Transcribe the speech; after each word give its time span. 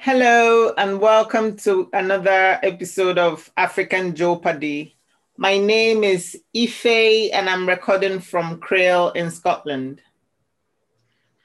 Hello, 0.00 0.72
and 0.78 1.00
welcome 1.00 1.56
to 1.56 1.90
another 1.92 2.60
episode 2.62 3.18
of 3.18 3.50
African 3.56 4.14
Jeopardy. 4.14 4.96
My 5.36 5.58
name 5.58 6.04
is 6.04 6.40
Ife, 6.56 6.86
and 6.86 7.50
I'm 7.50 7.68
recording 7.68 8.20
from 8.20 8.60
Crail 8.60 9.10
in 9.10 9.28
Scotland. 9.32 10.00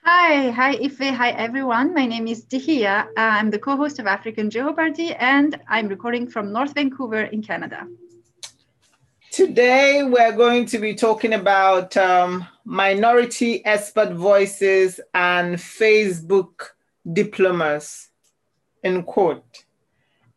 Hi, 0.03 0.51
hi 0.51 0.73
Ife, 0.73 0.99
hi 0.99 1.31
everyone. 1.31 1.95
My 1.95 2.05
name 2.05 2.27
is 2.27 2.45
Dihia. 2.45 3.07
I'm 3.17 3.49
the 3.49 3.57
co-host 3.57 3.97
of 3.97 4.05
African 4.05 4.51
Jeopardy, 4.51 5.15
and 5.15 5.59
I'm 5.67 5.87
recording 5.87 6.29
from 6.29 6.53
North 6.53 6.75
Vancouver 6.75 7.23
in 7.23 7.41
Canada. 7.41 7.87
Today, 9.31 10.03
we're 10.03 10.37
going 10.37 10.67
to 10.67 10.77
be 10.77 10.93
talking 10.93 11.33
about 11.33 11.97
um, 11.97 12.47
minority 12.65 13.65
expert 13.65 14.13
voices 14.13 14.99
and 15.15 15.55
Facebook 15.55 16.69
diplomas 17.11 18.09
in 18.83 19.03
court. 19.03 19.65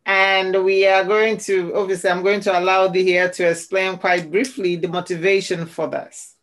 And 0.05 0.63
we 0.63 0.87
are 0.87 1.03
going 1.03 1.37
to, 1.39 1.75
obviously, 1.75 2.09
I'm 2.09 2.23
going 2.23 2.39
to 2.41 2.57
allow 2.57 2.87
Dihia 2.87 3.31
to 3.33 3.49
explain 3.49 3.97
quite 3.97 4.31
briefly 4.31 4.77
the 4.77 4.87
motivation 4.87 5.65
for 5.65 5.87
this. 5.87 6.35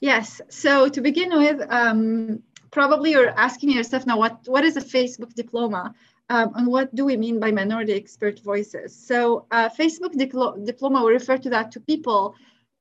Yes. 0.00 0.40
So 0.48 0.88
to 0.88 1.00
begin 1.00 1.30
with, 1.30 1.62
um, 1.70 2.42
probably 2.72 3.12
you're 3.12 3.30
asking 3.30 3.70
yourself 3.70 4.04
now, 4.04 4.18
what, 4.18 4.40
what 4.46 4.64
is 4.64 4.76
a 4.76 4.80
Facebook 4.80 5.32
diploma? 5.34 5.94
Um, 6.28 6.52
and 6.56 6.66
what 6.66 6.92
do 6.92 7.04
we 7.04 7.16
mean 7.16 7.38
by 7.38 7.52
minority 7.52 7.94
expert 7.94 8.40
voices? 8.40 8.94
So 8.94 9.46
uh, 9.52 9.68
Facebook 9.68 10.14
diplo- 10.14 10.66
diploma, 10.66 11.04
we 11.04 11.12
refer 11.12 11.38
to 11.38 11.50
that 11.50 11.70
to 11.72 11.80
people 11.80 12.34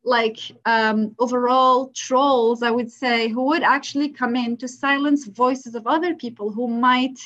like 0.04 0.40
um, 0.66 1.16
overall 1.20 1.90
trolls, 1.90 2.64
I 2.64 2.72
would 2.72 2.92
say, 2.92 3.28
who 3.28 3.44
would 3.46 3.64
actually 3.64 4.10
come 4.10 4.36
in 4.36 4.58
to 4.58 4.68
silence 4.68 5.26
voices 5.28 5.76
of 5.76 5.88
other 5.88 6.14
people 6.16 6.52
who 6.52 6.68
might, 6.68 7.20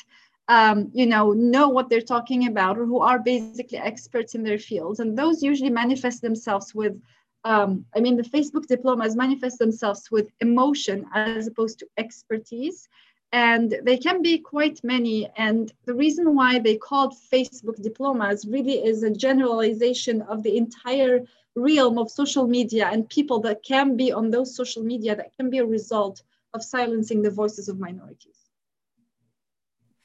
um, 0.48 0.90
you 0.92 1.06
know, 1.06 1.32
know 1.32 1.68
what 1.68 1.88
they're 1.88 2.00
talking 2.00 2.48
about 2.48 2.78
or 2.78 2.86
who 2.86 3.00
are 3.00 3.18
basically 3.18 3.78
experts 3.78 4.34
in 4.34 4.42
their 4.42 4.58
fields. 4.58 5.00
And 5.00 5.16
those 5.16 5.42
usually 5.42 5.70
manifest 5.70 6.22
themselves 6.22 6.74
with 6.74 7.00
um, 7.44 7.86
I 7.96 8.00
mean, 8.00 8.16
the 8.16 8.22
Facebook 8.22 8.66
diplomas 8.66 9.16
manifest 9.16 9.58
themselves 9.58 10.10
with 10.10 10.28
emotion 10.40 11.06
as 11.14 11.46
opposed 11.46 11.78
to 11.78 11.88
expertise. 11.96 12.88
And 13.32 13.76
they 13.84 13.96
can 13.96 14.22
be 14.22 14.38
quite 14.38 14.82
many. 14.82 15.30
And 15.36 15.72
the 15.86 15.94
reason 15.94 16.34
why 16.34 16.58
they 16.58 16.76
called 16.76 17.14
Facebook 17.32 17.80
diplomas 17.80 18.46
really 18.46 18.84
is 18.84 19.02
a 19.02 19.10
generalization 19.10 20.20
of 20.22 20.42
the 20.42 20.56
entire 20.56 21.24
realm 21.54 21.98
of 21.98 22.10
social 22.10 22.46
media 22.46 22.88
and 22.92 23.08
people 23.08 23.40
that 23.40 23.62
can 23.62 23.96
be 23.96 24.12
on 24.12 24.30
those 24.30 24.54
social 24.54 24.82
media 24.82 25.16
that 25.16 25.34
can 25.36 25.48
be 25.48 25.58
a 25.58 25.66
result 25.66 26.22
of 26.54 26.62
silencing 26.62 27.22
the 27.22 27.30
voices 27.30 27.68
of 27.68 27.78
minorities. 27.78 28.49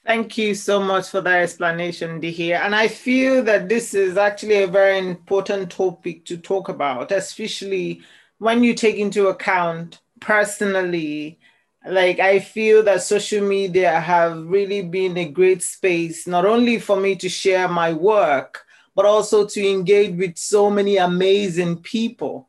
Thank 0.06 0.38
you 0.38 0.54
so 0.54 0.80
much 0.80 1.08
for 1.08 1.20
that 1.22 1.42
explanation, 1.42 2.20
Dihia. 2.20 2.60
And 2.60 2.76
I 2.76 2.86
feel 2.86 3.42
that 3.42 3.68
this 3.68 3.92
is 3.92 4.16
actually 4.16 4.62
a 4.62 4.68
very 4.68 4.98
important 4.98 5.68
topic 5.68 6.24
to 6.26 6.36
talk 6.36 6.68
about, 6.68 7.10
especially 7.10 8.02
when 8.38 8.62
you 8.62 8.72
take 8.72 8.96
into 8.96 9.26
account 9.26 10.00
personally. 10.20 11.40
Like, 11.84 12.20
I 12.20 12.38
feel 12.38 12.84
that 12.84 13.02
social 13.02 13.44
media 13.44 13.98
have 13.98 14.46
really 14.46 14.82
been 14.82 15.16
a 15.16 15.28
great 15.28 15.60
space, 15.60 16.24
not 16.28 16.44
only 16.46 16.78
for 16.78 17.00
me 17.00 17.16
to 17.16 17.28
share 17.28 17.66
my 17.66 17.92
work, 17.92 18.64
but 18.94 19.06
also 19.06 19.44
to 19.44 19.68
engage 19.68 20.16
with 20.16 20.36
so 20.36 20.70
many 20.70 20.98
amazing 20.98 21.78
people. 21.78 22.48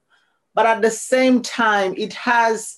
But 0.54 0.68
at 0.68 0.84
the 0.84 0.92
same 0.92 1.42
time, 1.42 1.96
it 1.98 2.14
has 2.14 2.78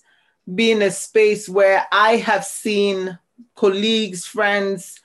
been 0.55 0.81
a 0.81 0.91
space 0.91 1.49
where 1.49 1.85
I 1.91 2.15
have 2.15 2.45
seen 2.45 3.19
colleagues, 3.55 4.25
friends 4.25 4.99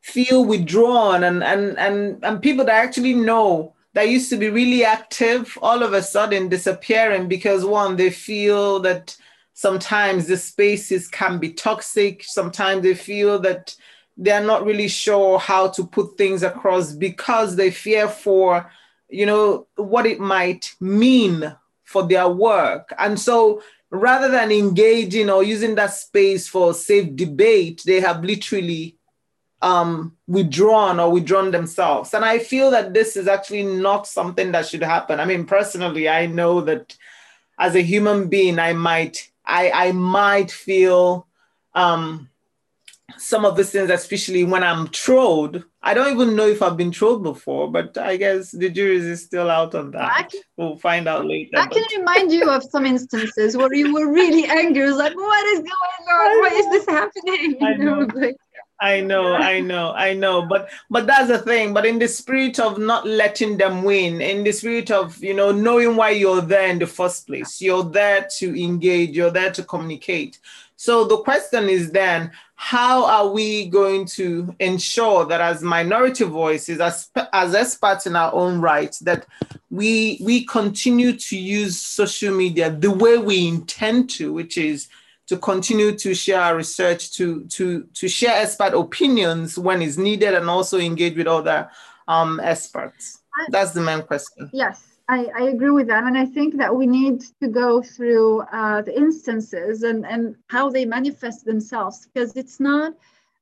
feel 0.00 0.44
withdrawn 0.44 1.24
and, 1.24 1.44
and, 1.44 1.78
and, 1.78 2.24
and 2.24 2.42
people 2.42 2.64
that 2.64 2.84
actually 2.84 3.14
know 3.14 3.74
that 3.92 4.08
used 4.08 4.30
to 4.30 4.36
be 4.36 4.48
really 4.48 4.84
active 4.84 5.58
all 5.62 5.82
of 5.82 5.92
a 5.92 6.02
sudden 6.02 6.48
disappearing 6.48 7.28
because 7.28 7.64
one, 7.64 7.96
they 7.96 8.10
feel 8.10 8.80
that 8.80 9.16
sometimes 9.52 10.26
the 10.26 10.36
spaces 10.36 11.08
can 11.08 11.38
be 11.38 11.52
toxic. 11.52 12.22
Sometimes 12.24 12.82
they 12.82 12.94
feel 12.94 13.38
that 13.40 13.74
they're 14.16 14.44
not 14.44 14.64
really 14.64 14.88
sure 14.88 15.38
how 15.38 15.68
to 15.68 15.86
put 15.86 16.16
things 16.16 16.42
across 16.42 16.92
because 16.92 17.56
they 17.56 17.70
fear 17.70 18.06
for, 18.08 18.70
you 19.08 19.26
know, 19.26 19.66
what 19.76 20.06
it 20.06 20.20
might 20.20 20.74
mean 20.80 21.54
for 21.84 22.06
their 22.06 22.28
work. 22.28 22.94
And 22.98 23.18
so 23.18 23.62
rather 23.90 24.28
than 24.28 24.52
engaging 24.52 25.28
or 25.28 25.42
using 25.42 25.74
that 25.74 25.92
space 25.92 26.48
for 26.48 26.72
safe 26.72 27.14
debate, 27.16 27.82
they 27.84 28.00
have 28.00 28.24
literally 28.24 28.96
um, 29.62 30.16
withdrawn 30.26 30.98
or 31.00 31.12
withdrawn 31.12 31.50
themselves. 31.50 32.14
And 32.14 32.24
I 32.24 32.38
feel 32.38 32.70
that 32.70 32.94
this 32.94 33.16
is 33.16 33.28
actually 33.28 33.64
not 33.64 34.06
something 34.06 34.52
that 34.52 34.66
should 34.66 34.82
happen. 34.82 35.20
I 35.20 35.24
mean, 35.24 35.44
personally, 35.44 36.08
I 36.08 36.26
know 36.26 36.62
that 36.62 36.96
as 37.58 37.74
a 37.74 37.82
human 37.82 38.28
being, 38.28 38.58
I 38.58 38.72
might, 38.72 39.30
I, 39.44 39.70
I 39.70 39.92
might 39.92 40.50
feel 40.50 41.26
um, 41.74 42.29
some 43.16 43.44
of 43.44 43.56
these 43.56 43.70
things, 43.70 43.90
especially 43.90 44.44
when 44.44 44.62
I'm 44.62 44.88
trolled. 44.88 45.64
I 45.82 45.94
don't 45.94 46.12
even 46.12 46.36
know 46.36 46.46
if 46.46 46.62
I've 46.62 46.76
been 46.76 46.90
trolled 46.90 47.22
before, 47.22 47.70
but 47.70 47.96
I 47.96 48.16
guess 48.16 48.50
the 48.50 48.68
jury 48.68 48.96
is 48.96 49.24
still 49.24 49.50
out 49.50 49.74
on 49.74 49.90
that. 49.92 50.30
Can, 50.30 50.40
we'll 50.56 50.76
find 50.76 51.08
out 51.08 51.26
later. 51.26 51.56
I 51.56 51.66
can 51.66 51.84
remind 51.96 52.32
you 52.32 52.50
of 52.50 52.62
some 52.64 52.86
instances 52.86 53.56
where 53.56 53.72
you 53.72 53.92
were 53.92 54.12
really 54.12 54.44
angry. 54.46 54.90
like, 54.90 55.16
what 55.16 55.46
is 55.48 55.60
going 55.60 56.08
on? 56.10 56.40
Why 56.40 56.50
is 56.54 56.66
this 56.70 56.86
happening? 56.86 57.58
I 57.62 57.74
know. 57.74 58.06
I 58.82 59.02
know, 59.02 59.34
I 59.34 59.60
know, 59.60 59.92
I 59.92 60.14
know, 60.14 60.46
but 60.46 60.70
but 60.88 61.06
that's 61.06 61.28
the 61.28 61.38
thing. 61.38 61.74
But 61.74 61.84
in 61.84 61.98
the 61.98 62.08
spirit 62.08 62.58
of 62.58 62.78
not 62.78 63.06
letting 63.06 63.58
them 63.58 63.82
win, 63.82 64.22
in 64.22 64.42
the 64.42 64.52
spirit 64.52 64.90
of 64.90 65.22
you 65.22 65.34
know 65.34 65.52
knowing 65.52 65.96
why 65.96 66.10
you're 66.10 66.40
there 66.40 66.68
in 66.68 66.78
the 66.78 66.86
first 66.86 67.26
place, 67.26 67.60
you're 67.60 67.84
there 67.84 68.26
to 68.38 68.62
engage, 68.62 69.10
you're 69.10 69.30
there 69.30 69.52
to 69.52 69.62
communicate. 69.64 70.38
So 70.80 71.04
the 71.04 71.18
question 71.18 71.68
is 71.68 71.90
then, 71.90 72.30
how 72.54 73.04
are 73.04 73.28
we 73.28 73.66
going 73.66 74.06
to 74.16 74.56
ensure 74.60 75.26
that 75.26 75.38
as 75.38 75.62
minority 75.62 76.24
voices, 76.24 76.80
as, 76.80 77.10
as 77.34 77.54
experts 77.54 78.06
in 78.06 78.16
our 78.16 78.32
own 78.32 78.62
rights, 78.62 79.00
that 79.00 79.26
we 79.68 80.18
we 80.24 80.46
continue 80.46 81.12
to 81.12 81.36
use 81.36 81.78
social 81.78 82.34
media 82.34 82.70
the 82.70 82.90
way 82.90 83.18
we 83.18 83.46
intend 83.46 84.08
to, 84.16 84.32
which 84.32 84.56
is 84.56 84.88
to 85.26 85.36
continue 85.36 85.94
to 85.98 86.14
share 86.14 86.40
our 86.40 86.56
research, 86.56 87.12
to 87.12 87.44
to 87.48 87.86
to 87.92 88.08
share 88.08 88.40
expert 88.40 88.72
opinions 88.72 89.58
when 89.58 89.82
it's 89.82 89.98
needed, 89.98 90.32
and 90.32 90.48
also 90.48 90.78
engage 90.78 91.14
with 91.14 91.26
other 91.26 91.68
um, 92.08 92.40
experts. 92.42 93.18
That's 93.50 93.72
the 93.72 93.82
main 93.82 94.00
question. 94.00 94.48
Yes. 94.54 94.89
I, 95.10 95.26
I, 95.36 95.42
agree 95.48 95.70
with 95.70 95.88
that. 95.88 96.04
And 96.04 96.16
I 96.16 96.24
think 96.24 96.56
that 96.58 96.74
we 96.74 96.86
need 96.86 97.22
to 97.42 97.48
go 97.48 97.82
through 97.82 98.42
uh, 98.42 98.82
the 98.82 98.96
instances 98.96 99.82
and, 99.82 100.06
and 100.06 100.36
how 100.46 100.70
they 100.70 100.84
manifest 100.84 101.44
themselves 101.44 102.06
because 102.06 102.36
it's 102.36 102.60
not, 102.60 102.94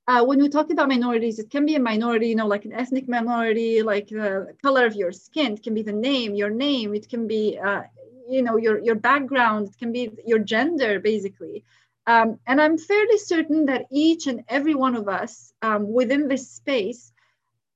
uh, 0.06 0.24
when 0.24 0.40
we 0.40 0.48
talk 0.48 0.70
about 0.70 0.88
minorities, 0.88 1.38
it 1.38 1.50
can 1.50 1.66
be 1.66 1.74
a 1.74 1.80
minority, 1.80 2.28
you 2.28 2.36
know, 2.36 2.46
like 2.46 2.64
an 2.64 2.72
ethnic 2.72 3.06
minority, 3.06 3.82
like 3.82 4.08
the 4.08 4.54
color 4.62 4.86
of 4.86 4.94
your 4.94 5.12
skin, 5.12 5.52
it 5.52 5.62
can 5.62 5.74
be 5.74 5.82
the 5.82 5.92
name, 5.92 6.34
your 6.34 6.48
name, 6.48 6.94
it 6.94 7.06
can 7.06 7.26
be, 7.26 7.58
uh, 7.58 7.82
you 8.26 8.40
know, 8.40 8.56
your, 8.56 8.78
your 8.78 8.94
background, 8.94 9.68
it 9.68 9.78
can 9.78 9.92
be 9.92 10.10
your 10.24 10.38
gender, 10.38 10.98
basically. 10.98 11.64
Um, 12.06 12.38
and 12.46 12.62
I'm 12.62 12.78
fairly 12.78 13.18
certain 13.18 13.66
that 13.66 13.84
each 13.90 14.26
and 14.26 14.42
every 14.48 14.74
one 14.74 14.96
of 14.96 15.06
us 15.06 15.52
um, 15.60 15.92
within 15.92 16.28
this 16.28 16.50
space, 16.50 17.12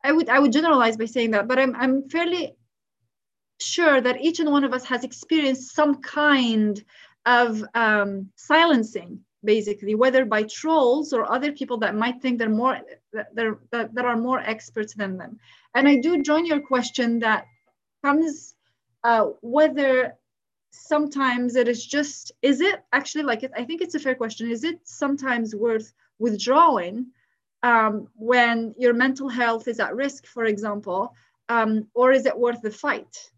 I 0.02 0.10
would 0.10 0.28
I 0.30 0.38
would 0.38 0.52
generalize 0.52 0.96
by 0.96 1.04
saying 1.04 1.32
that, 1.32 1.46
but 1.46 1.58
I'm 1.60 1.76
I'm 1.76 2.08
fairly 2.08 2.56
sure 3.64 4.00
that 4.00 4.20
each 4.20 4.40
and 4.40 4.50
one 4.50 4.64
of 4.64 4.72
us 4.72 4.84
has 4.84 5.04
experienced 5.04 5.74
some 5.74 6.02
kind 6.02 6.82
of 7.26 7.64
um, 7.74 8.30
silencing 8.36 9.20
basically 9.44 9.94
whether 9.94 10.24
by 10.24 10.42
trolls 10.44 11.12
or 11.12 11.30
other 11.30 11.52
people 11.52 11.76
that 11.78 11.94
might 11.94 12.20
think 12.22 12.38
they're 12.38 12.48
more 12.48 12.78
that, 13.12 13.34
they're, 13.34 13.58
that, 13.70 13.94
that 13.94 14.04
are 14.04 14.16
more 14.16 14.38
experts 14.38 14.94
than 14.94 15.16
them. 15.16 15.38
And 15.74 15.88
i 15.88 15.96
do 15.96 16.22
join 16.22 16.46
your 16.46 16.60
question 16.60 17.18
that 17.20 17.46
comes 18.04 18.54
uh, 19.04 19.26
whether 19.40 20.16
sometimes 20.70 21.56
it 21.56 21.68
is 21.68 21.84
just 21.84 22.32
is 22.40 22.60
it 22.60 22.82
actually 22.92 23.24
like 23.24 23.44
i 23.56 23.64
think 23.64 23.82
it's 23.82 23.94
a 23.94 24.00
fair 24.00 24.14
question 24.14 24.50
is 24.50 24.64
it 24.64 24.80
sometimes 24.84 25.54
worth 25.54 25.92
withdrawing 26.18 27.06
um, 27.62 28.08
when 28.16 28.74
your 28.78 28.94
mental 28.94 29.28
health 29.28 29.68
is 29.68 29.80
at 29.80 29.94
risk 29.94 30.26
for 30.26 30.46
example 30.46 31.14
um, 31.48 31.86
or 31.94 32.12
is 32.12 32.24
it 32.26 32.38
worth 32.38 32.62
the 32.62 32.70
fight 32.70 33.30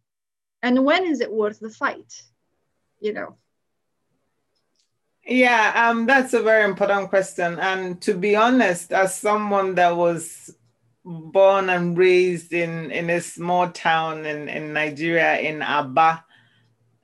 and 0.64 0.84
when 0.84 1.04
is 1.04 1.20
it 1.20 1.30
worth 1.30 1.60
the 1.60 1.70
fight? 1.70 2.22
You 2.98 3.12
know? 3.12 3.36
Yeah 5.26 5.72
um, 5.76 6.06
that's 6.06 6.34
a 6.34 6.42
very 6.42 6.64
important 6.64 7.10
question. 7.10 7.58
And 7.60 8.00
to 8.02 8.14
be 8.14 8.34
honest 8.34 8.92
as 8.92 9.14
someone 9.14 9.74
that 9.76 9.96
was 9.96 10.54
born 11.04 11.68
and 11.68 11.96
raised 11.98 12.52
in 12.52 12.90
in 12.90 13.10
a 13.10 13.20
small 13.20 13.68
town 13.68 14.24
in, 14.24 14.48
in 14.48 14.72
nigeria 14.72 15.36
in 15.38 15.60
aba 15.60 16.24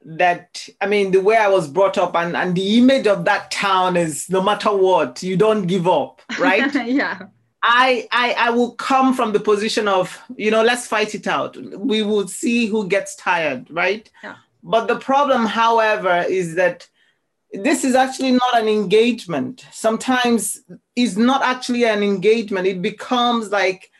that 0.02 0.66
i 0.80 0.86
mean 0.86 1.10
the 1.10 1.20
way 1.20 1.36
i 1.36 1.46
was 1.46 1.68
brought 1.68 1.98
up 1.98 2.16
and, 2.16 2.34
and 2.34 2.56
the 2.56 2.78
image 2.78 3.06
of 3.06 3.26
that 3.26 3.50
town 3.50 3.98
is 3.98 4.30
no 4.30 4.40
matter 4.42 4.74
what 4.74 5.22
you 5.22 5.36
don't 5.36 5.66
give 5.66 5.86
up 5.86 6.22
right? 6.38 6.74
Yeah 6.86 7.18
I, 7.62 8.08
I 8.10 8.34
I 8.38 8.50
will 8.50 8.72
come 8.72 9.14
from 9.14 9.32
the 9.32 9.40
position 9.40 9.86
of 9.86 10.18
you 10.36 10.50
know 10.50 10.62
let's 10.62 10.86
fight 10.86 11.14
it 11.14 11.26
out. 11.26 11.56
We 11.56 12.02
will 12.02 12.26
see 12.26 12.66
who 12.66 12.88
gets 12.88 13.16
tired, 13.16 13.66
right? 13.70 14.10
Yeah. 14.22 14.36
But 14.62 14.88
the 14.88 14.98
problem, 14.98 15.46
however, 15.46 16.24
is 16.28 16.54
that 16.56 16.88
this 17.52 17.84
is 17.84 17.94
actually 17.94 18.32
not 18.32 18.58
an 18.58 18.68
engagement. 18.68 19.66
Sometimes 19.72 20.62
it's 20.94 21.16
not 21.16 21.42
actually 21.42 21.84
an 21.84 22.02
engagement. 22.02 22.66
It 22.66 22.80
becomes 22.80 23.50
like 23.50 23.90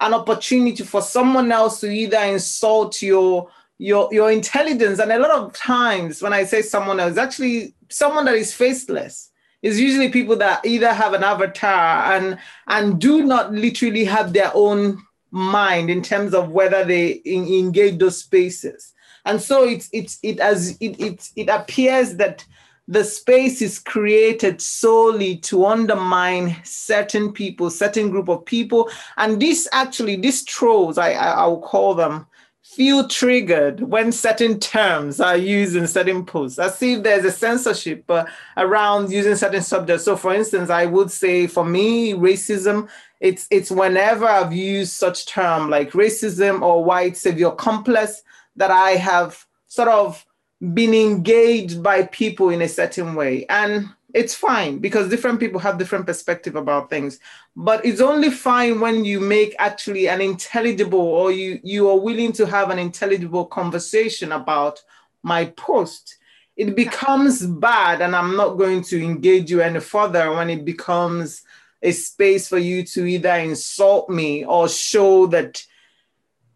an 0.00 0.14
opportunity 0.14 0.84
for 0.84 1.02
someone 1.02 1.50
else 1.52 1.80
to 1.80 1.90
either 1.90 2.18
insult 2.18 3.02
your 3.02 3.48
your 3.78 4.08
your 4.12 4.30
intelligence. 4.30 4.98
And 4.98 5.12
a 5.12 5.18
lot 5.18 5.30
of 5.30 5.52
times 5.52 6.22
when 6.22 6.32
I 6.32 6.44
say 6.44 6.62
someone 6.62 7.00
else, 7.00 7.16
actually 7.16 7.74
someone 7.88 8.24
that 8.26 8.34
is 8.34 8.54
faceless. 8.54 9.29
It's 9.62 9.78
usually 9.78 10.08
people 10.08 10.36
that 10.36 10.64
either 10.64 10.92
have 10.92 11.12
an 11.12 11.24
avatar 11.24 12.14
and 12.14 12.38
and 12.66 13.00
do 13.00 13.24
not 13.24 13.52
literally 13.52 14.04
have 14.04 14.32
their 14.32 14.50
own 14.54 15.02
mind 15.30 15.90
in 15.90 16.02
terms 16.02 16.34
of 16.34 16.50
whether 16.50 16.84
they 16.84 17.20
engage 17.26 17.98
those 17.98 18.18
spaces. 18.18 18.92
And 19.24 19.40
so 19.40 19.64
it's 19.64 19.88
it's 19.92 20.18
it 20.22 20.40
as 20.40 20.76
it 20.80 20.98
it, 20.98 21.28
it 21.36 21.48
appears 21.48 22.16
that 22.16 22.44
the 22.90 23.04
space 23.04 23.62
is 23.62 23.78
created 23.78 24.60
solely 24.60 25.36
to 25.36 25.64
undermine 25.64 26.56
certain 26.64 27.32
people, 27.32 27.70
certain 27.70 28.10
group 28.10 28.28
of 28.28 28.44
people. 28.44 28.90
And 29.16 29.40
this 29.40 29.68
actually, 29.70 30.16
these 30.16 30.44
trolls, 30.44 30.98
I, 30.98 31.12
I, 31.12 31.30
I 31.30 31.46
will 31.46 31.60
call 31.60 31.94
them, 31.94 32.26
feel 32.74 33.08
triggered 33.08 33.80
when 33.80 34.12
certain 34.12 34.60
terms 34.60 35.20
are 35.20 35.36
used 35.36 35.74
in 35.74 35.88
certain 35.88 36.24
posts, 36.24 36.58
as 36.58 36.80
if 36.80 37.02
there's 37.02 37.24
a 37.24 37.32
censorship 37.32 38.04
uh, 38.08 38.24
around 38.56 39.10
using 39.10 39.34
certain 39.34 39.62
subjects. 39.62 40.04
So, 40.04 40.16
for 40.16 40.32
instance, 40.32 40.70
I 40.70 40.86
would 40.86 41.10
say 41.10 41.48
for 41.48 41.64
me, 41.64 42.12
racism, 42.12 42.88
it's 43.18 43.48
it's 43.50 43.72
whenever 43.72 44.24
I've 44.24 44.52
used 44.52 44.92
such 44.92 45.26
term 45.26 45.68
like 45.68 45.90
racism 45.92 46.62
or 46.62 46.84
white 46.84 47.16
savior 47.16 47.50
complex 47.50 48.22
that 48.54 48.70
I 48.70 48.92
have 48.92 49.44
sort 49.66 49.88
of 49.88 50.24
been 50.72 50.94
engaged 50.94 51.82
by 51.82 52.04
people 52.04 52.50
in 52.50 52.62
a 52.62 52.68
certain 52.68 53.14
way 53.14 53.46
and 53.48 53.88
it's 54.14 54.34
fine 54.34 54.78
because 54.78 55.08
different 55.08 55.40
people 55.40 55.60
have 55.60 55.78
different 55.78 56.06
perspective 56.06 56.56
about 56.56 56.90
things. 56.90 57.18
But 57.56 57.84
it's 57.84 58.00
only 58.00 58.30
fine 58.30 58.80
when 58.80 59.04
you 59.04 59.20
make 59.20 59.54
actually 59.58 60.08
an 60.08 60.20
intelligible 60.20 60.98
or 60.98 61.32
you 61.32 61.60
you 61.62 61.88
are 61.88 61.98
willing 61.98 62.32
to 62.32 62.46
have 62.46 62.70
an 62.70 62.78
intelligible 62.78 63.46
conversation 63.46 64.32
about 64.32 64.82
my 65.22 65.46
post. 65.46 66.16
It 66.56 66.76
becomes 66.76 67.46
bad 67.46 68.02
and 68.02 68.14
i'm 68.14 68.36
not 68.36 68.58
going 68.58 68.82
to 68.82 69.02
engage 69.02 69.50
you 69.50 69.62
any 69.62 69.80
further 69.80 70.30
when 70.32 70.50
it 70.50 70.62
becomes 70.64 71.42
a 71.82 71.92
space 71.92 72.48
for 72.48 72.58
you 72.58 72.82
to 72.82 73.06
either 73.06 73.34
insult 73.36 74.10
me 74.10 74.44
or 74.44 74.68
show 74.68 75.26
that 75.28 75.64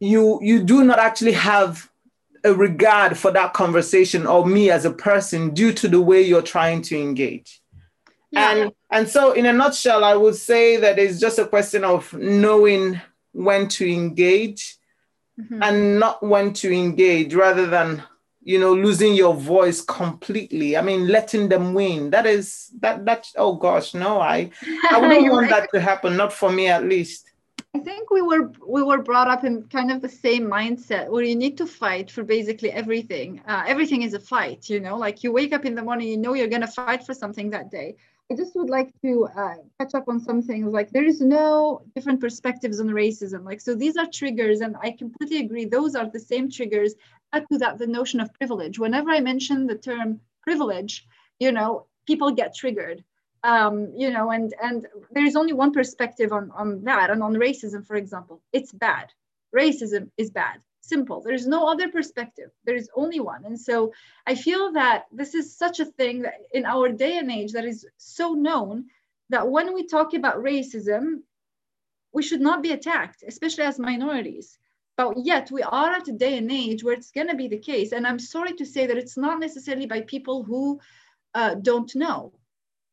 you 0.01 0.39
you 0.43 0.63
do 0.63 0.85
not 0.85 0.99
actually 0.99 1.33
have 1.33 1.89
a 2.45 2.55
regard 2.55 3.17
for 3.17 3.31
that 3.31 3.55
conversation 3.55 4.27
or 4.27 4.47
me 4.47 4.71
as 4.71 4.85
a 4.85 4.93
person 4.93 5.55
due 5.55 5.73
to 5.73 5.89
the 5.89 6.01
way 6.01 6.21
you're 6.21 6.43
trying 6.43 6.83
to 6.83 6.99
engage. 6.99 7.61
Yeah. 8.31 8.51
And 8.51 8.73
and 8.91 9.09
so 9.09 9.33
in 9.33 9.47
a 9.47 9.53
nutshell, 9.53 10.05
I 10.05 10.15
would 10.15 10.37
say 10.37 10.77
that 10.77 10.99
it's 10.99 11.19
just 11.19 11.39
a 11.39 11.47
question 11.47 11.85
of 11.85 12.13
knowing 12.13 13.01
when 13.33 13.69
to 13.69 13.91
engage 13.91 14.77
mm-hmm. 15.41 15.63
and 15.63 15.99
not 15.99 16.23
when 16.23 16.53
to 16.55 16.73
engage 16.73 17.35
rather 17.35 17.67
than 17.67 18.03
you 18.43 18.61
know 18.61 18.75
losing 18.75 19.15
your 19.15 19.35
voice 19.35 19.81
completely 19.81 20.77
i 20.77 20.83
mean 20.83 21.09
letting 21.09 21.49
them 21.49 21.73
win 21.73 22.11
that 22.11 22.27
is 22.27 22.71
that 22.81 23.05
that 23.07 23.27
oh 23.37 23.55
gosh 23.55 23.95
no 23.95 24.21
i 24.21 24.51
i 24.91 25.01
wouldn't 25.01 25.33
want 25.33 25.49
that 25.49 25.69
to 25.73 25.81
happen 25.81 26.15
not 26.17 26.33
for 26.33 26.53
me 26.53 26.69
at 26.69 26.85
least 26.85 27.24
I 27.77 27.81
think 27.81 28.11
we 28.11 28.23
were 28.23 28.53
we 28.67 28.83
were 28.85 29.03
brought 29.03 29.27
up 29.27 29.43
in 29.43 29.65
kind 29.65 29.91
of 29.91 30.01
the 30.01 30.09
same 30.09 30.45
mindset 30.45 31.09
where 31.09 31.25
you 31.25 31.35
need 31.35 31.59
to 31.59 31.67
fight 31.67 32.09
for 32.09 32.23
basically 32.23 32.71
everything. 32.71 33.43
Uh, 33.49 33.65
everything 33.67 34.03
is 34.03 34.15
a 34.15 34.21
fight, 34.21 34.71
you 34.71 34.79
know. 34.79 34.97
Like 34.97 35.25
you 35.25 35.33
wake 35.33 35.53
up 35.53 35.65
in 35.65 35.75
the 35.75 35.83
morning, 35.83 36.07
you 36.07 36.17
know 36.17 36.35
you're 36.35 36.55
gonna 36.55 36.69
fight 36.69 37.05
for 37.05 37.15
something 37.15 37.51
that 37.51 37.73
day. 37.73 37.97
I 38.31 38.37
just 38.37 38.55
would 38.55 38.71
like 38.71 38.93
to 39.03 39.29
uh, 39.37 39.57
catch 39.81 39.95
up 39.95 40.09
on 40.09 40.21
some 40.21 40.41
things. 40.41 40.73
Like 40.73 40.91
there 40.91 41.05
is 41.05 41.21
no 41.21 41.83
different 41.97 42.21
perspectives 42.21 42.79
on 42.79 42.87
racism. 42.87 43.45
Like 43.45 43.61
so, 43.61 43.75
these 43.75 43.97
are 43.97 44.07
triggers, 44.07 44.61
and 44.61 44.77
I 44.81 44.93
completely 44.93 45.41
agree. 45.41 45.65
Those 45.65 45.97
are 45.97 46.09
the 46.09 46.21
same 46.21 46.49
triggers. 46.49 46.95
Add 47.33 47.45
to 47.51 47.59
that 47.59 47.79
the 47.79 47.89
notion 47.89 48.21
of 48.21 48.33
privilege. 48.35 48.79
Whenever 48.79 49.11
I 49.11 49.19
mention 49.19 49.67
the 49.67 49.77
term 49.77 50.21
privilege, 50.43 51.09
you 51.41 51.51
know, 51.51 51.87
people 52.07 52.31
get 52.31 52.55
triggered 52.55 53.03
um, 53.45 53.93
you 53.95 54.11
know, 54.11 54.31
and 54.31 54.55
and 54.61 54.87
there 55.11 55.25
is 55.25 55.37
only 55.37 55.53
one 55.53 55.73
perspective 55.73 56.33
on 56.33 56.51
on 56.57 56.83
that, 56.85 57.11
and 57.11 57.23
on 57.23 57.35
racism, 57.35 57.87
for 57.87 57.95
example, 57.95 58.41
it's 58.53 58.73
bad. 58.73 59.13
Racism 59.55 60.11
is 60.17 60.31
bad. 60.31 60.61
Simple. 60.81 61.21
There 61.21 61.35
is 61.35 61.47
no 61.47 61.69
other 61.69 61.89
perspective. 61.89 62.51
There 62.65 62.75
is 62.75 62.91
only 62.97 63.21
one. 63.21 63.45
And 63.45 63.59
so 63.59 63.93
I 64.27 64.35
feel 64.35 64.73
that 64.73 65.05
this 65.13 65.35
is 65.35 65.57
such 65.57 65.79
a 65.79 65.85
thing 65.85 66.23
that 66.23 66.35
in 66.53 66.65
our 66.67 66.89
day 66.89 67.19
and 67.19 67.31
age 67.31 67.53
that 67.53 67.65
is 67.65 67.87
so 67.97 68.33
known 68.33 68.87
that 69.31 69.49
when 69.49 69.73
we 69.73 69.87
talk 69.87 70.13
about 70.15 70.43
racism, 70.43 71.21
we 72.13 72.23
should 72.23 72.41
not 72.41 72.63
be 72.63 72.73
attacked, 72.73 73.25
especially 73.27 73.65
as 73.65 73.79
minorities. 73.79 74.59
But 74.97 75.25
yet 75.25 75.51
we 75.51 75.63
are 75.63 75.93
at 75.93 76.09
a 76.09 76.13
day 76.13 76.37
and 76.39 76.51
age 76.51 76.85
where 76.85 76.95
it's 76.95 77.11
going 77.11 77.29
to 77.29 77.37
be 77.37 77.49
the 77.49 77.59
case. 77.59 77.93
And 77.93 78.07
I'm 78.07 78.19
sorry 78.19 78.55
to 78.55 78.67
say 78.67 78.87
that 78.87 78.99
it's 78.99 79.17
not 79.17 79.41
necessarily 79.41 79.87
by 79.87 80.03
people 80.03 80.45
who 80.45 80.81
uh, 81.35 81.55
don't 81.55 81.95
know 81.95 82.33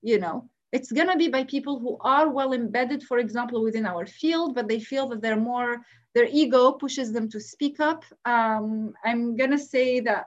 you 0.02 0.20
know 0.20 0.50
it's 0.72 0.92
going 0.92 1.10
to 1.10 1.18
be 1.18 1.28
by 1.28 1.44
people 1.44 1.80
who 1.80 1.98
are 2.02 2.30
well 2.30 2.54
embedded 2.54 3.04
for 3.04 3.20
example 3.20 3.64
within 3.64 3.86
our 3.86 4.06
field 4.06 4.56
but 4.56 4.68
they 4.68 4.80
feel 4.80 5.08
that 5.08 5.22
they're 5.22 5.36
more 5.52 5.82
their 6.14 6.28
ego 6.30 6.74
pushes 6.74 7.14
them 7.14 7.30
to 7.30 7.40
speak 7.40 7.80
up. 7.80 8.04
Um, 8.26 8.94
i'm 9.06 9.36
going 9.36 9.52
to 9.52 9.60
say 9.60 10.00
that 10.02 10.26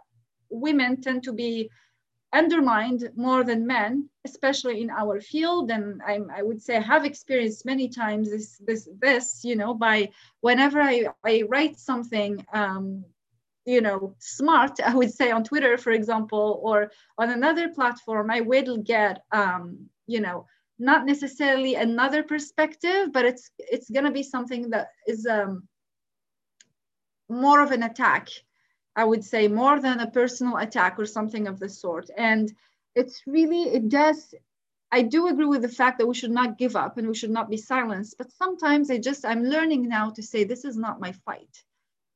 women 0.51 1.01
tend 1.01 1.23
to 1.25 1.33
be 1.33 1.71
undermined 2.33 3.11
more 3.17 3.45
than 3.45 3.67
men 3.67 4.09
especially 4.27 4.81
in 4.81 4.91
our 4.91 5.21
field. 5.21 5.71
And 5.71 6.01
I'm, 6.07 6.31
i 6.31 6.43
would 6.43 6.61
say 6.63 6.77
i 6.77 6.81
have 6.81 7.05
experienced 7.05 7.65
many 7.65 7.89
times 7.89 8.31
this 8.31 8.61
this 8.67 8.89
this 9.01 9.45
you 9.45 9.57
know 9.57 9.75
by 9.75 10.11
whenever 10.41 10.81
i, 10.81 11.07
I 11.25 11.45
write 11.49 11.79
something 11.79 12.45
um, 12.53 13.05
you 13.65 13.81
know 13.81 14.15
smart 14.19 14.79
i 14.85 14.95
would 14.95 15.13
say 15.13 15.31
on 15.31 15.45
twitter 15.45 15.77
for 15.79 15.91
example 15.93 16.61
or 16.63 16.91
on 17.19 17.31
another 17.31 17.69
platform 17.69 18.31
i 18.31 18.41
will 18.41 18.79
get 18.79 19.23
um, 19.33 19.89
you 20.07 20.21
know 20.21 20.47
not 20.79 21.07
necessarily 21.07 21.75
another 21.77 22.23
perspective 22.23 23.13
but 23.13 23.25
it's 23.25 23.51
it's 23.59 23.91
going 23.91 24.05
to 24.05 24.11
be 24.11 24.23
something 24.23 24.71
that 24.71 24.89
is 25.07 25.27
um, 25.27 25.69
more 27.29 27.61
of 27.61 27.71
an 27.71 27.83
attack 27.83 28.29
i 28.97 29.05
would 29.05 29.25
say 29.25 29.49
more 29.49 29.81
than 29.81 30.01
a 30.01 30.11
personal 30.11 30.57
attack 30.59 30.99
or 30.99 31.07
something 31.07 31.47
of 31.47 31.59
the 31.59 31.69
sort. 31.69 32.11
And 32.17 32.53
it's 32.95 33.23
really 33.27 33.63
it 33.63 33.89
does 33.89 34.35
i 34.93 35.03
do 35.03 35.29
agree 35.29 35.47
with 35.47 35.63
the 35.63 35.69
fact 35.69 35.99
that 35.99 36.07
we 36.07 36.15
should 36.15 36.31
not 36.31 36.59
give 36.59 36.77
up 36.77 36.99
and 36.99 37.09
we 37.09 37.15
should 37.15 37.31
not 37.31 37.51
be 37.51 37.57
silenced 37.57 38.17
but 38.19 38.31
sometimes 38.31 38.91
i 38.91 38.99
just 38.99 39.25
i'm 39.25 39.43
learning 39.45 39.89
now 39.89 40.11
to 40.11 40.23
say 40.23 40.45
this 40.45 40.65
is 40.65 40.77
not 40.77 41.01
my 41.01 41.13
fight 41.13 41.65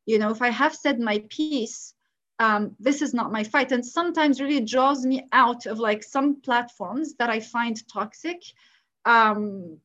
you 0.09 0.19
know 0.19 0.31
if 0.31 0.41
i 0.43 0.51
have 0.51 0.75
said 0.75 0.99
my 1.01 1.19
piece 1.31 1.95
um, 2.41 2.77
this 2.79 3.03
is 3.03 3.15
not 3.15 3.33
my 3.33 3.43
fight. 3.43 3.73
And 3.73 3.85
sometimes 3.85 4.41
really 4.41 4.61
draws 4.61 5.05
me 5.05 5.27
out 5.33 5.67
of 5.67 5.79
like 5.79 6.03
some 6.05 6.41
platforms 6.41 7.15
that 7.19 7.31
i 7.31 7.41
find 7.41 7.77
toxic. 7.89 8.41
Um, 9.05 9.79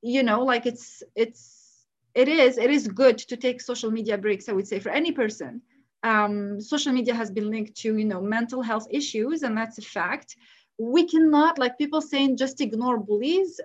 you 0.00 0.22
know 0.22 0.44
like 0.44 0.64
it's 0.66 1.02
it's 1.16 1.86
it 2.14 2.28
is 2.28 2.56
it 2.56 2.70
is 2.70 2.86
good 2.88 3.18
to 3.18 3.36
take 3.36 3.60
social 3.60 3.90
media 3.90 4.16
breaks 4.16 4.48
i 4.48 4.52
would 4.52 4.66
say 4.68 4.78
for 4.78 4.90
any 4.90 5.12
person. 5.12 5.60
Um, 6.04 6.60
social 6.60 6.92
media 6.92 7.14
has 7.14 7.30
been 7.30 7.50
linked 7.50 7.76
to 7.82 7.96
you 7.96 8.04
know 8.04 8.20
mental 8.20 8.62
health 8.62 8.86
issues 8.90 9.42
and 9.42 9.56
that's 9.56 9.78
a 9.78 9.82
fact. 9.82 10.36
We 10.78 11.08
cannot 11.08 11.58
like 11.58 11.76
people 11.76 12.00
saying 12.00 12.36
just 12.36 12.60
ignore 12.60 12.98
bullies 12.98 13.60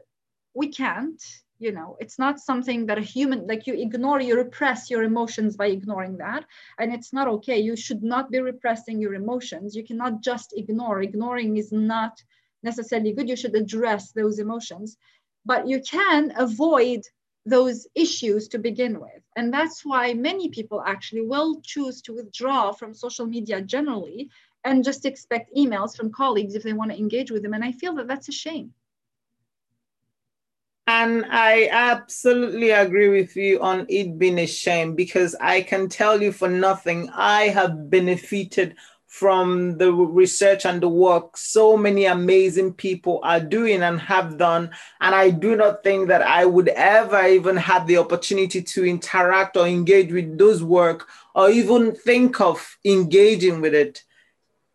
we 0.56 0.68
can't 0.70 1.22
you 1.64 1.72
know 1.72 1.96
it's 2.00 2.20
not 2.20 2.40
something 2.40 2.86
that 2.86 2.98
a 2.98 3.02
human 3.02 3.48
like 3.48 3.66
you 3.66 3.74
ignore 3.74 4.20
you 4.22 4.36
repress 4.36 4.90
your 4.90 5.04
emotions 5.04 5.56
by 5.56 5.68
ignoring 5.68 6.18
that. 6.18 6.46
And 6.80 6.94
it's 6.94 7.14
not 7.14 7.28
okay. 7.28 7.60
You 7.60 7.76
should 7.76 8.04
not 8.04 8.32
be 8.32 8.40
repressing 8.40 9.00
your 9.00 9.14
emotions. 9.14 9.76
You 9.76 9.84
cannot 9.84 10.22
just 10.22 10.54
ignore. 10.56 11.02
Ignoring 11.02 11.58
is 11.58 11.72
not 11.72 12.22
necessarily 12.64 13.14
good. 13.14 13.30
You 13.30 13.36
should 13.36 13.56
address 13.56 14.12
those 14.12 14.40
emotions. 14.40 14.98
But 15.46 15.68
you 15.68 15.82
can 15.82 16.34
avoid 16.36 17.02
those 17.46 17.88
issues 17.96 18.48
to 18.50 18.58
begin 18.58 19.00
with. 19.00 19.24
And 19.36 19.54
that's 19.54 19.86
why 19.86 20.14
many 20.14 20.50
people 20.50 20.82
actually 20.86 21.26
will 21.28 21.62
choose 21.62 22.02
to 22.04 22.16
withdraw 22.16 22.72
from 22.72 22.94
social 22.94 23.26
media 23.26 23.62
generally 23.62 24.30
and 24.64 24.84
just 24.84 25.06
expect 25.06 25.56
emails 25.56 25.96
from 25.96 26.12
colleagues 26.12 26.56
if 26.56 26.64
they 26.64 26.72
want 26.74 26.92
to 26.92 26.98
engage 26.98 27.32
with 27.32 27.44
them. 27.44 27.54
And 27.54 27.64
i 27.64 27.72
feel 27.74 27.94
that 27.96 28.08
that's 28.08 28.30
a 28.30 28.32
shame 28.32 28.74
and 31.04 31.26
I 31.30 31.68
absolutely 31.70 32.70
agree 32.72 33.10
with 33.10 33.36
you 33.36 33.62
on 33.62 33.86
it 33.90 34.18
being 34.18 34.40
a 34.40 34.46
shame 34.46 34.96
because 34.96 35.36
I 35.42 35.62
can 35.62 35.90
tell 35.90 36.22
you 36.22 36.32
for 36.32 36.48
nothing, 36.48 37.10
I 37.14 37.50
have 37.50 37.90
benefited 37.90 38.76
from 39.08 39.78
the 39.78 39.92
research 39.92 40.66
and 40.66 40.82
the 40.82 40.88
work 40.88 41.36
so 41.36 41.76
many 41.76 42.06
amazing 42.06 42.74
people 42.74 43.20
are 43.22 43.42
doing 43.42 43.84
and 43.84 44.00
have 44.00 44.38
done. 44.38 44.72
And 45.02 45.14
I 45.14 45.30
do 45.30 45.58
not 45.58 45.84
think 45.84 46.08
that 46.08 46.22
I 46.22 46.46
would 46.46 46.70
ever 46.70 47.28
even 47.28 47.58
have 47.58 47.86
the 47.86 47.98
opportunity 47.98 48.62
to 48.62 48.86
interact 48.86 49.58
or 49.58 49.68
engage 49.68 50.12
with 50.14 50.38
those 50.38 50.64
work 50.64 51.10
or 51.36 51.50
even 51.50 51.94
think 51.94 52.40
of 52.40 52.78
engaging 52.86 53.60
with 53.60 53.76
it 53.76 54.04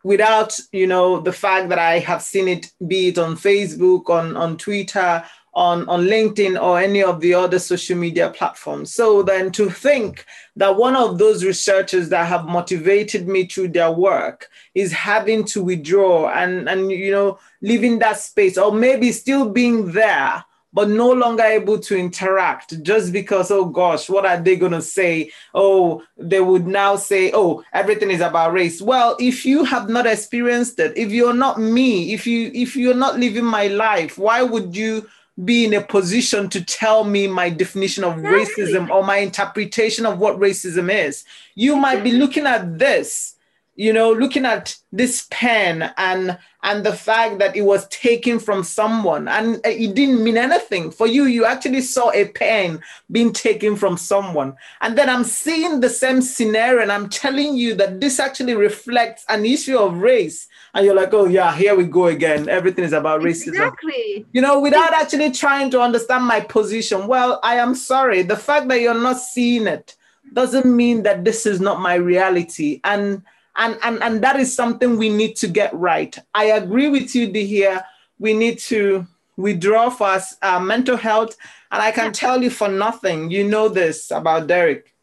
without 0.03 0.57
you 0.71 0.87
know 0.87 1.19
the 1.19 1.31
fact 1.31 1.69
that 1.69 1.79
i 1.79 1.99
have 1.99 2.21
seen 2.21 2.47
it 2.47 2.71
be 2.87 3.09
it 3.09 3.17
on 3.17 3.35
facebook 3.35 4.09
on 4.09 4.37
on 4.37 4.57
twitter 4.57 5.23
on, 5.53 5.87
on 5.89 6.05
LinkedIn 6.05 6.61
or 6.61 6.79
any 6.79 7.03
of 7.03 7.21
the 7.21 7.33
other 7.33 7.59
social 7.59 7.97
media 7.97 8.29
platforms. 8.29 8.93
So 8.93 9.23
then 9.23 9.51
to 9.53 9.69
think 9.69 10.25
that 10.55 10.75
one 10.75 10.95
of 10.95 11.17
those 11.17 11.43
researchers 11.43 12.09
that 12.09 12.27
have 12.27 12.45
motivated 12.45 13.27
me 13.27 13.47
through 13.47 13.69
their 13.69 13.91
work 13.91 14.49
is 14.75 14.91
having 14.91 15.43
to 15.45 15.63
withdraw 15.63 16.29
and, 16.29 16.69
and 16.69 16.91
you 16.91 17.11
know, 17.11 17.39
leaving 17.61 17.99
that 17.99 18.19
space 18.19 18.57
or 18.57 18.71
maybe 18.71 19.11
still 19.11 19.49
being 19.49 19.91
there, 19.91 20.43
but 20.71 20.87
no 20.87 21.11
longer 21.11 21.43
able 21.43 21.79
to 21.79 21.97
interact 21.97 22.81
just 22.83 23.11
because, 23.11 23.49
oh 23.49 23.65
gosh, 23.65 24.07
what 24.09 24.25
are 24.25 24.39
they 24.39 24.55
going 24.55 24.71
to 24.71 24.81
say? 24.81 25.31
Oh, 25.53 26.03
they 26.15 26.41
would 26.41 26.67
now 26.67 26.95
say, 26.95 27.31
oh, 27.33 27.63
everything 27.73 28.11
is 28.11 28.21
about 28.21 28.53
race. 28.53 28.81
Well, 28.81 29.17
if 29.19 29.45
you 29.45 29.63
have 29.63 29.89
not 29.89 30.05
experienced 30.05 30.79
it, 30.79 30.95
if 30.95 31.11
you're 31.11 31.33
not 31.33 31.59
me, 31.59 32.13
if 32.13 32.27
you 32.27 32.51
if 32.53 32.75
you're 32.75 32.93
not 32.93 33.17
living 33.17 33.45
my 33.45 33.67
life, 33.67 34.17
why 34.17 34.43
would 34.43 34.75
you 34.75 35.09
be 35.43 35.65
in 35.65 35.73
a 35.73 35.81
position 35.81 36.49
to 36.49 36.63
tell 36.63 37.03
me 37.03 37.27
my 37.27 37.49
definition 37.49 38.03
of 38.03 38.17
exactly. 38.19 38.65
racism 38.65 38.89
or 38.89 39.03
my 39.03 39.17
interpretation 39.17 40.05
of 40.05 40.19
what 40.19 40.39
racism 40.39 40.91
is. 40.91 41.23
You 41.55 41.75
might 41.75 42.03
be 42.03 42.11
looking 42.11 42.45
at 42.45 42.77
this, 42.77 43.35
you 43.79 43.93
know, 43.93 44.11
looking 44.11 44.45
at 44.45 44.75
this 44.91 45.25
pen 45.31 45.93
and 45.95 46.37
and 46.63 46.85
the 46.85 46.91
fact 46.91 47.39
that 47.39 47.55
it 47.55 47.61
was 47.61 47.87
taken 47.87 48.37
from 48.37 48.61
someone 48.61 49.29
and 49.29 49.61
it 49.63 49.95
didn't 49.95 50.21
mean 50.21 50.35
anything 50.35 50.91
for 50.91 51.07
you 51.07 51.23
you 51.23 51.45
actually 51.45 51.79
saw 51.79 52.11
a 52.11 52.27
pen 52.29 52.81
being 53.09 53.31
taken 53.31 53.77
from 53.77 53.95
someone 53.95 54.53
and 54.81 54.97
then 54.97 55.09
i'm 55.09 55.23
seeing 55.23 55.79
the 55.79 55.89
same 55.89 56.21
scenario 56.21 56.81
and 56.81 56.91
i'm 56.91 57.07
telling 57.07 57.55
you 57.55 57.73
that 57.75 58.01
this 58.01 58.19
actually 58.19 58.55
reflects 58.55 59.23
an 59.29 59.45
issue 59.45 59.77
of 59.77 59.99
race 59.99 60.49
and 60.73 60.85
you're 60.85 60.95
like, 60.95 61.13
oh 61.13 61.25
yeah, 61.25 61.55
here 61.55 61.75
we 61.75 61.85
go 61.85 62.07
again. 62.07 62.47
Everything 62.47 62.85
is 62.85 62.93
about 62.93 63.21
racism. 63.21 63.47
Exactly. 63.47 64.25
You 64.33 64.41
know, 64.41 64.59
without 64.59 64.93
actually 64.93 65.31
trying 65.31 65.71
to 65.71 65.81
understand 65.81 66.25
my 66.25 66.41
position. 66.41 67.07
Well, 67.07 67.39
I 67.41 67.55
am 67.55 67.73
sorry. 67.73 68.21
The 68.21 68.37
fact 68.37 68.67
that 68.67 68.79
you're 68.79 68.93
not 68.93 69.17
seeing 69.17 69.65
it 69.65 69.95
doesn't 70.31 70.65
mean 70.65 71.01
that 71.03 71.25
this 71.25 71.47
is 71.47 71.59
not 71.59 71.79
my 71.79 71.95
reality. 71.95 72.81
And 72.83 73.23
and 73.59 73.77
and, 73.83 74.01
and 74.01 74.23
that 74.23 74.39
is 74.39 74.53
something 74.53 74.97
we 74.97 75.09
need 75.09 75.35
to 75.37 75.47
get 75.47 75.73
right. 75.73 76.17
I 76.33 76.45
agree 76.45 76.89
with 76.89 77.13
you, 77.15 77.31
here. 77.31 77.83
We 78.17 78.33
need 78.33 78.59
to 78.59 79.05
withdraw 79.37 79.89
for 79.89 80.07
us, 80.07 80.35
uh, 80.41 80.59
mental 80.59 80.97
health. 80.97 81.37
And 81.71 81.81
I 81.81 81.91
can 81.91 82.05
yeah. 82.05 82.11
tell 82.11 82.43
you 82.43 82.49
for 82.49 82.67
nothing, 82.67 83.29
you 83.29 83.43
know 83.43 83.69
this 83.69 84.11
about 84.11 84.47
Derek 84.47 84.93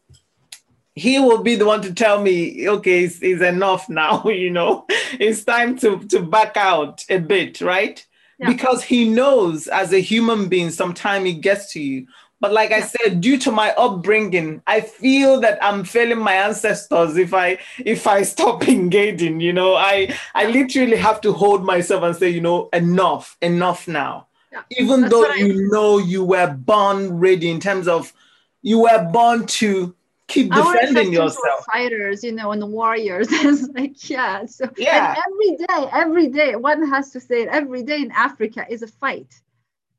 he 0.97 1.19
will 1.19 1.43
be 1.43 1.55
the 1.55 1.65
one 1.65 1.81
to 1.83 1.93
tell 1.93 2.19
me, 2.19 2.67
okay, 2.67 3.03
it's, 3.03 3.21
it's 3.21 3.43
enough 3.43 3.87
now, 3.87 4.23
you 4.27 4.49
know, 4.49 4.85
it's 5.19 5.43
time 5.43 5.77
to, 5.77 5.99
to 5.99 6.21
back 6.21 6.57
out 6.57 7.05
a 7.09 7.19
bit, 7.19 7.61
right? 7.61 8.03
Yeah. 8.39 8.51
Because 8.51 8.83
he 8.83 9.07
knows 9.07 9.67
as 9.67 9.93
a 9.93 9.99
human 9.99 10.49
being, 10.49 10.71
sometime 10.71 11.27
it 11.27 11.41
gets 11.41 11.71
to 11.73 11.81
you. 11.81 12.07
But 12.39 12.53
like. 12.53 12.71
I 12.71 12.81
said, 12.81 13.21
due 13.21 13.37
to 13.39 13.51
my 13.51 13.71
upbringing, 13.71 14.61
I 14.67 14.81
feel 14.81 15.39
that 15.41 15.57
I'm 15.63 15.83
failing 15.83 16.19
my 16.19 16.33
ancestors 16.33 17.17
if 17.17 17.33
I 17.33 17.57
if 17.79 18.05
I 18.07 18.21
stop 18.33 18.67
engaging. 18.67 19.39
You 19.39 19.53
know, 19.53 19.75
I 19.75 20.15
I 20.35 20.47
literally 20.47 20.97
have 20.97 21.21
to 21.21 21.33
hold 21.33 21.63
myself 21.63 22.03
and 22.03 22.15
say, 22.15 22.29
you 22.29 22.41
know, 22.41 22.69
enough, 22.73 23.37
enough 23.41 23.87
now. 23.87 24.27
Yeah. 24.51 24.61
Even 24.71 25.01
That's 25.01 25.13
though 25.13 25.33
you 25.33 25.53
I... 25.53 25.67
know 25.69 25.97
you 25.97 26.23
were 26.23 26.51
born 26.53 27.17
ready 27.17 27.49
in 27.49 27.59
terms 27.59 27.87
of 27.87 28.13
you 28.61 28.79
were 28.79 29.09
born 29.11 29.45
to 29.47 29.95
keep 30.27 30.51
defending 30.51 31.13
yourself. 31.13 31.65
fighters, 31.71 32.23
you 32.23 32.33
know, 32.33 32.51
and 32.51 32.61
the 32.61 32.65
warriors. 32.65 33.27
it's 33.31 33.67
like, 33.69 34.09
yeah. 34.09 34.45
So 34.45 34.69
yeah. 34.77 35.15
Every 35.27 35.55
day, 35.55 35.89
every 35.91 36.27
day, 36.27 36.55
one 36.55 36.87
has 36.87 37.11
to 37.11 37.19
say 37.19 37.43
it, 37.43 37.49
every 37.49 37.83
day 37.83 38.01
in 38.01 38.11
Africa 38.11 38.65
is 38.69 38.83
a 38.83 38.87
fight 38.87 39.41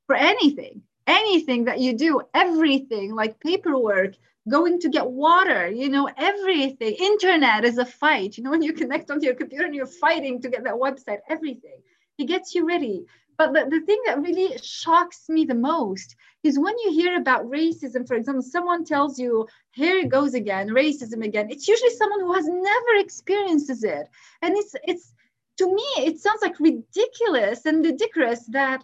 for 0.07 0.14
anything. 0.14 0.83
Anything 1.09 1.65
that 1.65 1.81
you 1.81 1.95
do, 1.97 2.21
everything 2.35 3.15
like 3.15 3.41
paperwork, 3.41 4.15
going 4.49 4.79
to 4.81 4.88
get 4.88 5.11
water, 5.11 5.69
you 5.69 5.88
know, 5.88 6.09
everything. 6.17 6.95
Internet 6.95 7.65
is 7.65 7.79
a 7.79 7.85
fight. 7.85 8.37
You 8.37 8.45
know, 8.45 8.50
when 8.50 8.62
you 8.62 8.73
connect 8.73 9.11
onto 9.11 9.27
your 9.27 9.35
computer 9.35 9.65
and 9.65 9.75
you're 9.75 9.87
fighting 9.87 10.41
to 10.43 10.49
get 10.49 10.65
that 10.65 10.75
website, 10.75 11.19
everything. 11.29 11.81
It 12.19 12.27
gets 12.27 12.55
you 12.55 12.67
ready. 12.67 13.07
But 13.38 13.53
the, 13.53 13.67
the 13.71 13.81
thing 13.87 14.03
that 14.07 14.21
really 14.21 14.59
shocks 14.62 15.29
me 15.29 15.45
the 15.45 15.55
most 15.55 16.17
is 16.43 16.59
when 16.59 16.77
you 16.79 16.93
hear 16.93 17.17
about 17.17 17.47
racism, 17.47 18.07
for 18.07 18.15
example, 18.15 18.43
someone 18.43 18.85
tells 18.85 19.19
you, 19.19 19.47
here 19.71 19.97
it 19.97 20.09
goes 20.09 20.35
again, 20.35 20.69
racism 20.69 21.25
again. 21.25 21.49
It's 21.49 21.69
usually 21.69 21.95
someone 21.95 22.21
who 22.21 22.33
has 22.33 22.47
never 22.49 22.95
experiences 22.97 23.85
it. 23.85 24.09
And 24.43 24.57
it's 24.57 24.75
it's 24.85 25.15
to 25.59 25.67
me, 25.67 25.85
it 25.99 26.19
sounds 26.19 26.43
like 26.43 26.59
ridiculous 26.59 27.65
and 27.65 27.85
ridiculous 27.85 28.45
that 28.47 28.83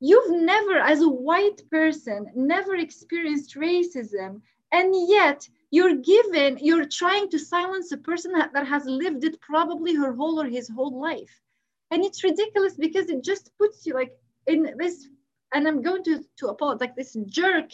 you've 0.00 0.42
never, 0.42 0.78
as 0.78 1.00
a 1.02 1.08
white 1.08 1.62
person, 1.70 2.26
never 2.34 2.74
experienced 2.76 3.56
racism. 3.56 4.40
And 4.72 4.94
yet 5.08 5.48
you're 5.70 5.96
given, 5.96 6.58
you're 6.60 6.86
trying 6.86 7.28
to 7.30 7.38
silence 7.38 7.92
a 7.92 7.96
person 7.98 8.32
that, 8.32 8.52
that 8.54 8.66
has 8.66 8.84
lived 8.86 9.24
it 9.24 9.40
probably 9.40 9.94
her 9.94 10.14
whole 10.14 10.40
or 10.40 10.46
his 10.46 10.68
whole 10.68 11.00
life 11.00 11.40
and 11.90 12.04
it's 12.04 12.24
ridiculous 12.24 12.74
because 12.74 13.10
it 13.10 13.22
just 13.22 13.50
puts 13.58 13.86
you 13.86 13.94
like 13.94 14.12
in 14.46 14.74
this 14.78 15.08
and 15.52 15.66
i'm 15.66 15.82
going 15.82 16.02
to 16.04 16.22
to 16.36 16.48
apologize 16.48 16.80
like 16.80 16.96
this 16.96 17.16
jerk 17.26 17.70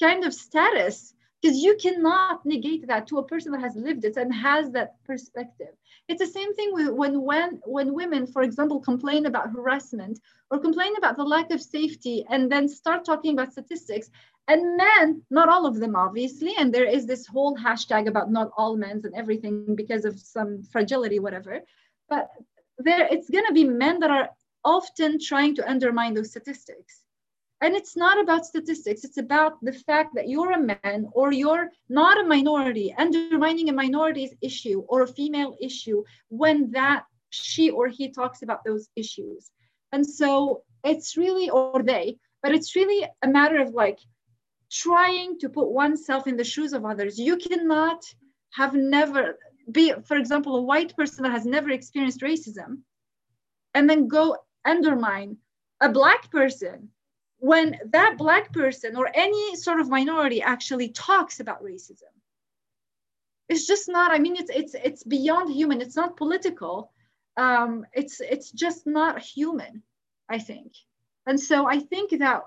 kind 0.00 0.24
of 0.24 0.34
status 0.34 1.14
because 1.40 1.58
you 1.58 1.76
cannot 1.80 2.44
negate 2.44 2.86
that 2.86 3.06
to 3.06 3.18
a 3.18 3.26
person 3.26 3.52
that 3.52 3.60
has 3.60 3.76
lived 3.76 4.04
it 4.04 4.16
and 4.16 4.34
has 4.34 4.70
that 4.72 5.02
perspective. 5.04 5.74
It's 6.08 6.20
the 6.20 6.26
same 6.26 6.54
thing 6.54 6.70
with 6.72 6.88
when 6.88 7.22
when 7.22 7.60
when 7.64 7.94
women 7.94 8.26
for 8.26 8.42
example 8.42 8.80
complain 8.80 9.26
about 9.26 9.50
harassment 9.50 10.18
or 10.50 10.58
complain 10.58 10.96
about 10.96 11.16
the 11.16 11.24
lack 11.24 11.50
of 11.50 11.62
safety 11.62 12.24
and 12.28 12.50
then 12.50 12.68
start 12.68 13.04
talking 13.04 13.34
about 13.34 13.52
statistics 13.52 14.10
and 14.48 14.76
men 14.76 15.22
not 15.30 15.48
all 15.48 15.66
of 15.66 15.78
them 15.78 15.94
obviously 15.94 16.54
and 16.58 16.72
there 16.72 16.86
is 16.86 17.06
this 17.06 17.26
whole 17.26 17.56
hashtag 17.56 18.08
about 18.08 18.30
not 18.30 18.50
all 18.56 18.76
men 18.76 19.00
and 19.04 19.14
everything 19.14 19.76
because 19.76 20.04
of 20.04 20.18
some 20.18 20.62
fragility 20.62 21.18
whatever. 21.18 21.60
But 22.08 22.30
there 22.78 23.06
it's 23.10 23.30
going 23.30 23.46
to 23.46 23.52
be 23.52 23.64
men 23.64 24.00
that 24.00 24.10
are 24.10 24.30
often 24.64 25.18
trying 25.20 25.54
to 25.56 25.68
undermine 25.68 26.14
those 26.14 26.30
statistics 26.30 27.04
and 27.60 27.74
it's 27.74 27.96
not 27.96 28.20
about 28.20 28.46
statistics. 28.46 29.04
It's 29.04 29.16
about 29.16 29.62
the 29.62 29.72
fact 29.72 30.14
that 30.14 30.28
you're 30.28 30.52
a 30.52 30.60
man 30.60 31.08
or 31.12 31.32
you're 31.32 31.70
not 31.88 32.20
a 32.20 32.26
minority 32.26 32.94
undermining 32.96 33.68
a 33.68 33.72
minority's 33.72 34.34
issue 34.40 34.84
or 34.88 35.02
a 35.02 35.08
female 35.08 35.56
issue 35.60 36.04
when 36.28 36.70
that 36.72 37.04
she 37.30 37.70
or 37.70 37.88
he 37.88 38.10
talks 38.10 38.42
about 38.42 38.64
those 38.64 38.88
issues. 38.94 39.50
And 39.92 40.06
so 40.06 40.62
it's 40.84 41.16
really 41.16 41.50
or 41.50 41.82
they 41.82 42.18
but 42.42 42.52
it's 42.52 42.76
really 42.76 43.08
a 43.22 43.28
matter 43.28 43.60
of 43.60 43.70
like 43.70 43.98
trying 44.70 45.38
to 45.40 45.48
put 45.48 45.68
oneself 45.70 46.26
in 46.26 46.36
the 46.36 46.44
shoes 46.44 46.72
of 46.72 46.84
others. 46.84 47.18
You 47.18 47.36
cannot 47.36 48.04
have 48.52 48.74
never 48.74 49.38
be, 49.70 49.92
for 50.06 50.16
example, 50.16 50.56
a 50.56 50.62
white 50.62 50.96
person 50.96 51.24
that 51.24 51.32
has 51.32 51.44
never 51.44 51.70
experienced 51.70 52.20
racism 52.20 52.78
and 53.74 53.88
then 53.88 54.08
go 54.08 54.36
undermine 54.64 55.36
a 55.80 55.88
black 55.88 56.30
person 56.30 56.90
when 57.38 57.78
that 57.90 58.16
black 58.18 58.52
person 58.52 58.96
or 58.96 59.10
any 59.14 59.56
sort 59.56 59.80
of 59.80 59.88
minority 59.88 60.42
actually 60.42 60.88
talks 60.90 61.40
about 61.40 61.62
racism. 61.62 62.12
It's 63.48 63.66
just 63.66 63.88
not 63.88 64.12
i 64.12 64.18
mean 64.18 64.36
it's 64.36 64.50
it's 64.50 64.74
it's 64.74 65.04
beyond 65.04 65.52
human. 65.52 65.80
It's 65.80 65.96
not 65.96 66.16
political. 66.16 66.92
Um, 67.36 67.86
it's 67.92 68.20
it's 68.20 68.50
just 68.50 68.86
not 68.86 69.20
human 69.20 69.82
i 70.28 70.38
think. 70.38 70.72
And 71.26 71.38
so 71.40 71.66
i 71.66 71.78
think 71.78 72.10
that 72.18 72.42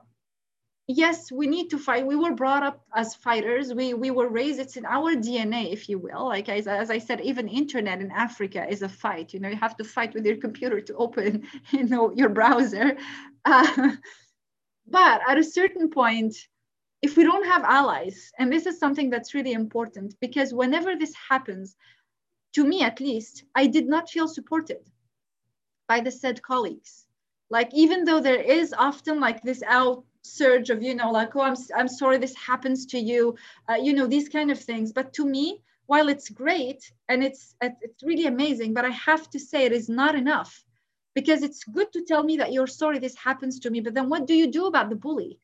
yes 0.88 1.31
we 1.31 1.48
need 1.48 1.69
to 1.69 1.79
fight. 1.79 2.05
We 2.05 2.17
were 2.17 2.33
brought 2.36 2.63
up 2.63 2.83
as 2.93 3.15
fighters. 3.15 3.74
We 3.74 3.93
we 3.93 4.12
were 4.12 4.27
raised 4.27 4.60
it's 4.60 4.75
in 4.75 4.86
our 4.86 5.15
dna 5.15 5.71
if 5.71 5.88
you 5.88 5.98
will. 6.00 6.25
Like 6.25 6.50
as, 6.50 6.67
as 6.67 6.91
i 6.91 6.98
said 7.00 7.21
even 7.21 7.48
internet 7.48 8.01
in 8.01 8.12
africa 8.12 8.67
is 8.69 8.81
a 8.81 8.89
fight. 8.89 9.33
You 9.33 9.39
know 9.39 9.50
you 9.50 9.55
have 9.55 9.77
to 9.77 9.86
fight 9.86 10.13
with 10.13 10.25
your 10.25 10.38
computer 10.38 10.81
to 10.81 10.95
open 10.95 11.48
you 11.71 11.86
know 11.86 12.12
your 12.12 12.29
browser. 12.29 12.98
Uh, 13.45 13.95
but 14.91 15.21
at 15.27 15.38
a 15.38 15.43
certain 15.43 15.89
point 15.89 16.36
if 17.01 17.17
we 17.17 17.24
don't 17.24 17.45
have 17.45 17.63
allies 17.63 18.31
and 18.38 18.51
this 18.51 18.65
is 18.65 18.77
something 18.79 19.10
that's 19.10 19.33
really 19.33 19.53
important 19.53 20.15
because 20.19 20.53
whenever 20.53 20.95
this 20.95 21.13
happens 21.29 21.75
to 22.53 22.63
me 22.63 22.83
at 22.83 23.00
least 23.00 23.43
i 23.55 23.65
did 23.65 23.88
not 23.88 24.10
feel 24.10 24.27
supported 24.27 24.83
by 25.91 26.00
the 26.00 26.12
said 26.12 26.41
colleagues. 26.41 27.05
Like 27.50 27.69
even 27.74 28.05
though 28.05 28.21
there 28.21 28.39
is 28.60 28.74
often 28.89 29.19
like 29.19 29.41
this 29.41 29.62
out 29.67 30.05
surge 30.21 30.69
of 30.69 30.81
you 30.81 30.93
know 30.95 31.12
like 31.12 31.36
oh 31.36 31.41
i'm, 31.41 31.55
I'm 31.75 31.88
sorry 31.88 32.17
this 32.19 32.36
happens 32.36 32.86
to 32.93 33.00
you 33.00 33.36
uh, 33.69 33.79
you 33.86 33.91
know 33.93 34.07
these 34.07 34.29
kind 34.29 34.51
of 34.51 34.60
things. 34.60 34.93
But 34.93 35.12
to 35.17 35.25
me 35.25 35.62
while 35.88 36.07
it's 36.07 36.29
great 36.29 36.81
and 37.10 37.21
it's 37.27 37.55
it's 37.62 38.03
really 38.10 38.27
amazing 38.27 38.74
but 38.74 38.86
i 38.86 38.93
have 39.10 39.29
to 39.33 39.39
say 39.50 39.60
it 39.65 39.74
is 39.81 39.89
not 39.89 40.15
enough 40.24 40.51
because 41.13 41.44
it's 41.44 41.63
good 41.63 41.91
to 41.94 42.03
tell 42.03 42.24
me 42.24 42.38
that 42.38 42.53
you're 42.53 42.68
sorry 42.68 43.00
this 43.00 43.15
happens 43.15 43.60
to 43.60 43.70
me 43.70 43.82
but 43.82 43.94
then 43.94 44.10
what 44.10 44.27
do 44.27 44.34
you 44.34 44.51
do 44.51 44.65
about 44.65 44.89
the 44.89 44.96
bully? 44.96 45.39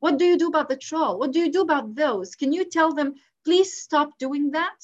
What 0.00 0.18
do 0.18 0.24
you 0.24 0.36
do 0.36 0.48
about 0.48 0.68
the 0.68 0.76
troll? 0.76 1.18
What 1.18 1.32
do 1.32 1.40
you 1.40 1.50
do 1.50 1.62
about 1.62 1.94
those? 1.94 2.34
Can 2.34 2.52
you 2.52 2.64
tell 2.64 2.92
them 2.92 3.14
please 3.44 3.72
stop 3.80 4.18
doing 4.18 4.50
that? 4.50 4.78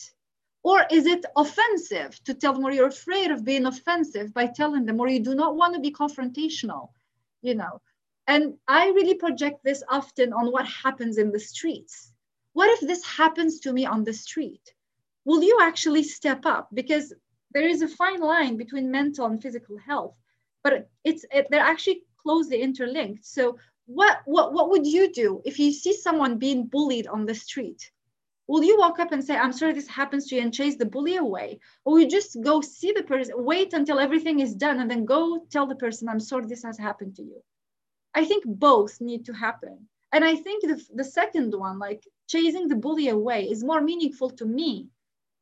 Or 0.62 0.86
is 0.90 1.06
it 1.06 1.24
offensive 1.36 2.22
to 2.24 2.34
tell 2.34 2.52
them 2.52 2.64
or 2.64 2.70
you're 2.70 2.86
afraid 2.86 3.30
of 3.30 3.44
being 3.44 3.66
offensive 3.66 4.32
by 4.32 4.46
telling 4.46 4.86
them 4.86 5.00
or 5.00 5.08
you 5.08 5.20
do 5.20 5.34
not 5.34 5.56
want 5.56 5.74
to 5.74 5.80
be 5.80 5.92
confrontational 5.92 6.90
you 7.42 7.54
know? 7.54 7.80
And 8.28 8.54
i 8.68 8.86
really 8.86 9.14
project 9.14 9.64
this 9.64 9.82
often 9.88 10.32
on 10.32 10.52
what 10.52 10.66
happens 10.66 11.18
in 11.18 11.32
the 11.32 11.40
streets. 11.40 12.12
What 12.52 12.70
if 12.70 12.86
this 12.86 13.04
happens 13.04 13.60
to 13.60 13.72
me 13.72 13.84
on 13.84 14.04
the 14.04 14.12
street? 14.12 14.62
Will 15.24 15.42
you 15.42 15.58
actually 15.60 16.04
step 16.04 16.46
up? 16.46 16.68
Because 16.72 17.12
there 17.54 17.68
is 17.68 17.82
a 17.82 17.88
fine 17.88 18.20
line 18.20 18.56
between 18.56 18.90
mental 18.90 19.26
and 19.26 19.42
physical 19.42 19.76
health 19.78 20.16
but 20.62 20.88
it's 21.04 21.24
it, 21.32 21.46
they're 21.50 21.60
actually 21.60 22.04
closely 22.22 22.62
interlinked. 22.62 23.24
So 23.24 23.58
what 23.86 24.20
what 24.26 24.52
what 24.52 24.70
would 24.70 24.86
you 24.86 25.12
do 25.12 25.42
if 25.44 25.58
you 25.58 25.72
see 25.72 25.92
someone 25.92 26.38
being 26.38 26.66
bullied 26.66 27.06
on 27.06 27.26
the 27.26 27.34
street? 27.34 27.90
Will 28.48 28.62
you 28.62 28.76
walk 28.78 28.98
up 28.98 29.12
and 29.12 29.24
say 29.24 29.36
i'm 29.36 29.52
sorry 29.52 29.72
this 29.72 29.88
happens 29.88 30.26
to 30.26 30.36
you 30.36 30.42
and 30.42 30.54
chase 30.54 30.76
the 30.76 30.86
bully 30.86 31.16
away? 31.16 31.60
Or 31.84 31.98
you 31.98 32.08
just 32.08 32.40
go 32.42 32.60
see 32.60 32.92
the 32.92 33.02
person 33.02 33.34
wait 33.36 33.72
until 33.72 33.98
everything 33.98 34.40
is 34.40 34.54
done 34.54 34.80
and 34.80 34.90
then 34.90 35.04
go 35.04 35.44
tell 35.50 35.66
the 35.66 35.76
person 35.76 36.08
i'm 36.08 36.20
sorry 36.20 36.46
this 36.46 36.62
has 36.62 36.78
happened 36.78 37.16
to 37.16 37.22
you. 37.22 37.42
I 38.14 38.24
think 38.24 38.44
both 38.46 39.00
need 39.00 39.24
to 39.26 39.32
happen. 39.32 39.88
And 40.12 40.24
i 40.24 40.36
think 40.36 40.62
the, 40.62 40.80
the 40.94 41.04
second 41.04 41.54
one 41.54 41.78
like 41.78 42.06
chasing 42.28 42.68
the 42.68 42.76
bully 42.76 43.08
away 43.08 43.48
is 43.50 43.64
more 43.64 43.80
meaningful 43.80 44.30
to 44.30 44.44
me 44.44 44.88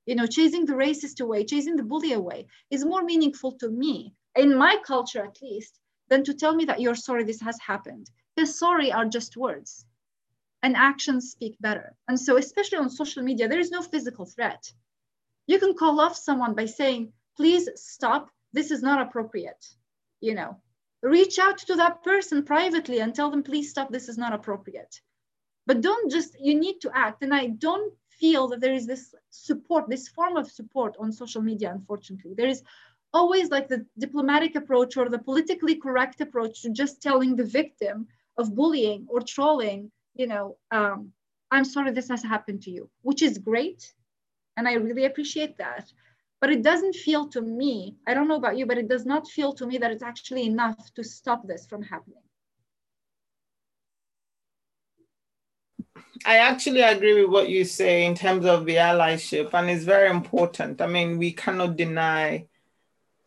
you 0.07 0.15
know 0.15 0.27
chasing 0.27 0.65
the 0.65 0.73
racist 0.73 1.21
away 1.21 1.45
chasing 1.45 1.77
the 1.77 1.83
bully 1.83 2.13
away 2.13 2.47
is 2.71 2.85
more 2.85 3.03
meaningful 3.03 3.53
to 3.53 3.69
me 3.69 4.15
in 4.37 4.57
my 4.57 4.77
culture 4.87 5.25
at 5.25 5.43
least 5.43 5.81
than 6.11 6.25
to 6.25 6.35
tell 6.35 6.55
me 6.55 6.65
that 6.67 6.81
you're 6.81 6.95
sorry 6.95 7.25
this 7.25 7.41
has 7.41 7.59
happened. 7.61 8.11
Because 8.35 8.59
sorry 8.59 8.93
are 8.93 9.07
just 9.07 9.37
words 9.37 9.87
and 10.63 10.77
actions 10.77 11.31
speak 11.31 11.57
better. 11.61 11.97
And 12.09 12.21
so 12.21 12.37
especially 12.37 12.79
on 12.79 12.91
social 12.91 13.23
media 13.23 13.49
there 13.49 13.61
is 13.61 13.71
no 13.71 13.83
physical 13.83 14.27
threat. 14.27 14.73
You 15.47 15.59
can 15.59 15.75
call 15.75 16.01
off 16.01 16.17
someone 16.17 16.55
by 16.55 16.67
saying 16.67 17.13
please 17.37 17.69
stop 17.77 18.29
this 18.53 18.71
is 18.71 18.83
not 18.83 19.01
appropriate 19.01 19.65
you 20.21 20.35
know. 20.35 20.61
Reach 21.03 21.39
out 21.39 21.57
to 21.59 21.77
that 21.77 22.03
person 22.03 22.45
privately 22.45 23.01
and 23.01 23.15
tell 23.15 23.31
them 23.31 23.43
please 23.43 23.71
stop 23.71 23.91
this 23.91 24.09
is 24.09 24.19
not 24.19 24.35
appropriate. 24.35 25.01
But 25.67 25.81
don't 25.81 26.11
just 26.11 26.37
you 26.39 26.59
need 26.59 26.81
to 26.81 26.91
act 26.95 27.23
and 27.23 27.33
i 27.33 27.47
don't 27.47 27.95
feel 28.21 28.49
that 28.49 28.61
there 28.61 28.75
is 28.75 28.87
this 28.87 29.15
support, 29.31 29.89
this 29.89 30.09
form 30.09 30.37
of 30.37 30.51
support 30.51 30.97
on 31.01 31.11
social 31.11 31.43
media, 31.43 31.73
unfortunately. 31.73 32.35
There 32.37 32.49
is 32.49 32.63
always 33.13 33.51
like 33.51 33.69
the 33.69 33.87
diplomatic 33.99 34.55
approach 34.55 34.97
or 34.97 35.09
the 35.09 35.19
politically 35.19 35.77
correct 35.77 36.21
approach 36.21 36.63
to 36.63 36.71
just 36.71 37.03
telling 37.03 37.35
the 37.35 37.45
victim 37.45 38.07
of 38.37 38.55
bullying 38.55 39.07
or 39.09 39.21
trolling, 39.21 39.91
you 40.15 40.27
know, 40.27 40.57
um, 40.71 41.13
I'm 41.51 41.65
sorry 41.65 41.91
this 41.91 42.09
has 42.09 42.23
happened 42.23 42.63
to 42.63 42.71
you, 42.71 42.89
which 43.03 43.23
is 43.23 43.39
great. 43.39 43.93
And 44.57 44.69
I 44.69 44.75
really 44.75 45.07
appreciate 45.07 45.59
that. 45.59 45.93
But 46.41 46.51
it 46.51 46.63
doesn't 46.63 46.95
feel 46.95 47.29
to 47.31 47.43
me, 47.43 47.97
I 48.07 48.15
don't 48.15 48.29
know 48.29 48.37
about 48.37 48.57
you, 48.57 48.67
but 48.67 48.79
it 48.79 48.89
does 48.89 49.05
not 49.05 49.29
feel 49.29 49.53
to 49.55 49.67
me 49.67 49.79
that 49.79 49.91
it's 49.91 50.03
actually 50.03 50.47
enough 50.47 50.93
to 50.95 51.05
stop 51.05 51.47
this 51.47 51.67
from 51.67 51.83
happening. 51.83 52.23
I 56.25 56.39
actually 56.39 56.83
agree 56.83 57.23
with 57.23 57.31
what 57.31 57.49
you 57.49 57.65
say 57.65 58.05
in 58.05 58.15
terms 58.15 58.45
of 58.45 58.67
the 58.67 58.77
allyship, 58.77 59.55
and 59.55 59.71
it's 59.71 59.85
very 59.85 60.11
important. 60.11 60.81
I 60.81 60.87
mean, 60.87 61.19
we 61.19 61.33
cannot 61.33 61.77
deny, 61.77 62.47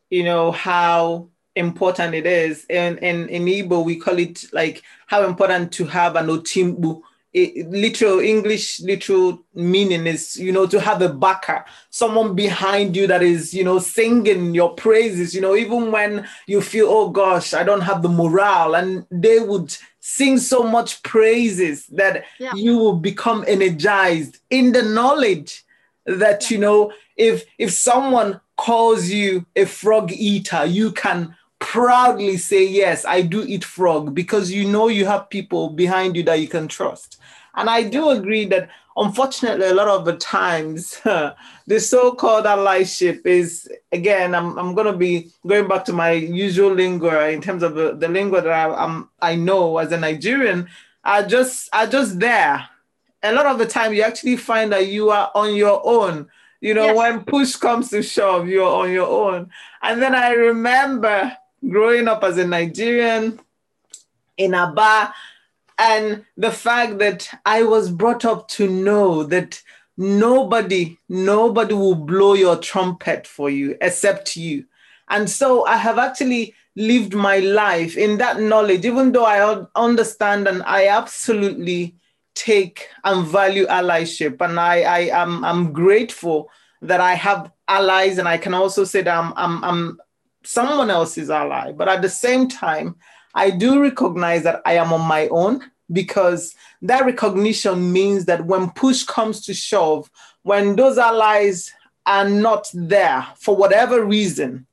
you 0.10 0.24
know, 0.24 0.51
how 0.51 1.30
important 1.56 2.13
it 2.13 2.25
is. 2.25 2.65
In 2.70 2.98
in 3.00 3.30
in 3.30 3.46
Igbo, 3.46 3.84
we 3.84 3.98
call 3.98 4.20
it 4.20 4.46
like 4.53 4.84
how 5.08 5.25
important 5.25 5.72
to 5.74 5.86
have 5.86 6.15
an 6.15 6.27
otimbu 6.27 7.01
it, 7.34 7.70
literal 7.70 8.20
English 8.20 8.80
literal 8.82 9.44
meaning 9.56 10.06
is, 10.06 10.36
you 10.38 10.52
know, 10.52 10.67
to 10.67 10.80
have 10.80 11.02
a 11.02 11.10
backer, 11.10 11.65
someone 11.89 12.36
behind 12.36 12.96
you 12.96 13.08
that 13.08 13.24
is, 13.24 13.54
you 13.54 13.63
know, 13.63 13.80
singing 13.80 14.54
your 14.54 14.74
praises, 14.76 15.34
you 15.34 15.41
know, 15.41 15.56
even 15.56 15.91
when 15.91 16.28
you 16.46 16.62
feel, 16.62 16.88
oh 16.89 17.10
gosh, 17.10 17.54
I 17.54 17.63
don't 17.63 17.82
have 17.82 18.02
the 18.02 18.10
morale, 18.10 18.76
and 18.76 19.06
they 19.10 19.39
would 19.39 19.76
sing 20.00 20.38
so 20.38 20.63
much 20.63 21.02
praises 21.04 21.88
that 21.88 22.26
yeah. 22.39 22.52
you 22.56 22.78
will 22.78 22.98
become 22.98 23.43
energized 23.48 24.38
in 24.50 24.72
the 24.72 24.84
knowledge 24.84 25.63
that, 26.06 26.43
yeah. 26.43 26.56
you 26.56 26.62
know, 26.62 26.93
if 27.17 27.46
if 27.58 27.72
someone 27.72 28.39
calls 28.58 29.10
you 29.10 29.46
a 29.56 29.65
frog 29.65 30.12
eater, 30.12 30.65
you 30.65 30.91
can 30.91 31.36
proudly 31.63 32.38
say, 32.38 32.65
Yes, 32.65 33.06
I 33.06 33.21
do 33.21 33.43
eat 33.43 33.63
frog 33.63 34.13
because 34.13 34.52
you 34.52 34.65
know 34.65 34.88
you 34.89 35.06
have 35.06 35.30
people 35.30 35.69
behind 35.69 36.15
you 36.15 36.23
that 36.23 36.39
you 36.39 36.47
can 36.47 36.67
trust. 36.67 37.19
And 37.56 37.69
I 37.69 37.84
do 37.84 38.10
agree 38.10 38.45
that 38.47 38.69
unfortunately, 38.95 39.67
a 39.67 39.73
lot 39.73 39.88
of 39.88 40.06
the 40.06 40.17
times, 40.17 40.99
the 41.04 41.80
so 41.80 42.13
called 42.13 42.45
allyship 42.45 43.26
is, 43.26 43.69
again, 43.91 44.36
I'm, 44.36 44.58
I'm 44.58 44.76
going 44.76 44.91
to 44.91 44.97
be 44.97 45.32
going 45.45 45.67
back 45.67 45.86
to 45.86 45.93
my 45.93 46.12
usual 46.12 46.71
lingo 46.73 47.10
uh, 47.10 47.28
in 47.28 47.41
terms 47.41 47.63
of 47.63 47.76
the, 47.76 47.95
the 47.95 48.08
lingo 48.08 48.41
that 48.41 48.52
I, 48.52 48.73
I'm, 48.73 49.10
I 49.21 49.36
know 49.36 49.78
as 49.78 49.91
a 49.91 49.99
Nigerian, 49.99 50.69
are 51.04 51.23
just, 51.23 51.69
are 51.73 51.88
just 51.88 52.19
there. 52.19 52.67
A 53.23 53.34
lot 53.34 53.45
of 53.45 53.58
the 53.58 53.65
time, 53.65 53.93
you 53.93 54.02
actually 54.02 54.38
find 54.38 54.71
that 54.73 54.88
you 54.88 55.10
are 55.10 55.32
on 55.34 55.56
your 55.56 55.82
own. 55.86 56.28
You 56.62 56.73
know, 56.73 56.86
yes. 56.86 56.97
when 56.97 57.23
push 57.26 57.56
comes 57.56 57.89
to 57.89 58.02
shove, 58.02 58.47
you're 58.47 58.63
on 58.63 58.91
your 58.91 59.08
own. 59.08 59.49
And 59.82 60.02
then 60.02 60.15
I 60.15 60.32
remember 60.32 61.36
growing 61.69 62.08
up 62.08 62.23
as 62.23 62.38
a 62.38 62.47
Nigerian 62.47 63.39
in 64.38 64.54
Aba, 64.54 65.13
and 65.78 66.26
the 66.38 66.52
fact 66.52 66.99
that 66.99 67.30
I 67.45 67.63
was 67.63 67.89
brought 67.89 68.26
up 68.26 68.47
to 68.49 68.69
know 68.69 69.23
that 69.23 69.62
nobody, 69.97 70.97
nobody 71.10 71.73
will 71.73 71.95
blow 71.95 72.34
your 72.34 72.58
trumpet 72.58 73.28
for 73.28 73.49
you 73.49 73.78
except 73.82 74.36
you. 74.36 74.65
And 75.10 75.30
so 75.30 75.65
I 75.65 75.78
have 75.78 75.97
actually 75.97 76.56
lived 76.76 77.13
my 77.13 77.39
life 77.39 77.97
in 77.97 78.17
that 78.17 78.39
knowledge, 78.39 78.86
even 78.86 79.12
though 79.12 79.26
I 79.26 79.65
understand 79.76 80.47
and 80.47 80.63
I 80.63 80.88
absolutely 80.88 81.95
take 82.36 82.88
and 83.04 83.26
value 83.28 83.65
allyship. 83.67 84.41
And 84.41 84.60
I, 84.60 84.82
I 84.82 84.99
am 85.21 85.43
I'm 85.43 85.71
grateful 85.71 86.49
that 86.82 86.99
I 86.99 87.13
have 87.13 87.52
allies 87.67 88.17
and 88.17 88.28
I 88.28 88.38
can 88.38 88.54
also 88.54 88.84
say 88.84 89.02
that 89.02 89.15
I'm, 89.15 89.34
I'm, 89.36 89.63
I'm 89.63 89.99
someone 90.43 90.89
else's 90.89 91.29
ally. 91.29 91.71
But 91.71 91.89
at 91.89 92.01
the 92.01 92.10
same 92.10 92.47
time, 92.47 92.95
I 93.36 93.49
do 93.49 93.82
recognize 93.82 94.43
that 94.43 94.62
I 94.65 94.73
am 94.73 94.93
on 94.93 95.01
my 95.01 95.27
own 95.29 95.62
because 95.91 96.56
that 96.82 97.06
recognition 97.06 97.91
means 97.91 98.25
that 98.25 98.45
when 98.45 98.71
push 98.71 99.03
comes 99.03 99.41
to 99.45 99.53
shove, 99.53 100.10
when 100.43 100.75
those 100.75 100.97
allies 100.97 101.71
are 102.06 102.27
not 102.27 102.69
there 102.73 103.25
for 103.38 103.56
whatever 103.56 104.03
reason, 104.03 104.65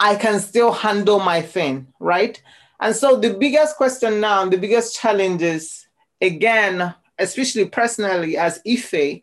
I 0.00 0.16
can 0.16 0.40
still 0.40 0.72
handle 0.72 1.20
my 1.20 1.42
thing, 1.42 1.86
right? 2.00 2.40
And 2.80 2.94
so 2.94 3.18
the 3.18 3.34
biggest 3.34 3.76
question 3.76 4.20
now, 4.20 4.44
the 4.46 4.58
biggest 4.58 4.98
challenge 4.98 5.42
is 5.42 5.86
again, 6.20 6.94
especially 7.18 7.66
personally 7.66 8.36
as 8.36 8.60
Ife, 8.66 9.22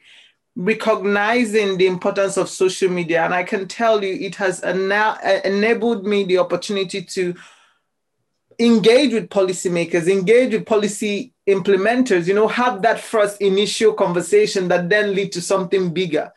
recognizing 0.56 1.78
the 1.78 1.88
importance 1.88 2.38
of 2.38 2.50
social 2.50 2.90
media. 2.90 3.24
And 3.24 3.34
I 3.34 3.44
can 3.44 3.68
tell 3.68 4.04
you, 4.04 4.14
it 4.14 4.36
has 4.36 4.64
now 4.64 5.18
uh, 5.24 5.40
enabled 5.46 6.06
me 6.06 6.24
the 6.26 6.40
opportunity 6.40 7.02
to 7.02 7.34
engage 8.60 9.14
with 9.14 9.30
policymakers, 9.30 10.10
engage 10.10 10.54
with 10.54 10.66
policy 10.66 11.34
implementers, 11.48 12.28
you 12.28 12.34
know, 12.34 12.48
have 12.48 12.82
that 12.82 13.00
first 13.00 13.42
initial 13.42 13.94
conversation 13.94 14.68
that 14.68 14.90
then 14.90 15.16
lead 15.16 15.32
to 15.32 15.42
something 15.42 15.94
bigger. 15.94 16.32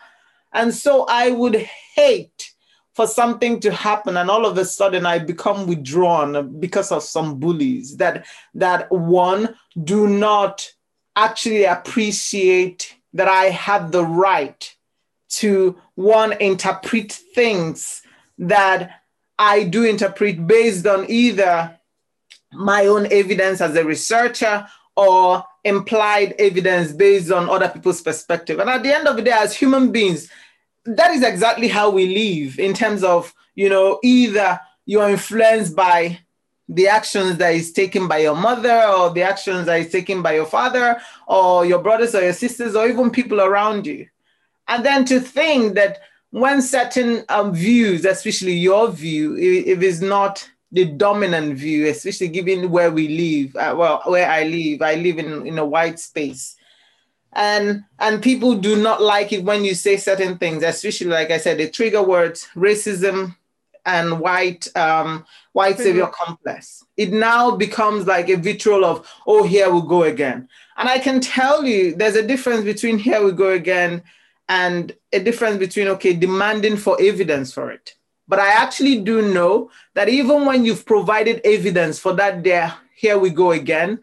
And 0.52 0.72
so 0.72 1.04
I 1.08 1.30
would 1.30 1.56
hate 1.56 2.52
for 2.94 3.06
something 3.06 3.58
to 3.60 3.72
happen 3.72 4.16
and 4.18 4.30
all 4.30 4.44
of 4.44 4.58
a 4.58 4.64
sudden 4.64 5.06
I 5.06 5.18
become 5.18 5.66
withdrawn 5.66 6.60
because 6.60 6.92
of 6.92 7.02
some 7.02 7.38
bullies 7.38 7.96
that 7.96 8.26
that 8.54 8.92
one 8.92 9.56
do 9.82 10.06
not 10.06 10.70
actually 11.16 11.64
appreciate 11.64 12.94
that 13.12 13.28
I 13.28 13.44
have 13.46 13.92
the 13.92 14.04
right 14.04 14.74
to 15.30 15.78
one 15.94 16.32
interpret 16.40 17.12
things 17.12 18.02
that 18.38 19.02
I 19.38 19.64
do 19.64 19.84
interpret 19.84 20.46
based 20.46 20.86
on 20.86 21.10
either 21.10 21.78
my 22.52 22.86
own 22.86 23.10
evidence 23.10 23.60
as 23.60 23.74
a 23.76 23.84
researcher 23.84 24.66
or 24.96 25.44
implied 25.64 26.34
evidence 26.38 26.92
based 26.92 27.30
on 27.30 27.48
other 27.48 27.68
people's 27.68 28.02
perspective. 28.02 28.58
And 28.58 28.68
at 28.68 28.82
the 28.82 28.94
end 28.94 29.08
of 29.08 29.16
the 29.16 29.22
day, 29.22 29.32
as 29.32 29.56
human 29.56 29.90
beings, 29.90 30.28
that 30.84 31.12
is 31.12 31.22
exactly 31.22 31.68
how 31.68 31.90
we 31.90 32.14
live 32.14 32.58
in 32.58 32.74
terms 32.74 33.02
of, 33.02 33.32
you 33.54 33.68
know, 33.68 34.00
either 34.02 34.60
you 34.84 35.00
are 35.00 35.10
influenced 35.10 35.76
by 35.76 36.18
the 36.74 36.88
actions 36.88 37.36
that 37.36 37.54
is 37.54 37.72
taken 37.72 38.08
by 38.08 38.18
your 38.18 38.34
mother 38.34 38.82
or 38.84 39.10
the 39.10 39.22
actions 39.22 39.66
that 39.66 39.80
is 39.80 39.90
taken 39.90 40.22
by 40.22 40.34
your 40.34 40.46
father 40.46 40.98
or 41.26 41.66
your 41.66 41.82
brothers 41.82 42.14
or 42.14 42.22
your 42.22 42.32
sisters 42.32 42.74
or 42.74 42.88
even 42.88 43.10
people 43.10 43.40
around 43.40 43.86
you. 43.86 44.06
And 44.68 44.84
then 44.84 45.04
to 45.06 45.20
think 45.20 45.74
that 45.74 46.00
when 46.30 46.62
certain 46.62 47.24
um, 47.28 47.52
views, 47.54 48.06
especially 48.06 48.54
your 48.54 48.90
view, 48.90 49.36
if, 49.36 49.66
if 49.66 49.82
it's 49.82 50.00
not 50.00 50.48
the 50.70 50.86
dominant 50.86 51.58
view, 51.58 51.86
especially 51.88 52.28
given 52.28 52.70
where 52.70 52.90
we 52.90 53.08
live, 53.08 53.56
uh, 53.56 53.74
well, 53.76 54.02
where 54.06 54.30
I 54.30 54.44
live, 54.44 54.80
I 54.80 54.94
live 54.94 55.18
in, 55.18 55.46
in 55.46 55.58
a 55.58 55.66
white 55.66 55.98
space. 55.98 56.56
And 57.34 57.84
and 57.98 58.22
people 58.22 58.56
do 58.56 58.76
not 58.76 59.00
like 59.00 59.32
it 59.32 59.44
when 59.44 59.64
you 59.64 59.74
say 59.74 59.96
certain 59.96 60.36
things, 60.36 60.62
especially 60.62 61.08
like 61.08 61.30
I 61.30 61.38
said, 61.38 61.58
the 61.58 61.68
trigger 61.68 62.02
words 62.02 62.46
racism 62.54 63.36
and 63.84 64.20
white 64.20 64.68
um, 64.76 65.24
white 65.52 65.78
savior 65.78 66.06
complex. 66.06 66.84
It 66.96 67.12
now 67.12 67.56
becomes 67.56 68.06
like 68.06 68.28
a 68.28 68.36
vitriol 68.36 68.84
of, 68.84 69.08
oh, 69.26 69.42
here 69.42 69.70
we 69.70 69.80
go 69.82 70.04
again. 70.04 70.48
And 70.76 70.88
I 70.88 70.98
can 70.98 71.20
tell 71.20 71.64
you 71.64 71.94
there's 71.94 72.16
a 72.16 72.26
difference 72.26 72.64
between 72.64 72.98
here 72.98 73.24
we 73.24 73.32
go 73.32 73.50
again 73.50 74.02
and 74.48 74.94
a 75.12 75.18
difference 75.18 75.58
between, 75.58 75.88
okay, 75.88 76.12
demanding 76.12 76.76
for 76.76 77.00
evidence 77.00 77.52
for 77.52 77.70
it. 77.70 77.94
But 78.28 78.38
I 78.38 78.52
actually 78.52 79.02
do 79.02 79.32
know 79.32 79.70
that 79.94 80.08
even 80.08 80.46
when 80.46 80.64
you've 80.64 80.86
provided 80.86 81.40
evidence 81.44 81.98
for 81.98 82.12
that, 82.14 82.42
there, 82.44 82.72
here 82.94 83.18
we 83.18 83.30
go 83.30 83.52
again, 83.52 84.00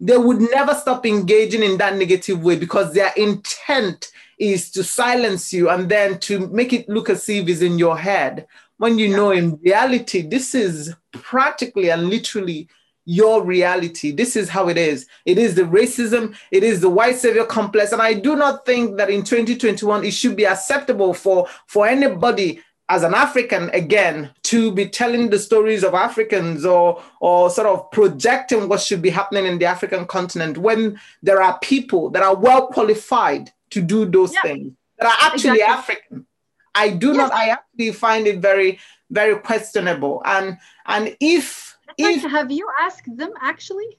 they 0.00 0.16
would 0.16 0.40
never 0.40 0.74
stop 0.74 1.06
engaging 1.06 1.62
in 1.62 1.76
that 1.78 1.96
negative 1.96 2.42
way 2.42 2.56
because 2.56 2.92
their 2.92 3.12
intent 3.16 4.10
is 4.38 4.70
to 4.70 4.82
silence 4.82 5.52
you 5.52 5.68
and 5.68 5.88
then 5.88 6.18
to 6.18 6.48
make 6.48 6.72
it 6.72 6.88
look 6.88 7.10
as 7.10 7.28
if 7.28 7.46
it's 7.46 7.60
in 7.60 7.78
your 7.78 7.98
head. 7.98 8.46
When 8.80 8.98
you 8.98 9.14
know 9.14 9.30
in 9.30 9.60
reality, 9.62 10.22
this 10.22 10.54
is 10.54 10.94
practically 11.12 11.90
and 11.90 12.08
literally 12.08 12.66
your 13.04 13.44
reality. 13.44 14.10
This 14.10 14.36
is 14.36 14.48
how 14.48 14.68
it 14.68 14.78
is. 14.78 15.06
It 15.26 15.36
is 15.36 15.54
the 15.54 15.64
racism, 15.64 16.34
it 16.50 16.64
is 16.64 16.80
the 16.80 16.88
white 16.88 17.16
savior 17.16 17.44
complex. 17.44 17.92
And 17.92 18.00
I 18.00 18.14
do 18.14 18.36
not 18.36 18.64
think 18.64 18.96
that 18.96 19.10
in 19.10 19.22
2021 19.22 20.02
it 20.02 20.14
should 20.14 20.34
be 20.34 20.46
acceptable 20.46 21.12
for, 21.12 21.46
for 21.66 21.86
anybody 21.86 22.62
as 22.88 23.02
an 23.02 23.12
African 23.12 23.68
again 23.74 24.30
to 24.44 24.72
be 24.72 24.88
telling 24.88 25.28
the 25.28 25.38
stories 25.38 25.84
of 25.84 25.92
Africans 25.92 26.64
or 26.64 27.02
or 27.20 27.50
sort 27.50 27.66
of 27.66 27.90
projecting 27.90 28.66
what 28.66 28.80
should 28.80 29.02
be 29.02 29.10
happening 29.10 29.44
in 29.44 29.58
the 29.58 29.66
African 29.66 30.06
continent 30.06 30.56
when 30.56 30.98
there 31.22 31.42
are 31.42 31.58
people 31.58 32.08
that 32.12 32.22
are 32.22 32.34
well 32.34 32.68
qualified 32.68 33.52
to 33.72 33.82
do 33.82 34.06
those 34.06 34.32
yeah. 34.32 34.40
things 34.40 34.72
that 34.98 35.06
are 35.06 35.26
actually 35.26 35.60
exactly. 35.60 35.94
African. 35.94 36.26
I 36.74 36.90
do 36.90 37.14
not 37.14 37.32
I 37.32 37.48
actually 37.48 37.92
find 37.92 38.26
it 38.26 38.38
very 38.38 38.78
very 39.10 39.36
questionable 39.38 40.22
and 40.24 40.56
and 40.86 41.16
if 41.20 41.76
if 41.98 42.22
have 42.22 42.50
you 42.50 42.68
asked 42.80 43.16
them 43.16 43.32
actually 43.40 43.98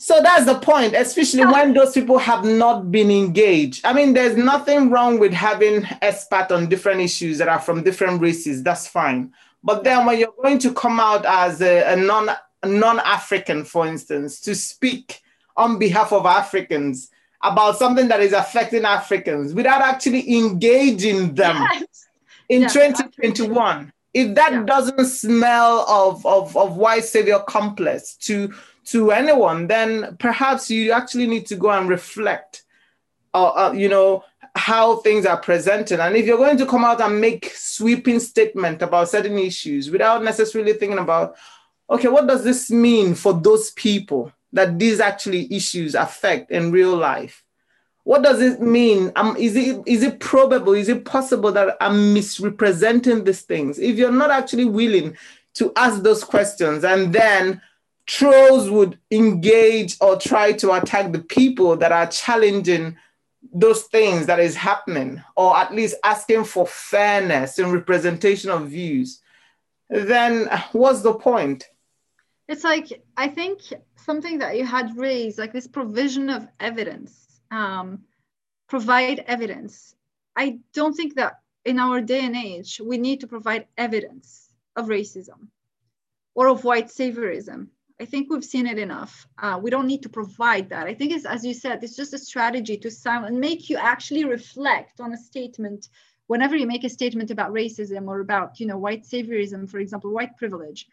so 0.00 0.22
that's 0.22 0.46
the 0.46 0.54
point, 0.54 0.94
especially 0.94 1.44
when 1.44 1.74
those 1.74 1.92
people 1.92 2.18
have 2.18 2.44
not 2.44 2.92
been 2.92 3.10
engaged. 3.10 3.84
I 3.84 3.92
mean, 3.92 4.14
there's 4.14 4.36
nothing 4.36 4.90
wrong 4.90 5.18
with 5.18 5.32
having 5.32 5.84
expert 6.00 6.52
on 6.52 6.68
different 6.68 7.00
issues 7.00 7.38
that 7.38 7.48
are 7.48 7.58
from 7.58 7.82
different 7.82 8.20
races. 8.22 8.62
That's 8.62 8.86
fine. 8.86 9.32
But 9.64 9.82
then 9.82 10.06
when 10.06 10.20
you're 10.20 10.34
going 10.40 10.60
to 10.60 10.72
come 10.72 11.00
out 11.00 11.26
as 11.26 11.60
a, 11.60 11.94
a 11.94 11.96
non 11.96 12.30
non-African, 12.64 13.64
for 13.64 13.88
instance, 13.88 14.40
to 14.42 14.54
speak 14.54 15.20
on 15.56 15.80
behalf 15.80 16.12
of 16.12 16.26
Africans 16.26 17.10
about 17.42 17.78
something 17.78 18.08
that 18.08 18.20
is 18.20 18.32
affecting 18.32 18.84
Africans 18.84 19.54
without 19.54 19.80
actually 19.80 20.36
engaging 20.36 21.34
them 21.34 21.56
yes. 21.72 22.06
in 22.48 22.62
2021, 22.62 23.92
if 24.14 24.34
that 24.34 24.52
yeah. 24.52 24.62
doesn't 24.64 25.06
smell 25.06 25.88
of, 25.88 26.24
of, 26.26 26.56
of 26.56 26.76
white 26.76 27.04
savior 27.04 27.38
complex 27.40 28.14
to 28.14 28.52
to 28.86 29.10
anyone, 29.10 29.66
then 29.66 30.16
perhaps 30.18 30.70
you 30.70 30.92
actually 30.92 31.26
need 31.26 31.44
to 31.44 31.56
go 31.56 31.70
and 31.70 31.90
reflect, 31.90 32.62
uh, 33.34 33.48
uh, 33.48 33.72
you 33.72 33.86
know, 33.86 34.24
how 34.56 34.96
things 34.96 35.26
are 35.26 35.36
presented. 35.36 36.00
And 36.00 36.16
if 36.16 36.24
you're 36.24 36.38
going 36.38 36.56
to 36.56 36.64
come 36.64 36.86
out 36.86 37.02
and 37.02 37.20
make 37.20 37.52
sweeping 37.54 38.18
statement 38.18 38.80
about 38.80 39.10
certain 39.10 39.38
issues 39.38 39.90
without 39.90 40.24
necessarily 40.24 40.72
thinking 40.72 40.98
about, 40.98 41.36
okay, 41.90 42.08
what 42.08 42.26
does 42.26 42.44
this 42.44 42.70
mean 42.70 43.14
for 43.14 43.34
those 43.34 43.72
people 43.72 44.32
that 44.52 44.78
these 44.78 45.00
actually 45.00 45.52
issues 45.52 45.94
affect 45.94 46.50
in 46.50 46.72
real 46.72 46.96
life? 46.96 47.44
What 48.04 48.22
does 48.22 48.40
it 48.40 48.62
mean? 48.62 49.12
Um, 49.16 49.36
is 49.36 49.54
it 49.54 49.82
is 49.86 50.02
it 50.02 50.18
probable? 50.18 50.72
Is 50.72 50.88
it 50.88 51.04
possible 51.04 51.52
that 51.52 51.76
I'm 51.80 52.14
misrepresenting 52.14 53.24
these 53.24 53.42
things? 53.42 53.78
If 53.78 53.96
you're 53.96 54.10
not 54.10 54.30
actually 54.30 54.64
willing 54.64 55.16
to 55.54 55.72
ask 55.76 56.02
those 56.02 56.24
questions 56.24 56.84
and 56.84 57.12
then 57.12 57.60
trolls 58.06 58.70
would 58.70 58.98
engage 59.10 59.96
or 60.00 60.18
try 60.18 60.52
to 60.52 60.72
attack 60.72 61.12
the 61.12 61.18
people 61.18 61.76
that 61.76 61.92
are 61.92 62.06
challenging 62.06 62.96
those 63.52 63.82
things 63.84 64.26
that 64.26 64.40
is 64.40 64.56
happening 64.56 65.22
or 65.36 65.56
at 65.56 65.74
least 65.74 65.94
asking 66.04 66.44
for 66.44 66.66
fairness 66.66 67.58
and 67.58 67.72
representation 67.72 68.50
of 68.50 68.68
views 68.68 69.20
then 69.90 70.48
what's 70.72 71.02
the 71.02 71.14
point 71.14 71.68
it's 72.48 72.64
like 72.64 73.02
i 73.16 73.28
think 73.28 73.60
something 73.96 74.38
that 74.38 74.56
you 74.56 74.64
had 74.64 74.96
raised 74.96 75.38
like 75.38 75.52
this 75.52 75.66
provision 75.66 76.30
of 76.30 76.48
evidence 76.58 77.40
um, 77.50 78.00
provide 78.68 79.20
evidence 79.26 79.94
i 80.36 80.58
don't 80.72 80.94
think 80.94 81.14
that 81.14 81.40
in 81.64 81.78
our 81.78 82.00
day 82.00 82.24
and 82.24 82.36
age 82.36 82.80
we 82.84 82.98
need 82.98 83.20
to 83.20 83.26
provide 83.26 83.66
evidence 83.76 84.50
of 84.76 84.86
racism 84.86 85.48
or 86.34 86.48
of 86.48 86.64
white 86.64 86.88
saviorism 86.88 87.68
I 88.00 88.04
think 88.04 88.30
we've 88.30 88.44
seen 88.44 88.66
it 88.66 88.78
enough. 88.78 89.26
Uh, 89.38 89.58
we 89.60 89.70
don't 89.70 89.88
need 89.88 90.04
to 90.04 90.08
provide 90.08 90.68
that. 90.68 90.86
I 90.86 90.94
think 90.94 91.12
it's, 91.12 91.24
as 91.24 91.44
you 91.44 91.52
said, 91.52 91.82
it's 91.82 91.96
just 91.96 92.14
a 92.14 92.18
strategy 92.18 92.76
to 92.76 92.90
and 93.06 93.40
make 93.40 93.68
you 93.68 93.76
actually 93.76 94.24
reflect 94.24 95.00
on 95.00 95.12
a 95.12 95.16
statement. 95.16 95.88
Whenever 96.28 96.56
you 96.56 96.66
make 96.66 96.84
a 96.84 96.88
statement 96.88 97.32
about 97.32 97.52
racism 97.52 98.06
or 98.06 98.20
about, 98.20 98.60
you 98.60 98.66
know, 98.66 98.78
white 98.78 99.02
saviorism, 99.02 99.68
for 99.68 99.80
example, 99.80 100.12
white 100.12 100.36
privilege, 100.36 100.86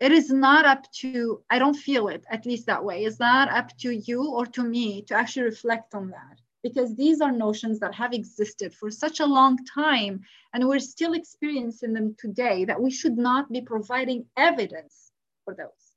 it 0.00 0.12
is 0.12 0.30
not 0.30 0.64
up 0.64 0.90
to, 0.92 1.42
I 1.50 1.58
don't 1.58 1.74
feel 1.74 2.08
it, 2.08 2.24
at 2.30 2.46
least 2.46 2.66
that 2.66 2.84
way. 2.84 3.04
It's 3.04 3.18
not 3.18 3.50
up 3.50 3.76
to 3.78 3.90
you 3.92 4.30
or 4.30 4.46
to 4.46 4.62
me 4.62 5.02
to 5.02 5.14
actually 5.14 5.44
reflect 5.44 5.94
on 5.94 6.10
that 6.10 6.38
because 6.62 6.94
these 6.94 7.20
are 7.20 7.32
notions 7.32 7.80
that 7.80 7.94
have 7.94 8.12
existed 8.12 8.74
for 8.74 8.90
such 8.90 9.20
a 9.20 9.26
long 9.26 9.58
time 9.64 10.20
and 10.52 10.66
we're 10.66 10.78
still 10.78 11.14
experiencing 11.14 11.92
them 11.92 12.16
today 12.18 12.64
that 12.64 12.80
we 12.80 12.90
should 12.90 13.16
not 13.16 13.50
be 13.50 13.60
providing 13.60 14.26
evidence 14.36 15.10
for 15.44 15.54
those 15.54 15.88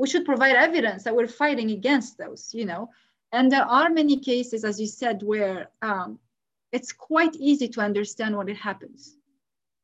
we 0.00 0.08
should 0.08 0.24
provide 0.24 0.56
evidence 0.56 1.04
that 1.04 1.14
we're 1.14 1.28
fighting 1.28 1.72
against 1.72 2.16
those, 2.16 2.54
you 2.54 2.64
know. 2.64 2.88
And 3.32 3.52
there 3.52 3.66
are 3.66 3.90
many 3.90 4.18
cases, 4.18 4.64
as 4.64 4.80
you 4.80 4.86
said, 4.86 5.22
where 5.22 5.68
um, 5.82 6.18
it's 6.72 6.90
quite 6.90 7.36
easy 7.36 7.68
to 7.68 7.82
understand 7.82 8.34
when 8.34 8.48
it 8.48 8.56
happens. 8.56 9.18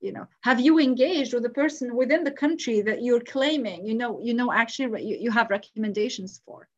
You 0.07 0.13
know, 0.13 0.29
have 0.43 0.61
you 0.61 0.79
engaged 0.79 1.35
with 1.35 1.43
the 1.43 1.51
person 1.63 1.97
within 1.97 2.23
the 2.23 2.31
country 2.45 2.81
that 2.83 3.03
you're 3.03 3.21
claiming, 3.35 3.85
you 3.85 3.95
know, 3.95 4.21
you 4.23 4.35
know, 4.35 4.53
actually 4.53 5.05
you, 5.05 5.17
you 5.21 5.31
have 5.33 5.51
recommendations 5.51 6.41
for? 6.47 6.69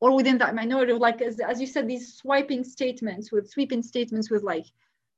Or 0.00 0.16
within 0.16 0.38
that 0.38 0.54
minority, 0.54 0.94
like 0.94 1.20
as, 1.20 1.38
as 1.38 1.60
you 1.60 1.66
said, 1.66 1.86
these 1.86 2.14
swiping 2.14 2.64
statements 2.64 3.30
with 3.30 3.50
sweeping 3.50 3.82
statements 3.82 4.30
with 4.30 4.42
like, 4.42 4.64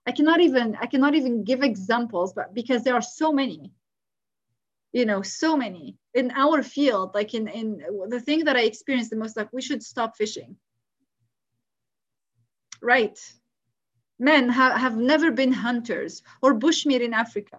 I 0.05 0.11
cannot 0.11 0.41
even, 0.41 0.77
I 0.81 0.87
cannot 0.87 1.15
even 1.15 1.45
give 1.45 1.63
examples, 1.63 2.33
but 2.33 2.55
because 2.55 2.83
there 2.83 2.95
are 2.95 3.09
so 3.21 3.33
many, 3.33 3.71
you 4.93 5.05
know 5.05 5.23
so 5.23 5.57
many 5.57 5.97
in 6.15 6.31
our 6.31 6.63
field 6.63 7.11
like 7.15 7.35
in 7.35 7.47
in 7.49 7.83
the 8.09 8.21
thing 8.21 8.45
that 8.45 8.57
i 8.57 8.63
experienced 8.63 9.11
the 9.11 9.17
most 9.17 9.37
like 9.37 9.53
we 9.53 9.61
should 9.61 9.83
stop 9.83 10.17
fishing 10.17 10.57
right 12.81 13.19
men 14.19 14.49
have, 14.49 14.77
have 14.81 14.97
never 14.97 15.31
been 15.31 15.53
hunters 15.53 16.23
or 16.43 16.55
bushmeat 16.55 17.01
in 17.01 17.15
africa. 17.15 17.59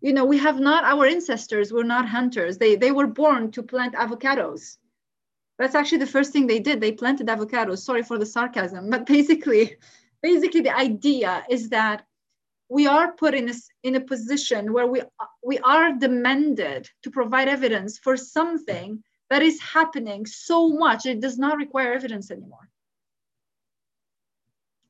You 0.00 0.12
know 0.12 0.24
we 0.24 0.38
have 0.38 0.60
not 0.60 0.84
our 0.84 1.06
ancestors 1.06 1.72
were 1.72 1.84
not 1.84 2.08
hunters. 2.08 2.58
They 2.58 2.76
they 2.76 2.92
were 2.92 3.06
born 3.06 3.50
to 3.52 3.62
plant 3.62 3.94
avocados. 3.94 4.76
That's 5.58 5.74
actually 5.74 5.98
the 5.98 6.14
first 6.14 6.32
thing 6.32 6.46
they 6.46 6.58
did. 6.58 6.80
They 6.80 6.92
planted 6.92 7.28
avocados. 7.28 7.78
Sorry 7.78 8.02
for 8.02 8.18
the 8.18 8.26
sarcasm 8.26 8.90
but 8.90 9.06
basically 9.16 9.76
basically 10.22 10.62
the 10.62 10.76
idea 10.76 11.44
is 11.48 11.68
that 11.70 12.04
we 12.68 12.86
are 12.86 13.12
put 13.12 13.34
in 13.34 13.48
a, 13.48 13.54
in 13.82 13.94
a 13.94 14.00
position 14.00 14.72
where 14.72 14.86
we, 14.86 15.02
we 15.42 15.58
are 15.58 15.92
demanded 15.92 16.88
to 17.02 17.10
provide 17.10 17.48
evidence 17.48 17.98
for 17.98 18.16
something 18.16 19.02
that 19.30 19.42
is 19.42 19.60
happening 19.60 20.26
so 20.26 20.70
much 20.70 21.06
it 21.06 21.20
does 21.20 21.38
not 21.38 21.56
require 21.58 21.92
evidence 21.92 22.30
anymore. 22.30 22.68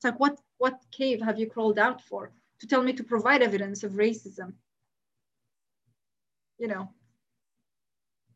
It's 0.04 0.10
like, 0.10 0.20
what, 0.20 0.38
what 0.58 0.84
cave 0.92 1.22
have 1.22 1.38
you 1.38 1.46
crawled 1.46 1.78
out 1.78 2.02
for 2.02 2.30
to 2.58 2.66
tell 2.66 2.82
me 2.82 2.92
to 2.92 3.02
provide 3.02 3.40
evidence 3.40 3.84
of 3.84 3.92
racism? 3.92 4.52
You 6.58 6.68
know, 6.68 6.90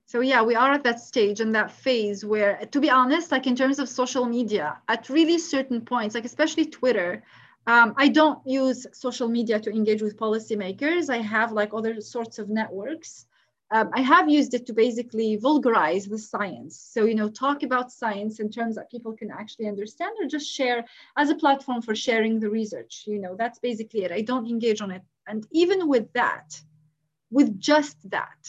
so 0.07 0.20
yeah, 0.20 0.42
we 0.42 0.54
are 0.54 0.72
at 0.72 0.85
that 0.85 0.98
stage 0.98 1.40
and 1.40 1.54
that 1.54 1.70
phase 1.70 2.24
where, 2.24 2.57
to 2.72 2.81
be 2.81 2.88
honest, 2.88 3.31
like 3.31 3.46
in 3.46 3.54
terms 3.54 3.78
of 3.78 3.87
social 3.87 4.24
media, 4.24 4.78
at 4.88 5.11
really 5.11 5.37
certain 5.37 5.83
points, 5.83 6.14
like 6.14 6.24
especially 6.24 6.64
Twitter, 6.64 7.22
um, 7.66 7.92
I 7.98 8.09
don't 8.09 8.40
use 8.46 8.87
social 8.92 9.28
media 9.28 9.61
to 9.61 9.70
engage 9.70 10.00
with 10.00 10.16
policymakers. 10.16 11.11
I 11.11 11.18
have 11.18 11.52
like 11.52 11.74
other 11.74 12.00
sorts 12.00 12.38
of 12.38 12.48
networks. 12.48 13.26
Um, 13.70 13.90
I 13.92 14.00
have 14.00 14.31
used 14.31 14.54
it 14.54 14.66
to 14.66 14.72
basically 14.72 15.37
vulgarize 15.37 16.09
the 16.09 16.18
science. 16.18 16.78
So, 16.92 17.04
you 17.04 17.14
know, 17.14 17.28
talk 17.28 17.62
about 17.62 17.92
science 17.92 18.40
in 18.40 18.50
terms 18.50 18.76
that 18.76 18.90
people 18.90 19.12
can 19.12 19.31
actually 19.31 19.68
understand 19.68 20.16
or 20.20 20.26
just 20.26 20.50
share 20.50 20.85
as 21.16 21.28
a 21.28 21.35
platform 21.35 21.83
for 21.83 21.94
sharing 21.94 22.40
the 22.40 22.48
research. 22.48 23.04
You 23.07 23.18
know, 23.18 23.37
that's 23.37 23.59
basically 23.59 24.04
it. 24.04 24.12
I 24.12 24.22
don't 24.22 24.48
engage 24.48 24.81
on 24.81 24.90
it. 24.90 25.02
And 25.26 25.46
even 25.50 25.87
with 25.87 26.11
that, 26.14 26.59
with 27.31 27.61
just 27.61 28.11
that, 28.11 28.48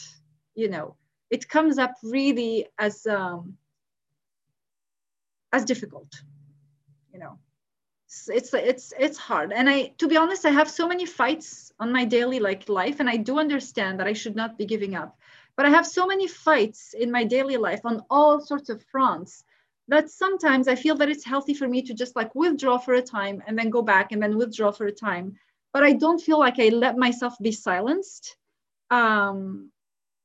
you 0.54 0.68
know, 0.68 0.96
it 1.28 1.48
comes 1.48 1.78
up 1.78 1.94
really 2.02 2.66
as 2.78 3.06
um, 3.06 3.58
as 5.52 5.64
difficult, 5.64 6.08
you 7.12 7.18
know. 7.18 7.38
It's 8.28 8.52
it's 8.52 8.92
it's 8.98 9.18
hard, 9.18 9.52
and 9.52 9.70
I, 9.70 9.92
to 9.98 10.08
be 10.08 10.16
honest, 10.16 10.44
I 10.44 10.50
have 10.50 10.68
so 10.68 10.88
many 10.88 11.06
fights 11.06 11.72
on 11.78 11.92
my 11.92 12.04
daily 12.04 12.40
like 12.40 12.68
life, 12.68 12.98
and 12.98 13.08
I 13.08 13.16
do 13.16 13.38
understand 13.38 14.00
that 14.00 14.08
I 14.08 14.14
should 14.14 14.34
not 14.34 14.58
be 14.58 14.66
giving 14.66 14.96
up, 14.96 15.16
but 15.56 15.64
I 15.64 15.70
have 15.70 15.86
so 15.86 16.06
many 16.06 16.26
fights 16.26 16.92
in 16.92 17.12
my 17.12 17.22
daily 17.22 17.56
life 17.56 17.82
on 17.84 18.02
all 18.10 18.40
sorts 18.40 18.68
of 18.68 18.82
fronts 18.90 19.44
that 19.86 20.10
sometimes 20.10 20.66
I 20.66 20.74
feel 20.74 20.96
that 20.96 21.08
it's 21.08 21.24
healthy 21.24 21.54
for 21.54 21.68
me 21.68 21.82
to 21.82 21.94
just 21.94 22.16
like 22.16 22.34
withdraw 22.34 22.78
for 22.78 22.94
a 22.94 23.02
time 23.02 23.42
and 23.46 23.56
then 23.56 23.70
go 23.70 23.82
back 23.82 24.10
and 24.12 24.22
then 24.22 24.36
withdraw 24.36 24.72
for 24.72 24.86
a 24.86 24.92
time. 24.92 25.36
But 25.72 25.84
I 25.84 25.92
don't 25.92 26.20
feel 26.20 26.38
like 26.38 26.58
I 26.58 26.68
let 26.68 26.96
myself 26.96 27.34
be 27.40 27.52
silenced. 27.52 28.36
Um, 28.90 29.70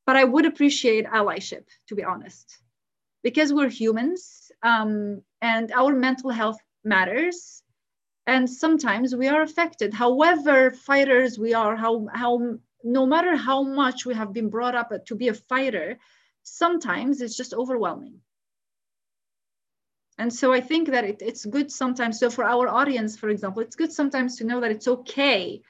but 0.06 0.16
I 0.16 0.24
would 0.24 0.46
appreciate 0.46 1.06
allyship, 1.06 1.66
to 1.88 1.96
be 1.96 2.04
honest, 2.04 2.58
because 3.24 3.54
we're 3.54 3.70
humans 3.70 4.52
um, 4.64 5.22
and 5.42 5.72
our 5.72 5.94
mental 5.94 6.30
health 6.30 6.60
matters. 6.84 7.64
And 8.28 8.50
sometimes 8.50 9.16
we 9.16 9.28
are 9.28 9.42
affected. 9.42 9.94
However, 9.94 10.72
fighters 10.72 11.38
we 11.38 11.54
are, 11.54 11.76
how, 11.76 12.08
how 12.14 12.58
no 12.84 13.06
matter 13.06 13.36
how 13.36 13.64
much 13.64 14.06
we 14.06 14.16
have 14.16 14.34
been 14.34 14.50
brought 14.50 14.76
up 14.76 14.92
to 15.06 15.16
be 15.16 15.28
a 15.28 15.34
fighter, 15.34 16.00
sometimes 16.44 17.22
it's 17.22 17.38
just 17.38 17.54
overwhelming. 17.54 18.22
And 20.18 20.34
so 20.34 20.54
I 20.54 20.62
think 20.62 20.90
that 20.90 21.04
it, 21.04 21.22
it's 21.22 21.46
good 21.46 21.72
sometimes. 21.72 22.20
So 22.20 22.30
for 22.30 22.46
our 22.46 22.68
audience, 22.68 23.18
for 23.18 23.30
example, 23.30 23.62
it's 23.62 23.76
good 23.76 23.92
sometimes 23.92 24.38
to 24.38 24.46
know 24.46 24.62
that 24.62 24.72
it's 24.72 24.88
okay. 24.88 25.62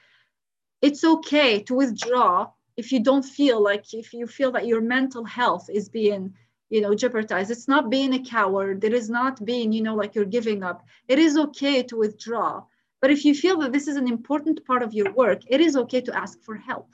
It's 0.80 1.04
okay 1.04 1.62
to 1.64 1.74
withdraw 1.74 2.50
if 2.76 2.92
you 2.92 3.02
don't 3.02 3.24
feel 3.24 3.62
like 3.62 3.92
if 3.94 4.12
you 4.12 4.26
feel 4.26 4.52
that 4.52 4.66
your 4.66 4.80
mental 4.80 5.24
health 5.24 5.68
is 5.68 5.88
being 5.88 6.34
you 6.68 6.80
know 6.80 6.94
jeopardized 6.94 7.50
it's 7.50 7.68
not 7.68 7.90
being 7.90 8.14
a 8.14 8.24
coward. 8.24 8.84
It 8.84 8.92
is 8.92 9.08
not 9.08 9.44
being 9.44 9.72
you 9.72 9.82
know 9.82 9.94
like 9.94 10.14
you're 10.14 10.24
giving 10.24 10.62
up. 10.62 10.84
It 11.08 11.18
is 11.18 11.36
okay 11.36 11.82
to 11.84 11.96
withdraw. 11.96 12.64
But 13.00 13.10
if 13.10 13.24
you 13.24 13.34
feel 13.34 13.58
that 13.58 13.72
this 13.72 13.88
is 13.88 13.96
an 13.96 14.08
important 14.08 14.64
part 14.64 14.82
of 14.82 14.94
your 14.94 15.12
work 15.12 15.42
it 15.46 15.60
is 15.60 15.76
okay 15.76 16.00
to 16.00 16.16
ask 16.16 16.42
for 16.42 16.56
help 16.56 16.90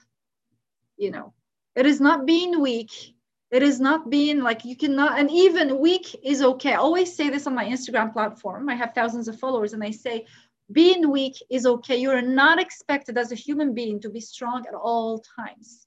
you 0.97 1.11
know. 1.11 1.33
It 1.75 1.87
is 1.87 2.01
not 2.01 2.27
being 2.27 2.61
weak. 2.61 2.93
It 3.51 3.63
is 3.63 3.81
not 3.81 4.09
being 4.09 4.41
like 4.41 4.65
you 4.65 4.77
cannot 4.77 5.19
and 5.19 5.31
even 5.31 5.79
weak 5.79 6.17
is 6.23 6.43
okay. 6.43 6.73
I 6.73 6.77
always 6.77 7.15
say 7.15 7.29
this 7.29 7.47
on 7.47 7.55
my 7.55 7.65
instagram 7.65 8.13
platform. 8.13 8.69
I 8.69 8.75
have 8.75 8.95
thousands 8.95 9.29
of 9.29 9.39
followers 9.39 9.73
and 9.73 9.83
i 9.85 9.91
say 9.91 10.27
being 10.71 11.11
weak 11.11 11.37
is 11.51 11.67
okay. 11.67 11.97
You 11.97 12.11
are 12.11 12.23
not 12.23 12.59
expected 12.59 13.19
as 13.19 13.31
a 13.31 13.35
human 13.35 13.75
being 13.75 14.01
to 14.01 14.11
be 14.11 14.21
strong 14.21 14.65
at 14.67 14.75
all 14.75 15.23
times. 15.39 15.87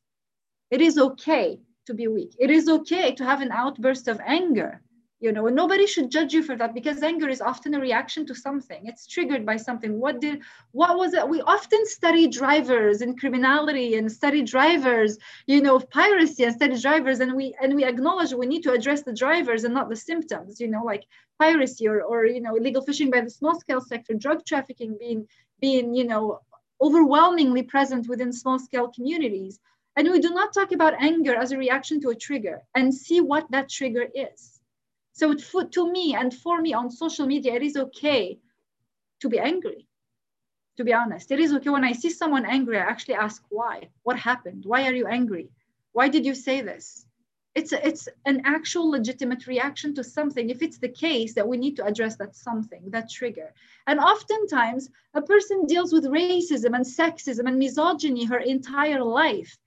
It 0.69 0.81
is 0.81 0.97
okay 0.97 1.59
to 1.85 1.93
be 1.93 2.07
weak. 2.07 2.35
It 2.39 2.49
is 2.49 2.69
okay 2.69 3.13
to 3.15 3.25
have 3.25 3.41
an 3.41 3.51
outburst 3.51 4.07
of 4.07 4.19
anger 4.25 4.81
you 5.25 5.31
know 5.31 5.47
and 5.47 5.55
nobody 5.55 5.87
should 5.87 6.11
judge 6.11 6.33
you 6.33 6.43
for 6.43 6.55
that 6.57 6.73
because 6.73 7.01
anger 7.01 7.29
is 7.29 7.41
often 7.41 7.73
a 7.73 7.79
reaction 7.79 8.25
to 8.25 8.35
something. 8.35 8.81
It's 8.85 9.07
triggered 9.07 9.45
by 9.45 9.57
something. 9.57 9.99
What 9.99 10.19
did 10.19 10.41
what 10.71 10.97
was 10.97 11.13
it? 11.13 11.27
We 11.27 11.41
often 11.41 11.85
study 11.85 12.27
drivers 12.27 13.01
in 13.01 13.15
criminality 13.17 13.95
and 13.95 14.11
study 14.11 14.41
drivers 14.43 15.17
you 15.47 15.61
know 15.61 15.75
of 15.77 15.89
piracy 15.89 16.43
and 16.43 16.53
study 16.53 16.79
drivers 16.79 17.19
and 17.21 17.33
we 17.33 17.55
and 17.61 17.75
we 17.75 17.85
acknowledge 17.85 18.33
we 18.33 18.45
need 18.45 18.63
to 18.63 18.73
address 18.73 19.03
the 19.03 19.13
drivers 19.13 19.63
and 19.63 19.73
not 19.73 19.89
the 19.89 19.95
symptoms 19.95 20.59
you 20.59 20.67
know 20.67 20.83
like 20.83 21.03
piracy 21.39 21.87
or 21.87 22.01
or 22.03 22.25
you 22.25 22.41
know 22.41 22.55
illegal 22.55 22.83
fishing 22.83 23.09
by 23.09 23.21
the 23.21 23.29
small 23.29 23.59
scale 23.59 23.81
sector 23.81 24.13
drug 24.13 24.45
trafficking 24.45 24.97
being 24.99 25.25
being 25.61 25.95
you 25.95 26.05
know 26.05 26.39
overwhelmingly 26.81 27.63
present 27.63 28.07
within 28.09 28.33
small 28.33 28.59
scale 28.59 28.89
communities 28.93 29.59
and 29.95 30.12
we 30.12 30.19
do 30.19 30.31
not 30.31 30.53
talk 30.53 30.71
about 30.71 31.01
anger 31.01 31.36
as 31.36 31.51
a 31.51 31.58
reaction 31.58 32.01
to 32.01 32.10
a 32.10 32.15
trigger 32.15 32.62
and 32.75 32.93
see 32.93 33.21
what 33.21 33.49
that 33.51 33.69
trigger 33.69 34.08
is 34.13 34.55
so 35.15 35.34
to 35.34 35.91
me 35.91 36.13
and 36.13 36.34
for 36.34 36.62
me 36.62 36.73
on 36.73 36.91
social 36.91 37.25
media, 37.25 37.53
it 37.53 37.63
is 37.63 37.77
okay 37.77 38.38
to 39.21 39.29
be 39.29 39.39
angry, 39.39 39.88
to 40.75 40.84
be 40.84 40.91
honest. 40.91 41.31
It 41.31 41.39
is 41.39 41.53
okay 41.53 41.69
when 41.69 41.86
I 41.86 41.93
see 41.93 42.10
someone 42.10 42.45
angry, 42.45 42.77
I 42.77 42.81
actually 42.81 43.15
ask 43.15 43.41
why, 43.47 43.88
what 44.03 44.19
happened? 44.19 44.65
Why 44.65 44.86
are 44.86 44.93
you 44.93 45.08
angry? 45.08 45.51
Why 45.93 46.10
did 46.10 46.25
you 46.25 46.36
say 46.36 46.60
this? 46.60 47.05
It's, 47.55 47.71
a, 47.71 47.88
it's 47.88 48.10
an 48.25 48.41
actual 48.43 48.89
legitimate 48.89 49.47
reaction 49.47 49.95
to 49.95 50.03
something 50.03 50.49
if 50.49 50.62
it's 50.62 50.79
the 50.79 50.89
case 50.89 51.34
that 51.36 51.47
we 51.47 51.55
need 51.55 51.77
to 51.77 51.86
address 51.86 52.17
that 52.17 52.36
something 52.36 52.89
that 52.89 53.10
trigger 53.10 53.53
and 53.88 53.97
oftentimes 54.01 54.89
a 55.13 55.21
person 55.21 55.65
deals 55.65 55.93
with 55.93 56.03
racism 56.03 56.75
and 56.75 56.84
sexism 56.84 57.47
and 57.47 57.58
misogyny 57.58 58.25
her 58.25 58.39
entire 58.39 59.01
life 59.01 59.58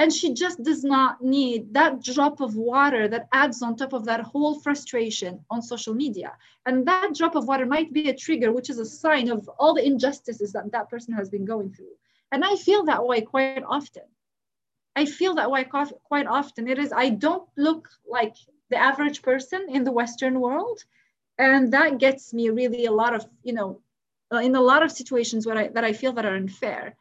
and 0.00 0.10
she 0.10 0.32
just 0.32 0.62
does 0.62 0.82
not 0.82 1.22
need 1.22 1.74
that 1.74 2.02
drop 2.02 2.40
of 2.40 2.56
water 2.56 3.06
that 3.06 3.28
adds 3.32 3.60
on 3.60 3.76
top 3.76 3.92
of 3.92 4.06
that 4.06 4.22
whole 4.22 4.58
frustration 4.58 5.44
on 5.50 5.60
social 5.60 5.92
media. 5.92 6.32
And 6.64 6.88
that 6.88 7.14
drop 7.14 7.34
of 7.34 7.46
water 7.46 7.66
might 7.66 7.92
be 7.92 8.08
a 8.08 8.16
trigger, 8.16 8.50
which 8.50 8.70
is 8.70 8.78
a 8.78 8.86
sign 8.86 9.28
of 9.28 9.46
all 9.58 9.74
the 9.74 9.84
injustices 9.84 10.52
that 10.52 10.72
that 10.72 10.88
person 10.88 11.12
has 11.12 11.28
been 11.28 11.44
going 11.44 11.74
through. 11.74 11.92
And 12.32 12.42
I 12.42 12.56
feel 12.56 12.82
that 12.84 13.06
way 13.06 13.20
quite 13.20 13.62
often. 13.62 14.04
I 14.96 15.04
feel 15.04 15.34
that 15.34 15.50
way 15.50 15.64
quite 15.64 16.26
often. 16.26 16.66
It 16.66 16.78
is, 16.78 16.94
I 16.96 17.10
don't 17.10 17.46
look 17.58 17.90
like 18.08 18.36
the 18.70 18.78
average 18.78 19.20
person 19.20 19.66
in 19.68 19.84
the 19.84 19.92
Western 19.92 20.40
world. 20.40 20.82
And 21.36 21.74
that 21.74 21.98
gets 21.98 22.32
me 22.32 22.48
really 22.48 22.86
a 22.86 22.92
lot 22.92 23.14
of, 23.14 23.26
you 23.42 23.52
know, 23.52 23.82
in 24.32 24.54
a 24.56 24.62
lot 24.62 24.82
of 24.82 24.92
situations 24.92 25.46
where 25.46 25.58
I, 25.58 25.68
that 25.68 25.84
I 25.84 25.92
feel 25.92 26.14
that 26.14 26.24
are 26.24 26.36
unfair. 26.36 26.96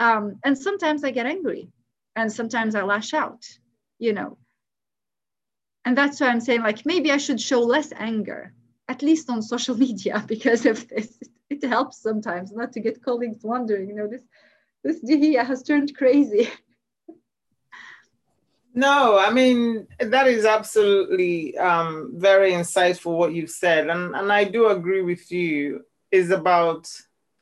Um, 0.00 0.38
and 0.44 0.58
sometimes 0.58 1.02
I 1.02 1.12
get 1.12 1.24
angry 1.24 1.72
and 2.16 2.32
sometimes 2.32 2.74
I 2.74 2.82
lash 2.82 3.14
out, 3.14 3.46
you 3.98 4.12
know. 4.12 4.38
And 5.84 5.96
that's 5.96 6.20
why 6.20 6.28
I'm 6.28 6.40
saying, 6.40 6.62
like, 6.62 6.86
maybe 6.86 7.10
I 7.10 7.16
should 7.16 7.40
show 7.40 7.60
less 7.60 7.92
anger, 7.96 8.54
at 8.88 9.02
least 9.02 9.30
on 9.30 9.42
social 9.42 9.76
media, 9.86 10.24
because 10.26 10.66
of 10.66 10.88
this. 10.88 11.18
It 11.50 11.64
helps 11.64 12.02
sometimes 12.02 12.52
not 12.52 12.72
to 12.72 12.80
get 12.80 13.02
colleagues 13.02 13.42
wondering, 13.42 13.88
you 13.88 13.94
know, 13.94 14.08
this 14.08 14.22
this 14.84 15.02
Dihia 15.04 15.46
has 15.46 15.62
turned 15.62 15.96
crazy. 15.96 16.48
No, 18.74 19.18
I 19.18 19.30
mean 19.30 19.86
that 19.98 20.26
is 20.26 20.46
absolutely 20.46 21.58
um, 21.58 22.12
very 22.16 22.52
insightful 22.52 23.18
what 23.18 23.34
you've 23.34 23.50
said, 23.50 23.90
and 23.90 24.14
and 24.14 24.32
I 24.32 24.44
do 24.44 24.68
agree 24.68 25.02
with 25.02 25.30
you. 25.30 25.84
Is 26.10 26.30
about 26.30 26.88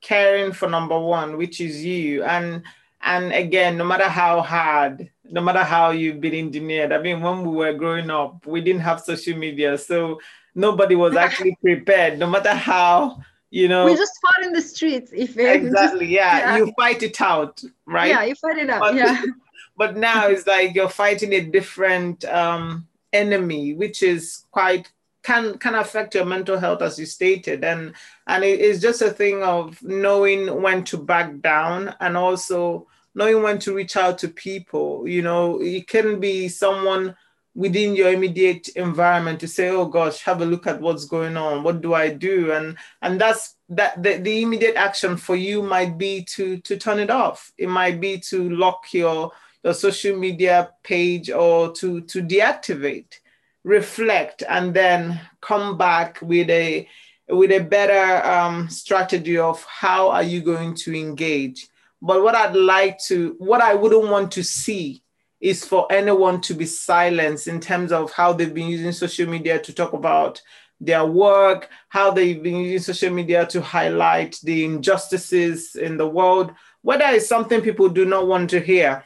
caring 0.00 0.52
for 0.52 0.68
number 0.68 0.98
one, 0.98 1.36
which 1.36 1.60
is 1.60 1.84
you, 1.84 2.24
and 2.24 2.64
and 3.02 3.32
again, 3.32 3.76
no 3.76 3.84
matter 3.84 4.08
how 4.08 4.40
hard, 4.42 5.10
no 5.24 5.40
matter 5.40 5.62
how 5.62 5.90
you've 5.90 6.20
been 6.20 6.34
engineered, 6.34 6.92
I 6.92 7.00
mean, 7.00 7.20
when 7.20 7.42
we 7.42 7.56
were 7.56 7.72
growing 7.72 8.10
up, 8.10 8.46
we 8.46 8.60
didn't 8.60 8.82
have 8.82 9.00
social 9.00 9.36
media. 9.36 9.78
So 9.78 10.20
nobody 10.54 10.96
was 10.96 11.16
actually 11.24 11.56
prepared, 11.62 12.18
no 12.18 12.26
matter 12.26 12.52
how, 12.52 13.22
you 13.50 13.68
know. 13.68 13.86
We 13.86 13.96
just 13.96 14.12
fought 14.20 14.44
in 14.46 14.52
the 14.52 14.62
streets. 14.62 15.12
If 15.14 15.36
exactly, 15.38 16.06
just, 16.06 16.10
yeah. 16.10 16.38
yeah. 16.38 16.56
You 16.58 16.72
fight 16.76 17.02
it 17.02 17.20
out, 17.20 17.62
right? 17.86 18.08
Yeah, 18.08 18.24
you 18.24 18.34
fight 18.34 18.58
it 18.58 18.70
out. 18.70 18.80
But, 18.80 18.94
yeah. 18.94 19.22
But 19.76 19.96
now 19.96 20.28
it's 20.28 20.46
like 20.46 20.74
you're 20.74 20.90
fighting 20.90 21.32
a 21.32 21.40
different 21.40 22.26
um, 22.26 22.86
enemy, 23.14 23.72
which 23.72 24.02
is 24.02 24.44
quite 24.50 24.92
can 25.22 25.58
can 25.58 25.74
affect 25.74 26.14
your 26.14 26.24
mental 26.24 26.58
health 26.58 26.82
as 26.82 26.98
you 26.98 27.06
stated. 27.06 27.64
And 27.64 27.94
and 28.26 28.44
it 28.44 28.60
is 28.60 28.80
just 28.80 29.02
a 29.02 29.10
thing 29.10 29.42
of 29.42 29.82
knowing 29.82 30.62
when 30.62 30.84
to 30.84 30.96
back 30.96 31.40
down 31.40 31.94
and 32.00 32.16
also 32.16 32.86
knowing 33.14 33.42
when 33.42 33.58
to 33.60 33.74
reach 33.74 33.96
out 33.96 34.18
to 34.18 34.28
people. 34.28 35.06
You 35.06 35.22
know 35.22 35.60
it 35.60 35.88
can 35.88 36.20
be 36.20 36.48
someone 36.48 37.16
within 37.54 37.96
your 37.96 38.12
immediate 38.12 38.68
environment 38.70 39.40
to 39.40 39.48
say 39.48 39.68
oh 39.68 39.84
gosh 39.84 40.22
have 40.22 40.40
a 40.40 40.44
look 40.44 40.66
at 40.66 40.80
what's 40.80 41.04
going 41.04 41.36
on. 41.36 41.62
What 41.62 41.80
do 41.80 41.94
i 41.94 42.08
do? 42.08 42.52
And 42.52 42.76
and 43.02 43.20
that's 43.20 43.56
that 43.70 44.02
the, 44.02 44.16
the 44.16 44.42
immediate 44.42 44.76
action 44.76 45.16
for 45.16 45.36
you 45.36 45.62
might 45.62 45.98
be 45.98 46.24
to 46.36 46.58
to 46.58 46.76
turn 46.76 46.98
it 46.98 47.10
off. 47.10 47.52
It 47.58 47.68
might 47.68 48.00
be 48.00 48.18
to 48.30 48.50
lock 48.50 48.92
your 48.92 49.32
your 49.62 49.74
social 49.74 50.16
media 50.16 50.70
page 50.82 51.30
or 51.30 51.72
to 51.72 52.00
to 52.02 52.22
deactivate 52.22 53.19
reflect 53.64 54.42
and 54.48 54.74
then 54.74 55.20
come 55.40 55.76
back 55.76 56.18
with 56.22 56.48
a 56.50 56.88
with 57.28 57.52
a 57.52 57.60
better 57.60 58.26
um, 58.26 58.68
strategy 58.68 59.38
of 59.38 59.64
how 59.64 60.10
are 60.10 60.22
you 60.22 60.40
going 60.40 60.74
to 60.74 60.94
engage. 60.98 61.68
But 62.02 62.22
what 62.22 62.34
i'd 62.34 62.56
like 62.56 62.98
to 63.08 63.34
what 63.38 63.60
i 63.60 63.74
wouldn't 63.74 64.10
want 64.10 64.32
to 64.32 64.42
see 64.42 65.02
is 65.40 65.64
for 65.64 65.86
anyone 65.90 66.40
to 66.42 66.54
be 66.54 66.64
silenced 66.66 67.46
in 67.46 67.60
terms 67.60 67.92
of 67.92 68.10
how 68.12 68.32
they've 68.32 68.54
been 68.54 68.68
using 68.68 68.92
social 68.92 69.28
media 69.28 69.58
to 69.58 69.72
talk 69.72 69.92
about 69.92 70.40
their 70.80 71.04
work 71.04 71.68
how 71.90 72.10
they've 72.10 72.42
been 72.42 72.56
using 72.56 72.94
social 72.94 73.12
media 73.14 73.44
to 73.46 73.60
highlight 73.60 74.38
the 74.42 74.64
injustices 74.64 75.76
in 75.76 75.98
the 75.98 76.08
world. 76.08 76.52
Whether 76.82 77.04
it's 77.08 77.28
something 77.28 77.60
people 77.60 77.90
do 77.90 78.06
not 78.06 78.26
want 78.26 78.48
to 78.50 78.60
hear 78.60 79.04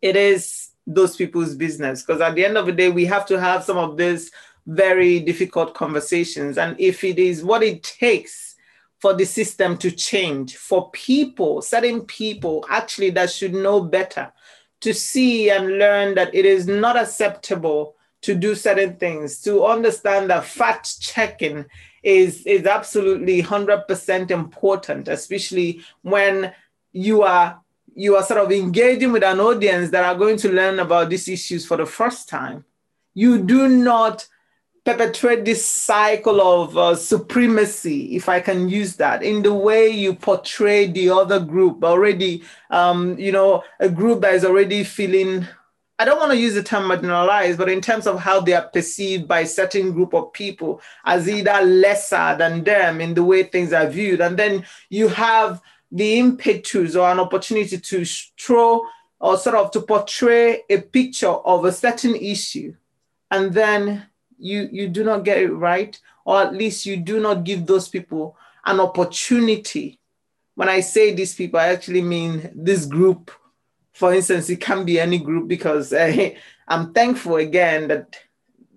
it 0.00 0.14
is 0.14 0.67
those 0.88 1.16
people's 1.16 1.54
business. 1.54 2.02
Because 2.02 2.20
at 2.20 2.34
the 2.34 2.44
end 2.44 2.56
of 2.56 2.66
the 2.66 2.72
day 2.72 2.88
we 2.90 3.04
have 3.04 3.26
to 3.26 3.38
have 3.38 3.62
some 3.62 3.76
of 3.76 3.96
these 3.96 4.32
very 4.66 5.20
difficult 5.20 5.74
conversations. 5.74 6.58
And 6.58 6.74
if 6.80 7.04
it 7.04 7.18
is 7.18 7.44
what 7.44 7.62
it 7.62 7.82
takes 7.82 8.56
for 8.98 9.14
the 9.14 9.24
system 9.24 9.76
to 9.78 9.90
change 9.90 10.56
for 10.56 10.90
people 10.90 11.62
certain 11.62 12.02
people 12.02 12.66
actually 12.68 13.10
that 13.10 13.30
should 13.30 13.54
know 13.54 13.80
better 13.80 14.32
to 14.80 14.92
see 14.92 15.50
and 15.50 15.78
learn 15.78 16.14
that 16.14 16.34
it 16.34 16.44
is 16.44 16.66
not 16.66 16.96
acceptable 16.96 17.94
to 18.20 18.34
do 18.34 18.54
certain 18.54 18.96
things 18.96 19.40
to 19.40 19.64
understand 19.64 20.30
that 20.30 20.44
fact 20.44 21.00
checking 21.00 21.64
is 22.02 22.44
is 22.46 22.66
absolutely 22.66 23.42
100% 23.42 24.30
important 24.30 25.08
especially 25.08 25.80
when 26.02 26.52
you 26.92 27.22
are 27.22 27.60
you 27.98 28.16
are 28.16 28.22
sort 28.22 28.40
of 28.40 28.52
engaging 28.52 29.12
with 29.12 29.24
an 29.24 29.40
audience 29.40 29.90
that 29.90 30.04
are 30.04 30.14
going 30.14 30.36
to 30.36 30.52
learn 30.52 30.78
about 30.78 31.10
these 31.10 31.28
issues 31.28 31.66
for 31.66 31.76
the 31.76 31.86
first 31.86 32.28
time 32.28 32.64
you 33.14 33.42
do 33.42 33.68
not 33.68 34.26
perpetuate 34.84 35.44
this 35.44 35.66
cycle 35.66 36.40
of 36.40 36.78
uh, 36.78 36.94
supremacy, 36.94 38.16
if 38.16 38.28
I 38.28 38.40
can 38.40 38.68
use 38.68 38.96
that, 38.96 39.22
in 39.22 39.42
the 39.42 39.52
way 39.52 39.88
you 39.88 40.14
portray 40.14 40.86
the 40.86 41.10
other 41.10 41.40
group 41.40 41.84
already, 41.84 42.42
um, 42.70 43.18
you 43.18 43.32
know, 43.32 43.64
a 43.80 43.88
group 43.88 44.22
that 44.22 44.34
is 44.34 44.44
already 44.44 44.84
feeling, 44.84 45.46
I 45.98 46.04
don't 46.04 46.18
want 46.18 46.32
to 46.32 46.38
use 46.38 46.54
the 46.54 46.62
term 46.62 46.84
marginalized, 46.84 47.58
but 47.58 47.68
in 47.68 47.80
terms 47.80 48.06
of 48.06 48.20
how 48.20 48.40
they 48.40 48.54
are 48.54 48.68
perceived 48.68 49.28
by 49.28 49.40
a 49.40 49.46
certain 49.46 49.92
group 49.92 50.14
of 50.14 50.32
people 50.32 50.80
as 51.04 51.28
either 51.28 51.60
lesser 51.62 52.36
than 52.38 52.64
them 52.64 53.00
in 53.00 53.12
the 53.12 53.24
way 53.24 53.42
things 53.42 53.72
are 53.72 53.88
viewed. 53.88 54.20
And 54.20 54.38
then 54.38 54.64
you 54.88 55.08
have 55.08 55.60
the 55.90 56.18
impetus 56.18 56.96
or 56.96 57.10
an 57.10 57.20
opportunity 57.20 57.78
to 57.78 58.04
throw 58.38 58.84
or 59.20 59.36
sort 59.36 59.56
of 59.56 59.70
to 59.72 59.80
portray 59.80 60.62
a 60.70 60.80
picture 60.80 61.28
of 61.28 61.64
a 61.64 61.72
certain 61.72 62.14
issue. 62.14 62.74
And 63.30 63.52
then 63.52 64.06
you 64.38 64.68
you 64.70 64.88
do 64.88 65.04
not 65.04 65.24
get 65.24 65.38
it 65.38 65.52
right 65.52 66.00
or 66.24 66.40
at 66.40 66.54
least 66.54 66.86
you 66.86 66.96
do 66.96 67.20
not 67.20 67.44
give 67.44 67.66
those 67.66 67.88
people 67.88 68.36
an 68.64 68.80
opportunity 68.80 69.98
when 70.54 70.68
i 70.68 70.80
say 70.80 71.12
these 71.12 71.34
people 71.34 71.58
i 71.58 71.66
actually 71.66 72.02
mean 72.02 72.50
this 72.54 72.86
group 72.86 73.30
for 73.92 74.14
instance 74.14 74.48
it 74.48 74.60
can 74.60 74.84
be 74.84 75.00
any 75.00 75.18
group 75.18 75.48
because 75.48 75.92
uh, 75.92 76.30
i'm 76.68 76.92
thankful 76.92 77.36
again 77.36 77.88
that 77.88 78.16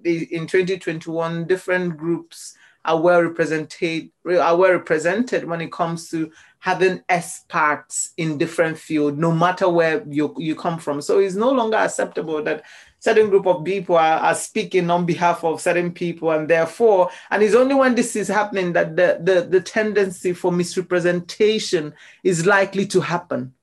in 0.03 0.47
2021 0.47 1.45
different 1.45 1.95
groups 1.95 2.55
are 2.83 2.99
well 2.99 3.21
represented 3.21 4.09
are 4.25 4.57
well 4.57 4.71
represented 4.71 5.43
when 5.45 5.61
it 5.61 5.71
comes 5.71 6.09
to 6.09 6.31
having 6.61 7.03
experts 7.09 8.13
in 8.17 8.37
different 8.37 8.77
field 8.77 9.17
no 9.17 9.31
matter 9.31 9.67
where 9.67 10.03
you, 10.07 10.33
you 10.37 10.55
come 10.55 10.77
from. 10.77 11.01
So 11.01 11.17
it's 11.17 11.33
no 11.33 11.51
longer 11.51 11.77
acceptable 11.77 12.43
that 12.43 12.63
certain 12.99 13.31
group 13.31 13.47
of 13.47 13.65
people 13.65 13.97
are, 13.97 14.19
are 14.19 14.35
speaking 14.35 14.91
on 14.91 15.07
behalf 15.07 15.43
of 15.43 15.59
certain 15.59 15.91
people 15.91 16.29
and 16.29 16.47
therefore 16.47 17.09
and 17.31 17.41
it's 17.41 17.55
only 17.55 17.73
when 17.73 17.95
this 17.95 18.15
is 18.15 18.27
happening 18.27 18.73
that 18.73 18.95
the, 18.95 19.19
the, 19.23 19.41
the 19.41 19.59
tendency 19.59 20.33
for 20.33 20.51
misrepresentation 20.51 21.95
is 22.23 22.45
likely 22.45 22.85
to 22.85 23.01
happen 23.01 23.53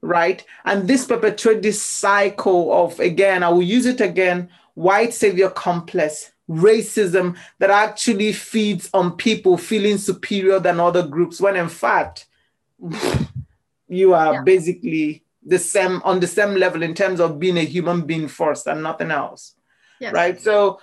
right? 0.00 0.44
And 0.64 0.86
this 0.86 1.06
perpetuates 1.06 1.62
this 1.62 1.82
cycle 1.82 2.72
of 2.72 3.00
again 3.00 3.42
i 3.42 3.48
will 3.48 3.62
use 3.62 3.86
it 3.86 4.00
again 4.00 4.48
white 4.74 5.12
savior 5.12 5.50
complex 5.50 6.30
racism 6.48 7.36
that 7.58 7.70
actually 7.70 8.32
feeds 8.32 8.88
on 8.94 9.16
people 9.16 9.58
feeling 9.58 9.98
superior 9.98 10.58
than 10.58 10.80
other 10.80 11.06
groups 11.06 11.40
when 11.40 11.56
in 11.56 11.68
fact 11.68 12.26
you 13.88 14.14
are 14.14 14.34
yeah. 14.34 14.42
basically 14.42 15.22
the 15.44 15.58
same 15.58 16.00
on 16.04 16.20
the 16.20 16.26
same 16.26 16.54
level 16.54 16.82
in 16.82 16.94
terms 16.94 17.20
of 17.20 17.38
being 17.38 17.58
a 17.58 17.64
human 17.64 18.02
being 18.02 18.28
first 18.28 18.66
and 18.66 18.82
nothing 18.82 19.10
else 19.10 19.54
yes. 20.00 20.12
right 20.14 20.40
so 20.40 20.80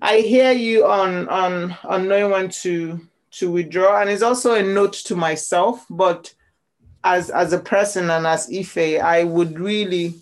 i 0.00 0.18
hear 0.18 0.52
you 0.52 0.86
on 0.86 1.28
on 1.28 1.76
on 1.84 2.06
knowing 2.06 2.30
when 2.30 2.48
to 2.48 3.00
to 3.32 3.50
withdraw 3.50 4.00
and 4.00 4.10
it's 4.10 4.22
also 4.22 4.54
a 4.54 4.62
note 4.62 4.92
to 4.92 5.16
myself 5.16 5.84
but 5.90 6.32
as 7.02 7.30
as 7.30 7.52
a 7.52 7.58
person 7.58 8.10
and 8.10 8.26
as 8.26 8.48
ife 8.52 8.76
i 8.76 9.24
would 9.24 9.58
really 9.58 10.14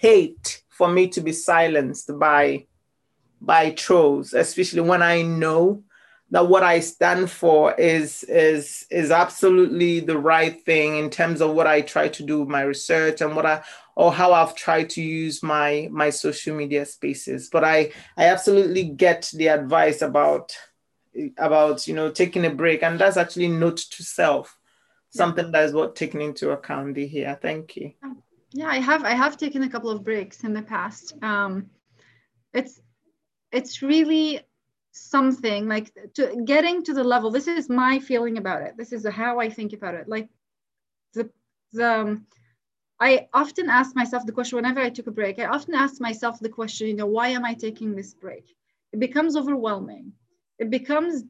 hate 0.00 0.62
for 0.68 0.88
me 0.88 1.06
to 1.08 1.20
be 1.20 1.32
silenced 1.32 2.16
by 2.18 2.64
by 3.40 3.70
trolls 3.70 4.32
especially 4.32 4.80
when 4.80 5.02
i 5.02 5.22
know 5.22 5.82
that 6.30 6.48
what 6.48 6.62
I 6.62 6.80
stand 6.80 7.30
for 7.30 7.74
is 7.74 8.22
is 8.24 8.86
is 8.90 9.10
absolutely 9.10 10.00
the 10.00 10.18
right 10.18 10.62
thing 10.64 10.98
in 10.98 11.10
terms 11.10 11.40
of 11.40 11.54
what 11.54 11.66
I 11.66 11.80
try 11.80 12.08
to 12.08 12.22
do 12.22 12.40
with 12.40 12.48
my 12.48 12.62
research 12.62 13.20
and 13.20 13.34
what 13.34 13.46
I 13.46 13.62
or 13.96 14.12
how 14.12 14.32
I've 14.32 14.54
tried 14.54 14.90
to 14.90 15.02
use 15.02 15.42
my 15.42 15.88
my 15.90 16.10
social 16.10 16.54
media 16.54 16.84
spaces. 16.84 17.48
But 17.50 17.64
I 17.64 17.92
I 18.16 18.26
absolutely 18.26 18.84
get 18.84 19.30
the 19.34 19.48
advice 19.48 20.02
about 20.02 20.54
about 21.38 21.86
you 21.88 21.94
know 21.94 22.10
taking 22.10 22.44
a 22.44 22.50
break, 22.50 22.82
and 22.82 22.98
that's 22.98 23.16
actually 23.16 23.48
note 23.48 23.78
to 23.78 24.02
self, 24.02 24.58
something 25.10 25.46
yeah. 25.46 25.52
that 25.52 25.64
is 25.64 25.72
what 25.72 25.96
taken 25.96 26.20
into 26.20 26.50
account 26.50 26.96
here. 26.96 27.38
Thank 27.40 27.76
you. 27.76 27.92
Yeah, 28.52 28.68
I 28.68 28.80
have 28.80 29.04
I 29.04 29.14
have 29.14 29.38
taken 29.38 29.62
a 29.62 29.70
couple 29.70 29.90
of 29.90 30.04
breaks 30.04 30.44
in 30.44 30.52
the 30.52 30.62
past. 30.62 31.14
Um, 31.22 31.70
it's 32.52 32.80
it's 33.52 33.82
really 33.82 34.40
something 34.92 35.68
like 35.68 35.92
to 36.14 36.42
getting 36.44 36.82
to 36.82 36.92
the 36.94 37.04
level 37.04 37.30
this 37.30 37.46
is 37.46 37.68
my 37.68 37.98
feeling 37.98 38.38
about 38.38 38.62
it. 38.62 38.76
This 38.76 38.92
is 38.92 39.06
how 39.06 39.38
i 39.38 39.48
think 39.48 39.72
about 39.72 39.94
it. 39.94 40.08
Like 40.08 40.28
the 41.14 41.30
the 41.72 41.90
um, 42.00 42.26
i 43.00 43.28
often 43.32 43.68
ask 43.68 43.94
myself 43.96 44.24
the 44.26 44.32
question 44.32 44.56
whenever 44.56 44.80
i 44.80 44.90
took 44.90 45.06
a 45.06 45.10
break 45.10 45.38
i 45.38 45.46
often 45.46 45.74
ask 45.74 46.00
myself 46.00 46.40
the 46.40 46.48
question 46.48 46.88
you 46.88 46.94
know 46.96 47.06
why 47.06 47.28
am 47.28 47.44
i 47.44 47.54
taking 47.54 47.94
this 47.94 48.14
break? 48.14 48.54
It 48.92 49.00
becomes 49.00 49.36
overwhelming. 49.36 50.12
It 50.58 50.70
becomes 50.70 51.24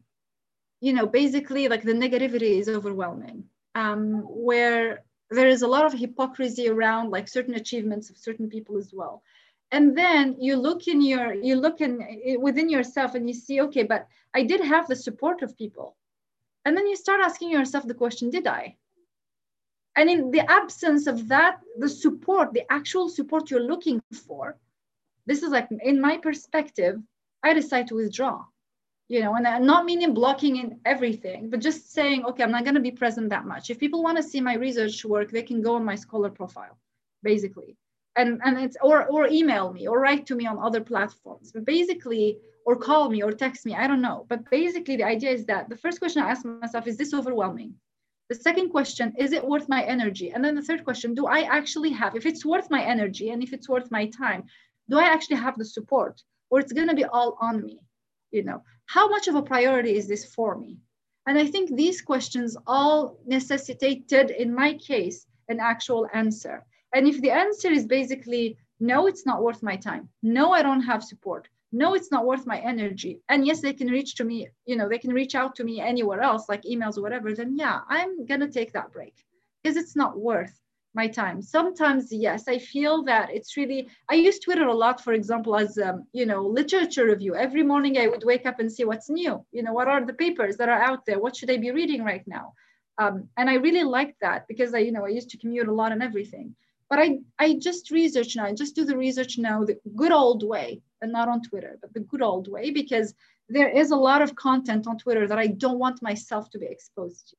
you 0.81 0.93
know 0.93 1.07
basically 1.07 1.69
like 1.69 1.83
the 1.83 1.93
negativity 1.93 2.59
is 2.61 2.69
overwhelming 2.69 3.45
um, 3.75 4.23
where 4.29 5.05
there 5.31 5.49
is 5.49 5.63
a 5.63 5.69
lot 5.69 5.85
of 5.87 5.93
hypocrisy 5.93 6.69
around 6.69 7.11
like 7.11 7.29
certain 7.29 7.55
achievements 7.55 8.11
of 8.11 8.17
certain 8.17 8.49
people 8.49 8.79
as 8.79 8.93
well 8.95 9.23
and 9.71 9.97
then 9.97 10.37
you 10.41 10.57
look 10.57 10.89
in 10.89 11.03
your 11.03 11.35
you 11.35 11.57
look 11.57 11.81
in 11.81 12.41
within 12.41 12.69
yourself 12.69 13.15
and 13.15 13.29
you 13.29 13.35
see 13.35 13.61
okay 13.61 13.83
but 13.83 14.07
i 14.35 14.43
did 14.43 14.61
have 14.61 14.87
the 14.89 14.97
support 14.97 15.43
of 15.43 15.57
people. 15.57 15.97
And 16.65 16.77
then 16.77 16.87
you 16.87 16.97
start 16.97 17.21
asking 17.23 17.51
yourself 17.51 17.87
the 17.87 17.95
question 17.95 18.31
did 18.31 18.47
i? 18.47 18.77
And 19.97 20.11
in 20.11 20.31
the 20.31 20.49
absence 20.51 21.07
of 21.07 21.29
that 21.29 21.61
the 21.79 21.89
support 21.89 22.53
the 22.53 22.71
actual 22.71 23.09
support 23.09 23.51
you're 23.51 23.71
looking 23.73 24.03
for 24.27 24.59
this 25.27 25.43
is 25.43 25.51
like 25.51 25.69
in 25.83 26.01
my 26.01 26.17
perspective 26.17 26.97
i 27.43 27.53
decide 27.53 27.89
to 27.89 27.97
withdraw. 27.97 28.45
You 29.09 29.21
know 29.21 29.35
and 29.35 29.47
I'm 29.47 29.67
not 29.67 29.87
meaning 29.87 30.15
blocking 30.15 30.57
in 30.57 30.81
everything 30.85 31.51
but 31.51 31.61
just 31.61 31.93
saying 31.93 32.25
okay 32.25 32.43
i'm 32.43 32.53
not 32.57 32.65
going 32.65 32.81
to 32.81 32.89
be 32.89 33.01
present 33.03 33.31
that 33.31 33.47
much. 33.47 33.71
If 33.71 33.79
people 33.79 34.03
want 34.03 34.17
to 34.17 34.23
see 34.31 34.41
my 34.41 34.55
research 34.55 35.05
work 35.05 35.31
they 35.31 35.43
can 35.43 35.61
go 35.63 35.75
on 35.77 35.85
my 35.85 35.95
scholar 35.95 36.31
profile 36.31 36.79
basically 37.23 37.77
and 38.16 38.40
and 38.44 38.59
it's 38.59 38.77
or 38.83 39.07
or 39.07 39.29
email 39.29 39.73
me 39.73 39.87
or 39.87 40.01
write 40.01 40.27
to 40.27 40.35
me 40.35 40.47
on 40.47 40.59
other 40.59 40.81
platforms. 40.81 41.53
But 41.53 41.64
basically 41.64 42.38
or 42.66 42.77
call 42.77 43.09
me 43.09 43.23
or 43.23 43.33
text 43.33 43.64
me 43.64 43.75
i 43.75 43.87
don't 43.87 44.03
know. 44.03 44.27
But 44.29 44.51
basically 44.51 44.97
the 44.97 45.05
idea 45.05 45.31
is 45.31 45.47
that 45.47 45.68
the 45.68 45.77
first 45.77 45.99
question 46.01 46.23
i 46.23 46.31
ask 46.31 46.44
myself 46.44 46.87
is 46.87 46.97
this 46.97 47.14
overwhelming? 47.14 47.75
The 48.29 48.35
second 48.35 48.68
question 48.71 49.14
is 49.16 49.33
it 49.33 49.44
worth 49.53 49.68
my 49.71 49.83
energy? 49.85 50.31
And 50.33 50.44
then 50.44 50.55
the 50.55 50.66
third 50.68 50.85
question 50.85 51.14
do 51.14 51.27
i 51.27 51.40
actually 51.42 51.90
have 51.90 52.16
if 52.16 52.27
it's 52.27 52.44
worth 52.44 52.71
my 52.71 52.83
energy 52.83 53.31
and 53.31 53.42
if 53.42 53.53
it's 53.53 53.68
worth 53.68 53.90
my 53.90 54.07
time 54.07 54.44
do 54.90 54.99
i 54.99 55.05
actually 55.05 55.37
have 55.37 55.57
the 55.59 55.64
support 55.64 56.23
or 56.51 56.61
it's 56.61 56.73
going 56.73 56.88
to 56.88 57.01
be 57.03 57.05
all 57.05 57.37
on 57.40 57.64
me? 57.64 57.81
You 58.31 58.44
know 58.44 58.62
how 58.87 59.09
much 59.09 59.29
of 59.29 59.35
a 59.35 59.42
priority 59.42 59.97
is 59.97 60.09
this 60.09 60.25
for 60.35 60.59
me? 60.59 60.79
And 61.27 61.38
i 61.38 61.47
think 61.47 61.66
these 61.71 62.01
questions 62.03 62.57
all 62.66 63.18
necessitated 63.27 64.31
in 64.31 64.55
my 64.55 64.71
case 64.75 65.27
an 65.49 65.61
actual 65.61 66.07
answer 66.12 66.64
and 66.94 67.07
if 67.07 67.20
the 67.20 67.31
answer 67.31 67.70
is 67.70 67.87
basically, 67.87 68.57
no, 68.81 69.07
it's 69.07 69.27
not 69.27 69.42
worth 69.42 69.62
my 69.62 69.77
time. 69.77 70.09
No, 70.22 70.53
I 70.53 70.62
don't 70.62 70.83
have 70.83 71.03
support. 71.03 71.48
No, 71.70 71.94
it's 71.94 72.11
not 72.11 72.27
worth 72.27 72.46
my 72.46 72.59
energy. 72.61 73.20
And 73.29 73.46
yes, 73.46 73.61
they 73.61 73.74
can 73.74 73.88
reach 73.88 74.14
to 74.16 74.24
me, 74.24 74.48
you 74.64 74.77
know, 74.77 74.88
they 74.88 74.98
can 74.98 75.12
reach 75.12 75.35
out 75.35 75.55
to 75.57 75.64
me 75.64 75.81
anywhere 75.81 76.22
else, 76.22 76.48
like 76.48 76.62
emails 76.62 76.96
or 76.96 77.03
whatever. 77.03 77.35
Then 77.35 77.57
yeah, 77.57 77.81
I'm 77.88 78.24
going 78.24 78.40
to 78.40 78.48
take 78.48 78.72
that 78.72 78.92
break 78.92 79.14
because 79.62 79.77
it's 79.77 79.94
not 79.94 80.18
worth 80.18 80.59
my 80.95 81.07
time. 81.07 81.43
Sometimes, 81.43 82.11
yes, 82.11 82.49
I 82.49 82.59
feel 82.59 83.03
that 83.05 83.28
it's 83.30 83.57
really, 83.57 83.89
I 84.09 84.14
use 84.14 84.39
Twitter 84.39 84.66
a 84.66 84.74
lot, 84.74 85.03
for 85.05 85.12
example, 85.12 85.57
as, 85.57 85.76
um, 85.78 86.07
you 86.12 86.24
know, 86.24 86.43
literature 86.43 87.05
review. 87.05 87.34
Every 87.34 87.62
morning 87.62 87.99
I 87.99 88.09
would 88.09 88.24
wake 88.24 88.47
up 88.47 88.61
and 88.61 88.72
see 88.72 88.84
what's 88.84 89.11
new. 89.11 89.45
You 89.53 89.62
know, 89.62 89.74
what 89.74 89.89
are 89.89 90.05
the 90.05 90.14
papers 90.14 90.57
that 90.57 90.70
are 90.70 90.82
out 90.82 91.05
there? 91.05 91.20
What 91.20 91.36
should 91.36 91.51
I 91.51 91.59
be 91.59 91.70
reading 91.70 92.03
right 92.03 92.26
now? 92.26 92.55
Um, 92.97 93.28
and 93.36 93.51
I 93.51 93.55
really 93.55 93.84
like 93.84 94.16
that 94.22 94.49
because 94.49 94.72
I, 94.74 94.78
you 94.78 94.93
know, 94.93 95.05
I 95.05 95.11
used 95.11 95.30
to 95.30 95.39
commute 95.39 95.68
a 95.68 95.72
lot 95.72 95.93
and 95.93 96.03
everything. 96.03 96.57
But 96.91 96.99
I, 96.99 97.18
I 97.39 97.55
just 97.55 97.91
research 97.91 98.34
now, 98.36 98.47
I 98.47 98.55
just 98.55 98.74
do 98.74 98.84
the 98.84 98.97
research 98.97 99.39
now 99.39 99.64
the 99.64 99.78
good 99.95 100.12
old 100.12 100.43
way, 100.43 100.80
and 101.01 101.12
not 101.12 101.28
on 101.28 101.43
Twitter, 101.43 101.78
but 101.80 101.93
the 101.95 102.01
good 102.01 102.22
old 102.22 102.51
way, 102.51 102.70
because 102.70 103.14
there 103.49 103.68
is 103.68 103.91
a 103.91 103.97
lot 103.97 104.20
of 104.22 104.34
content 104.34 104.86
on 104.86 104.99
Twitter 104.99 105.26
that 105.28 105.39
I 105.39 105.47
don't 105.47 105.78
want 105.78 106.03
myself 106.03 106.51
to 106.51 106.59
be 106.59 106.66
exposed 106.66 107.28
to, 107.28 107.36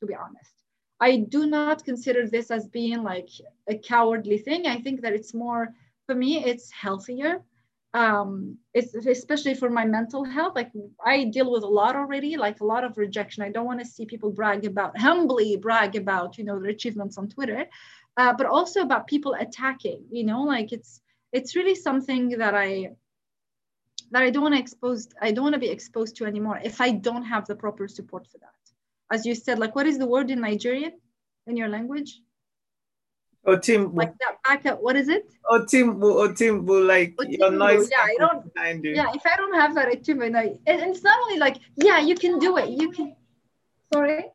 to 0.00 0.06
be 0.06 0.14
honest. 0.14 0.52
I 1.00 1.16
do 1.16 1.46
not 1.46 1.84
consider 1.84 2.26
this 2.26 2.50
as 2.50 2.68
being 2.68 3.02
like 3.02 3.30
a 3.68 3.76
cowardly 3.78 4.38
thing. 4.38 4.66
I 4.66 4.80
think 4.80 5.00
that 5.00 5.14
it's 5.14 5.32
more, 5.32 5.74
for 6.06 6.14
me, 6.14 6.44
it's 6.44 6.70
healthier. 6.70 7.42
Um, 7.92 8.58
it's 8.72 8.94
especially 8.94 9.54
for 9.54 9.70
my 9.70 9.84
mental 9.84 10.24
health. 10.24 10.54
Like 10.54 10.70
I 11.04 11.24
deal 11.24 11.50
with 11.50 11.64
a 11.64 11.66
lot 11.66 11.96
already, 11.96 12.36
like 12.36 12.60
a 12.60 12.66
lot 12.66 12.84
of 12.84 12.98
rejection. 12.98 13.42
I 13.42 13.50
don't 13.50 13.66
want 13.66 13.80
to 13.80 13.86
see 13.86 14.04
people 14.04 14.30
brag 14.30 14.64
about, 14.64 14.96
humbly 14.98 15.56
brag 15.56 15.96
about, 15.96 16.38
you 16.38 16.44
know, 16.44 16.60
their 16.60 16.70
achievements 16.70 17.18
on 17.18 17.28
Twitter, 17.28 17.66
uh, 18.16 18.32
but 18.32 18.46
also 18.46 18.82
about 18.82 19.06
people 19.06 19.34
attacking, 19.34 20.04
you 20.10 20.24
know, 20.24 20.42
like 20.42 20.72
it's, 20.72 21.00
it's 21.32 21.56
really 21.56 21.74
something 21.74 22.30
that 22.38 22.54
I, 22.54 22.90
that 24.10 24.22
I 24.22 24.30
don't 24.30 24.42
want 24.42 24.54
to 24.54 24.60
expose, 24.60 25.08
I 25.20 25.30
don't 25.30 25.44
want 25.44 25.54
to 25.54 25.60
be 25.60 25.68
exposed 25.68 26.16
to 26.16 26.24
anymore 26.24 26.60
if 26.64 26.80
I 26.80 26.90
don't 26.90 27.24
have 27.24 27.46
the 27.46 27.54
proper 27.54 27.86
support 27.88 28.26
for 28.26 28.38
that 28.38 28.50
as 29.10 29.26
you 29.26 29.34
said, 29.34 29.58
like 29.58 29.74
what 29.74 29.86
is 29.86 29.98
the 29.98 30.06
word 30.06 30.30
in 30.30 30.40
Nigerian 30.40 30.92
in 31.46 31.56
your 31.56 31.68
language? 31.68 32.20
Otimbu. 33.46 33.94
Like 33.94 34.12
that 34.18 34.36
backup, 34.44 34.82
what 34.82 34.96
is 34.96 35.08
it? 35.08 35.32
Oh, 35.48 35.64
Timbu, 35.64 36.04
oh, 36.04 36.28
Otimbu, 36.28 36.86
like 36.86 37.16
Otimbu, 37.16 37.38
your 37.38 37.50
noise. 37.50 37.88
Yeah, 37.90 38.02
I 38.02 38.16
don't. 38.18 38.84
You. 38.84 38.94
Yeah, 38.94 39.10
if 39.14 39.22
I 39.24 39.36
don't 39.36 39.54
have 39.54 39.74
that 39.74 39.88
Otimbu, 39.88 40.26
and, 40.26 40.36
and 40.36 40.58
it's 40.66 41.02
not 41.02 41.18
only 41.22 41.38
like, 41.38 41.56
yeah, 41.76 41.98
you 42.00 42.14
can 42.14 42.38
do 42.38 42.58
it. 42.58 42.68
You 42.68 42.90
can. 42.90 43.16
Sorry. 43.92 44.26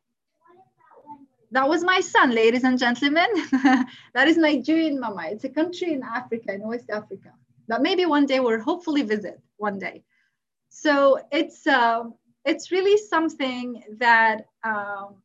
That 1.55 1.69
was 1.69 1.85
my 1.85 2.01
son, 2.01 2.31
ladies 2.31 2.65
and 2.65 2.77
gentlemen. 2.77 3.27
that 4.13 4.27
is 4.27 4.35
Nigerian 4.35 4.99
Mama. 4.99 5.27
It's 5.27 5.45
a 5.45 5.49
country 5.49 5.93
in 5.93 6.03
Africa, 6.03 6.53
in 6.53 6.67
West 6.67 6.89
Africa, 6.89 7.31
that 7.69 7.81
maybe 7.81 8.05
one 8.05 8.25
day 8.25 8.41
we'll 8.41 8.59
hopefully 8.59 9.03
visit 9.03 9.39
one 9.55 9.79
day. 9.79 10.03
So 10.67 11.17
it's 11.31 11.65
uh, 11.65 12.03
it's 12.43 12.73
really 12.73 12.97
something 12.97 13.81
that 13.99 14.47
um, 14.65 15.15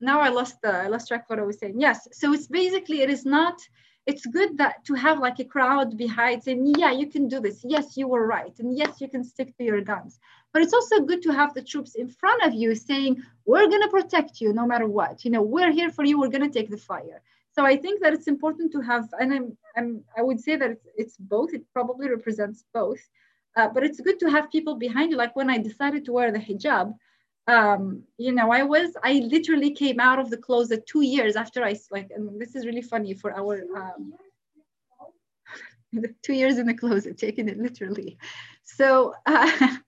now 0.00 0.20
I 0.20 0.30
lost 0.30 0.56
the 0.62 0.72
I 0.72 0.86
lost 0.86 1.08
track 1.08 1.24
of 1.24 1.28
what 1.28 1.38
I 1.38 1.42
was 1.42 1.58
saying. 1.58 1.78
Yes, 1.78 2.08
so 2.12 2.32
it's 2.32 2.46
basically 2.46 3.02
it 3.02 3.10
is 3.10 3.26
not. 3.26 3.60
It's 4.06 4.24
good 4.24 4.56
that 4.56 4.86
to 4.86 4.94
have 4.94 5.18
like 5.18 5.38
a 5.38 5.44
crowd 5.44 5.98
behind 5.98 6.44
saying, 6.44 6.76
yeah, 6.78 6.92
you 6.92 7.08
can 7.08 7.28
do 7.28 7.40
this. 7.40 7.60
Yes, 7.62 7.94
you 7.94 8.08
were 8.08 8.26
right, 8.26 8.58
and 8.58 8.74
yes, 8.74 9.02
you 9.02 9.08
can 9.10 9.22
stick 9.22 9.54
to 9.58 9.64
your 9.64 9.82
guns. 9.82 10.18
But 10.58 10.64
it's 10.64 10.74
also 10.74 11.02
good 11.02 11.22
to 11.22 11.32
have 11.32 11.54
the 11.54 11.62
troops 11.62 11.94
in 11.94 12.08
front 12.08 12.42
of 12.42 12.52
you 12.52 12.74
saying, 12.74 13.22
we're 13.46 13.68
gonna 13.68 13.86
protect 13.86 14.40
you 14.40 14.52
no 14.52 14.66
matter 14.66 14.88
what. 14.88 15.24
You 15.24 15.30
know, 15.30 15.40
we're 15.40 15.70
here 15.70 15.88
for 15.88 16.04
you. 16.04 16.18
We're 16.18 16.30
gonna 16.30 16.50
take 16.50 16.68
the 16.68 16.76
fire. 16.76 17.22
So 17.52 17.64
I 17.64 17.76
think 17.76 18.02
that 18.02 18.12
it's 18.12 18.26
important 18.26 18.72
to 18.72 18.80
have, 18.80 19.08
and 19.20 19.32
I'm, 19.32 19.56
I'm 19.76 20.02
I 20.16 20.22
would 20.22 20.40
say 20.40 20.56
that 20.56 20.68
it's, 20.72 20.86
it's 20.96 21.16
both. 21.16 21.54
It 21.54 21.62
probably 21.72 22.08
represents 22.08 22.64
both. 22.74 22.98
Uh, 23.54 23.68
but 23.68 23.84
it's 23.84 24.00
good 24.00 24.18
to 24.18 24.30
have 24.30 24.50
people 24.50 24.74
behind 24.74 25.12
you. 25.12 25.16
Like 25.16 25.36
when 25.36 25.48
I 25.48 25.58
decided 25.58 26.04
to 26.06 26.12
wear 26.12 26.32
the 26.32 26.40
hijab, 26.40 26.92
um, 27.46 28.02
you 28.16 28.32
know, 28.32 28.50
I 28.50 28.64
was, 28.64 28.90
I 29.04 29.12
literally 29.30 29.70
came 29.70 30.00
out 30.00 30.18
of 30.18 30.28
the 30.28 30.38
closet 30.38 30.86
two 30.86 31.02
years 31.02 31.36
after 31.36 31.62
I, 31.62 31.76
like, 31.92 32.10
and 32.12 32.40
this 32.40 32.56
is 32.56 32.66
really 32.66 32.82
funny 32.82 33.14
for 33.14 33.32
our, 33.32 33.62
um, 33.76 34.12
two 36.22 36.34
years 36.34 36.58
in 36.58 36.66
the 36.66 36.74
closet, 36.74 37.16
taking 37.16 37.48
it 37.48 37.58
literally. 37.58 38.18
So, 38.64 39.14
uh, 39.24 39.76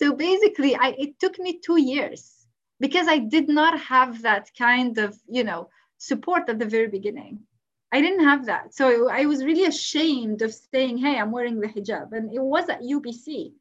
so 0.00 0.14
basically, 0.14 0.74
I, 0.74 0.94
it 0.98 1.20
took 1.20 1.38
me 1.38 1.58
two 1.58 1.78
years 1.78 2.46
because 2.80 3.06
I 3.06 3.18
did 3.18 3.50
not 3.50 3.78
have 3.80 4.22
that 4.22 4.50
kind 4.56 4.96
of, 4.96 5.14
you 5.28 5.44
know, 5.44 5.68
support 5.98 6.48
at 6.48 6.58
the 6.58 6.64
very 6.64 6.88
beginning. 6.88 7.40
I 7.92 8.00
didn't 8.00 8.24
have 8.24 8.46
that. 8.46 8.74
So 8.74 9.10
I 9.10 9.26
was 9.26 9.44
really 9.44 9.66
ashamed 9.66 10.40
of 10.40 10.54
saying, 10.54 10.96
hey, 10.96 11.18
I'm 11.18 11.32
wearing 11.32 11.60
the 11.60 11.68
hijab. 11.68 12.12
And 12.12 12.32
it 12.32 12.40
was 12.40 12.70
at 12.70 12.80
UBC, 12.80 13.52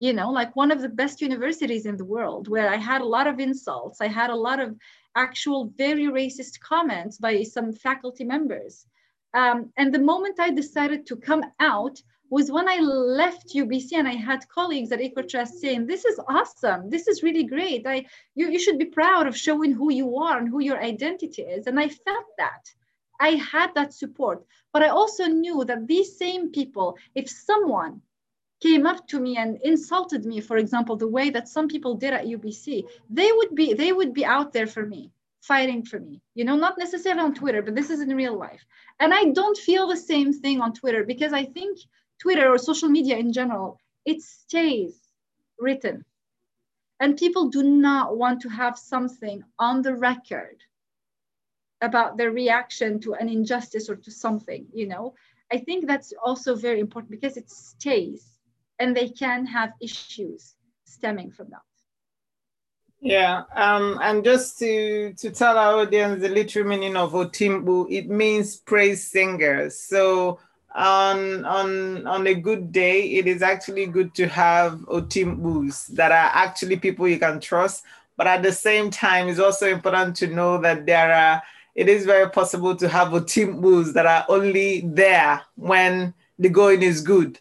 you 0.00 0.12
know, 0.14 0.30
like 0.30 0.56
one 0.56 0.70
of 0.70 0.80
the 0.80 0.88
best 0.88 1.20
universities 1.20 1.84
in 1.84 1.98
the 1.98 2.04
world, 2.06 2.48
where 2.48 2.70
I 2.70 2.76
had 2.76 3.02
a 3.02 3.12
lot 3.16 3.26
of 3.26 3.38
insults. 3.38 4.00
I 4.00 4.08
had 4.08 4.30
a 4.30 4.42
lot 4.48 4.60
of 4.60 4.76
actual 5.14 5.72
very 5.76 6.04
racist 6.04 6.58
comments 6.60 7.18
by 7.18 7.42
some 7.42 7.74
faculty 7.74 8.24
members. 8.24 8.86
Um, 9.34 9.72
and 9.76 9.92
the 9.92 9.98
moment 9.98 10.40
I 10.40 10.52
decided 10.52 11.04
to 11.06 11.16
come 11.16 11.42
out 11.60 12.00
was 12.30 12.50
when 12.50 12.68
I 12.68 12.78
left 12.78 13.54
UBC 13.54 13.92
and 13.92 14.08
I 14.08 14.14
had 14.14 14.48
colleagues 14.48 14.92
at 14.92 15.00
Equitrust 15.00 15.60
saying, 15.60 15.86
this 15.86 16.04
is 16.04 16.20
awesome. 16.28 16.90
This 16.90 17.06
is 17.06 17.22
really 17.22 17.44
great. 17.44 17.86
I, 17.86 18.06
you, 18.34 18.50
you 18.50 18.58
should 18.58 18.78
be 18.78 18.86
proud 18.86 19.26
of 19.26 19.36
showing 19.36 19.72
who 19.72 19.92
you 19.92 20.18
are 20.18 20.38
and 20.38 20.48
who 20.48 20.60
your 20.60 20.82
identity 20.82 21.42
is. 21.42 21.66
And 21.66 21.78
I 21.78 21.88
felt 21.88 22.26
that. 22.38 22.64
I 23.20 23.30
had 23.30 23.74
that 23.74 23.94
support, 23.94 24.44
but 24.72 24.82
I 24.82 24.88
also 24.88 25.24
knew 25.24 25.64
that 25.64 25.86
these 25.86 26.18
same 26.18 26.50
people, 26.50 26.98
if 27.14 27.30
someone 27.30 28.02
came 28.60 28.86
up 28.86 29.06
to 29.08 29.20
me 29.20 29.36
and 29.36 29.58
insulted 29.62 30.24
me, 30.24 30.40
for 30.40 30.56
example, 30.56 30.96
the 30.96 31.08
way 31.08 31.30
that 31.30 31.48
some 31.48 31.68
people 31.68 31.94
did 31.94 32.12
at 32.12 32.26
UBC, 32.26 32.84
they 33.08 33.32
would 33.32 33.54
be 33.54 33.74
they 33.74 33.92
would 33.92 34.12
be 34.12 34.24
out 34.24 34.52
there 34.52 34.66
for 34.66 34.84
me, 34.84 35.12
fighting 35.40 35.84
for 35.84 36.00
me. 36.00 36.20
You 36.34 36.44
know, 36.44 36.56
not 36.56 36.78
necessarily 36.78 37.22
on 37.22 37.34
Twitter, 37.34 37.62
but 37.62 37.74
this 37.74 37.90
is 37.90 38.00
in 38.00 38.14
real 38.14 38.38
life. 38.38 38.64
And 39.00 39.12
I 39.12 39.24
don't 39.24 39.56
feel 39.56 39.86
the 39.86 39.96
same 39.96 40.32
thing 40.32 40.60
on 40.60 40.72
Twitter 40.72 41.04
because 41.04 41.32
I 41.32 41.44
think 41.44 41.78
Twitter 42.18 42.48
or 42.48 42.58
social 42.58 42.88
media 42.88 43.16
in 43.16 43.32
general, 43.32 43.78
it 44.04 44.22
stays 44.22 44.98
written. 45.58 46.04
And 47.00 47.16
people 47.16 47.50
do 47.50 47.62
not 47.62 48.16
want 48.16 48.40
to 48.42 48.48
have 48.48 48.78
something 48.78 49.44
on 49.58 49.82
the 49.82 49.94
record 49.94 50.62
about 51.80 52.16
their 52.16 52.30
reaction 52.30 53.00
to 53.00 53.14
an 53.14 53.28
injustice 53.28 53.90
or 53.90 53.96
to 53.96 54.10
something 54.10 54.66
you 54.72 54.86
know? 54.86 55.14
I 55.52 55.58
think 55.58 55.86
that's 55.86 56.12
also 56.22 56.56
very 56.56 56.80
important 56.80 57.10
because 57.10 57.36
it 57.36 57.50
stays 57.50 58.26
and 58.78 58.96
they 58.96 59.08
can 59.08 59.46
have 59.46 59.72
issues 59.80 60.54
stemming 60.84 61.30
from 61.30 61.50
that. 61.50 61.60
Yeah 63.00 63.42
um 63.54 63.98
and 64.02 64.24
just 64.24 64.58
to 64.60 65.12
to 65.14 65.30
tell 65.30 65.58
our 65.58 65.82
audience 65.82 66.22
the 66.22 66.30
literal 66.30 66.66
meaning 66.66 66.96
of 66.96 67.12
otimbu 67.12 67.86
it 67.90 68.08
means 68.08 68.56
praise 68.56 69.06
singers 69.06 69.78
so 69.78 70.38
on 70.76 71.44
on 71.44 72.06
on 72.06 72.26
a 72.26 72.34
good 72.34 72.70
day 72.70 73.12
it 73.12 73.26
is 73.26 73.42
actually 73.42 73.86
good 73.86 74.14
to 74.14 74.28
have 74.28 74.74
otimbus 74.88 75.86
that 75.88 76.12
are 76.12 76.30
actually 76.34 76.76
people 76.76 77.08
you 77.08 77.18
can 77.18 77.40
trust 77.40 77.82
but 78.16 78.26
at 78.26 78.42
the 78.42 78.52
same 78.52 78.90
time 78.90 79.26
it's 79.28 79.40
also 79.40 79.66
important 79.66 80.14
to 80.14 80.26
know 80.26 80.58
that 80.58 80.84
there 80.84 81.12
are 81.12 81.42
it 81.76 81.90
is 81.90 82.06
very 82.06 82.28
possible 82.30 82.74
to 82.74 82.88
have 82.88 83.08
otimbus 83.08 83.92
that 83.92 84.06
are 84.06 84.24
only 84.28 84.80
there 84.80 85.42
when 85.56 86.14
the 86.38 86.48
going 86.48 86.82
is 86.82 87.02
good, 87.02 87.38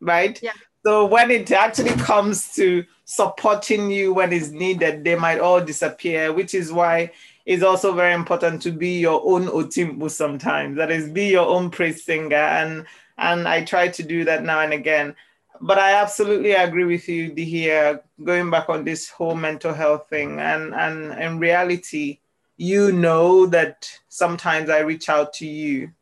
right? 0.00 0.38
Yeah. 0.42 0.52
So 0.84 1.06
when 1.06 1.30
it 1.30 1.50
actually 1.52 1.94
comes 2.02 2.54
to 2.54 2.84
supporting 3.04 3.90
you 3.90 4.12
when 4.12 4.32
it's 4.32 4.50
needed, 4.50 5.04
they 5.04 5.14
might 5.14 5.38
all 5.38 5.60
disappear, 5.60 6.32
which 6.32 6.54
is 6.54 6.72
why 6.72 7.12
it's 7.44 7.62
also 7.62 7.92
very 7.92 8.14
important 8.14 8.62
to 8.62 8.70
be 8.70 8.98
your 8.98 9.20
own 9.24 9.46
otimbu 9.46 10.10
sometimes. 10.10 10.76
That 10.76 10.90
is, 10.90 11.08
be 11.08 11.26
your 11.26 11.46
own 11.46 11.70
praise 11.70 12.04
singer. 12.04 12.36
And 12.36 12.86
and 13.18 13.46
I 13.46 13.64
try 13.64 13.88
to 13.88 14.02
do 14.02 14.24
that 14.24 14.42
now 14.42 14.60
and 14.60 14.72
again. 14.72 15.14
But 15.60 15.78
I 15.78 15.92
absolutely 15.94 16.52
agree 16.52 16.84
with 16.84 17.08
you, 17.08 17.32
here, 17.36 18.02
going 18.24 18.50
back 18.50 18.68
on 18.68 18.84
this 18.84 19.08
whole 19.08 19.36
mental 19.36 19.72
health 19.72 20.08
thing. 20.08 20.40
And 20.40 20.74
and 20.74 21.12
in 21.20 21.38
reality, 21.38 22.18
you 22.56 22.92
know 22.92 23.46
that 23.46 23.88
sometimes 24.08 24.70
I 24.70 24.80
reach 24.80 25.08
out 25.08 25.32
to 25.34 25.46
you, 25.46 25.92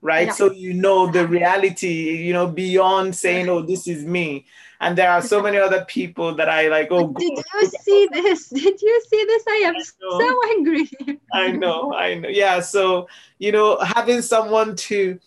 right? 0.00 0.28
Yeah. 0.28 0.32
So 0.32 0.52
you 0.52 0.74
know 0.74 1.10
the 1.10 1.26
reality, 1.26 2.24
you 2.24 2.32
know, 2.32 2.46
beyond 2.46 3.14
saying, 3.14 3.48
oh, 3.48 3.62
this 3.62 3.88
is 3.88 4.04
me. 4.04 4.46
And 4.80 4.96
there 4.96 5.10
are 5.10 5.22
so 5.22 5.42
many 5.46 5.58
other 5.58 5.84
people 5.84 6.34
that 6.36 6.48
I 6.48 6.68
like, 6.68 6.88
oh, 6.90 7.12
did 7.18 7.32
God. 7.34 7.44
you 7.62 7.70
see 7.82 8.08
this? 8.12 8.48
Did 8.48 8.80
you 8.80 9.02
see 9.08 9.24
this? 9.24 9.44
I 9.48 9.62
am 9.66 9.74
I 9.76 9.82
so 9.82 10.40
angry. 10.50 10.90
I 11.32 11.52
know, 11.52 11.94
I 11.94 12.14
know. 12.14 12.28
Yeah. 12.28 12.60
So, 12.60 13.08
you 13.38 13.52
know, 13.52 13.78
having 13.78 14.22
someone 14.22 14.76
to, 14.76 15.18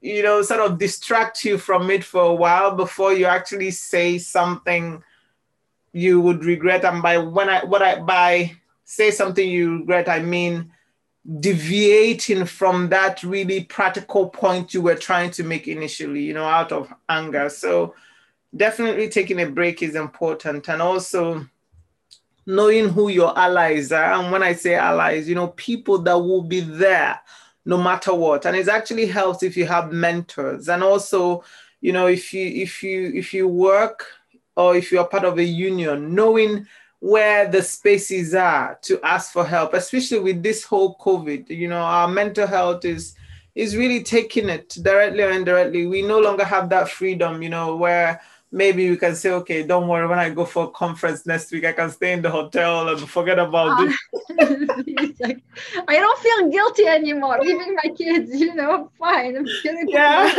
you 0.00 0.22
know, 0.22 0.42
sort 0.42 0.60
of 0.60 0.78
distract 0.78 1.44
you 1.44 1.58
from 1.58 1.90
it 1.90 2.04
for 2.04 2.22
a 2.22 2.34
while 2.34 2.74
before 2.74 3.12
you 3.12 3.26
actually 3.26 3.70
say 3.70 4.18
something 4.18 5.02
you 5.92 6.20
would 6.20 6.44
regret. 6.44 6.84
And 6.84 7.02
by 7.02 7.18
when 7.18 7.48
I, 7.48 7.64
what 7.64 7.82
I, 7.82 8.00
by, 8.00 8.56
say 8.84 9.10
something 9.10 9.48
you 9.48 9.78
regret, 9.78 10.08
I 10.08 10.20
mean 10.20 10.70
deviating 11.40 12.44
from 12.44 12.90
that 12.90 13.22
really 13.22 13.64
practical 13.64 14.28
point 14.28 14.74
you 14.74 14.82
were 14.82 14.94
trying 14.94 15.30
to 15.30 15.42
make 15.42 15.66
initially, 15.66 16.22
you 16.22 16.34
know, 16.34 16.44
out 16.44 16.70
of 16.70 16.92
anger. 17.08 17.48
So 17.48 17.94
definitely 18.56 19.08
taking 19.08 19.40
a 19.40 19.46
break 19.46 19.82
is 19.82 19.94
important. 19.94 20.68
And 20.68 20.80
also 20.80 21.46
knowing 22.46 22.88
who 22.88 23.08
your 23.08 23.36
allies 23.38 23.92
are. 23.92 24.12
And 24.12 24.30
when 24.30 24.42
I 24.42 24.52
say 24.52 24.74
allies, 24.74 25.28
you 25.28 25.34
know, 25.34 25.48
people 25.48 25.98
that 25.98 26.18
will 26.18 26.42
be 26.42 26.60
there 26.60 27.18
no 27.64 27.78
matter 27.78 28.14
what. 28.14 28.44
And 28.44 28.56
it 28.56 28.68
actually 28.68 29.06
helps 29.06 29.42
if 29.42 29.56
you 29.56 29.66
have 29.66 29.92
mentors. 29.92 30.68
And 30.68 30.82
also, 30.82 31.44
you 31.80 31.92
know, 31.92 32.06
if 32.06 32.32
you 32.32 32.46
if 32.46 32.82
you 32.82 33.12
if 33.14 33.32
you 33.32 33.48
work 33.48 34.06
or 34.56 34.76
if 34.76 34.92
you're 34.92 35.06
part 35.06 35.24
of 35.24 35.38
a 35.38 35.44
union, 35.44 36.14
knowing 36.14 36.66
where 37.00 37.46
the 37.46 37.62
spaces 37.62 38.34
are 38.34 38.78
to 38.80 38.98
ask 39.02 39.32
for 39.32 39.44
help, 39.44 39.74
especially 39.74 40.20
with 40.20 40.42
this 40.42 40.64
whole 40.64 40.96
COVID. 40.98 41.50
You 41.50 41.68
know, 41.68 41.82
our 41.82 42.08
mental 42.08 42.46
health 42.46 42.84
is 42.84 43.14
is 43.54 43.76
really 43.76 44.02
taking 44.02 44.48
it 44.48 44.70
directly 44.82 45.22
or 45.22 45.30
indirectly. 45.30 45.86
We 45.86 46.02
no 46.02 46.18
longer 46.18 46.44
have 46.44 46.68
that 46.70 46.88
freedom, 46.88 47.42
you 47.42 47.50
know, 47.50 47.76
where 47.76 48.20
maybe 48.54 48.84
you 48.84 48.96
can 48.96 49.16
say, 49.16 49.30
okay, 49.30 49.64
don't 49.64 49.88
worry, 49.88 50.06
when 50.06 50.20
I 50.20 50.30
go 50.30 50.44
for 50.44 50.64
a 50.64 50.70
conference 50.70 51.26
next 51.26 51.50
week, 51.50 51.64
I 51.64 51.72
can 51.72 51.90
stay 51.90 52.12
in 52.12 52.22
the 52.22 52.30
hotel 52.30 52.88
and 52.88 53.00
forget 53.10 53.38
about 53.40 53.80
uh, 53.80 53.84
this. 53.84 53.96
like, 55.20 55.42
I 55.88 55.96
don't 55.96 56.20
feel 56.20 56.50
guilty 56.50 56.86
anymore, 56.86 57.38
leaving 57.40 57.74
my 57.82 57.90
kids, 57.90 58.30
you 58.40 58.54
know, 58.54 58.70
I'm 58.70 58.88
fine. 58.96 59.36
I'm 59.36 59.46
yeah. 59.88 60.32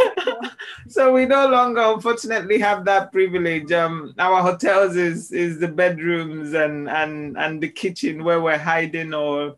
so 0.88 1.13
we 1.13 1.26
no 1.26 1.47
longer 1.49 1.82
unfortunately 1.82 2.57
have 2.59 2.86
that 2.86 3.11
privilege. 3.11 3.72
Um 3.74 4.13
our 4.18 4.41
hotels 4.41 4.95
is 4.95 5.32
is 5.32 5.59
the 5.59 5.68
bedrooms 5.68 6.53
and 6.53 6.89
and 6.89 7.38
and 7.38 7.61
the 7.61 7.70
kitchen 7.70 8.24
where 8.24 8.41
we're 8.41 8.57
hiding 8.57 9.13
or 9.13 9.57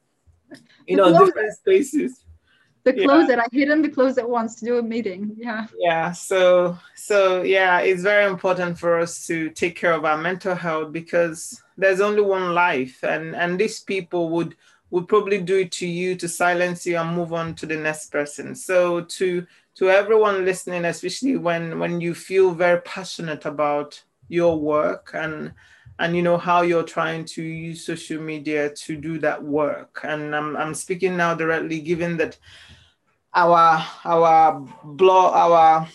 you 0.87 0.97
know 0.97 1.25
different 1.25 1.53
spaces 1.53 2.23
the 2.87 3.03
closet 3.03 3.37
yeah. 3.37 3.43
i 3.43 3.47
hid 3.51 3.69
in 3.69 3.81
the 3.81 3.89
closet 3.89 4.27
once 4.27 4.55
to 4.55 4.65
do 4.65 4.77
a 4.77 4.83
meeting 4.83 5.35
yeah. 5.37 5.67
Yeah 5.77 6.11
so 6.11 6.77
so 6.95 7.41
yeah 7.41 7.79
it's 7.79 8.03
very 8.03 8.25
important 8.25 8.77
for 8.77 8.99
us 8.99 9.25
to 9.27 9.49
take 9.51 9.75
care 9.75 9.93
of 9.93 10.05
our 10.05 10.17
mental 10.17 10.55
health 10.55 10.91
because 10.91 11.61
there's 11.77 12.01
only 12.01 12.21
one 12.21 12.53
life 12.53 13.03
and 13.03 13.35
and 13.35 13.59
these 13.59 13.79
people 13.79 14.29
would 14.29 14.55
would 14.89 15.07
probably 15.07 15.39
do 15.39 15.57
it 15.59 15.71
to 15.71 15.87
you 15.87 16.15
to 16.15 16.27
silence 16.27 16.85
you 16.85 16.97
and 16.97 17.15
move 17.15 17.33
on 17.33 17.53
to 17.55 17.65
the 17.65 17.75
next 17.75 18.11
person. 18.11 18.55
So 18.55 19.01
to 19.01 19.45
to 19.75 19.89
everyone 19.89 20.45
listening 20.45 20.85
especially 20.85 21.37
when 21.37 21.79
when 21.79 22.01
you 22.01 22.15
feel 22.15 22.51
very 22.51 22.81
passionate 22.81 23.45
about 23.45 24.01
your 24.27 24.59
work 24.59 25.11
and 25.13 25.53
and 25.99 26.15
you 26.15 26.21
know 26.21 26.37
how 26.37 26.61
you're 26.61 26.83
trying 26.83 27.25
to 27.25 27.41
use 27.41 27.85
social 27.85 28.21
media 28.21 28.69
to 28.69 28.95
do 28.95 29.19
that 29.19 29.43
work. 29.43 29.99
And 30.03 30.35
i'm, 30.35 30.55
I'm 30.57 30.73
speaking 30.73 31.17
now 31.17 31.35
directly 31.35 31.79
given 31.79 32.17
that 32.17 32.37
our 33.33 33.85
our 34.05 34.67
blog 34.83 35.33
our 35.33 35.87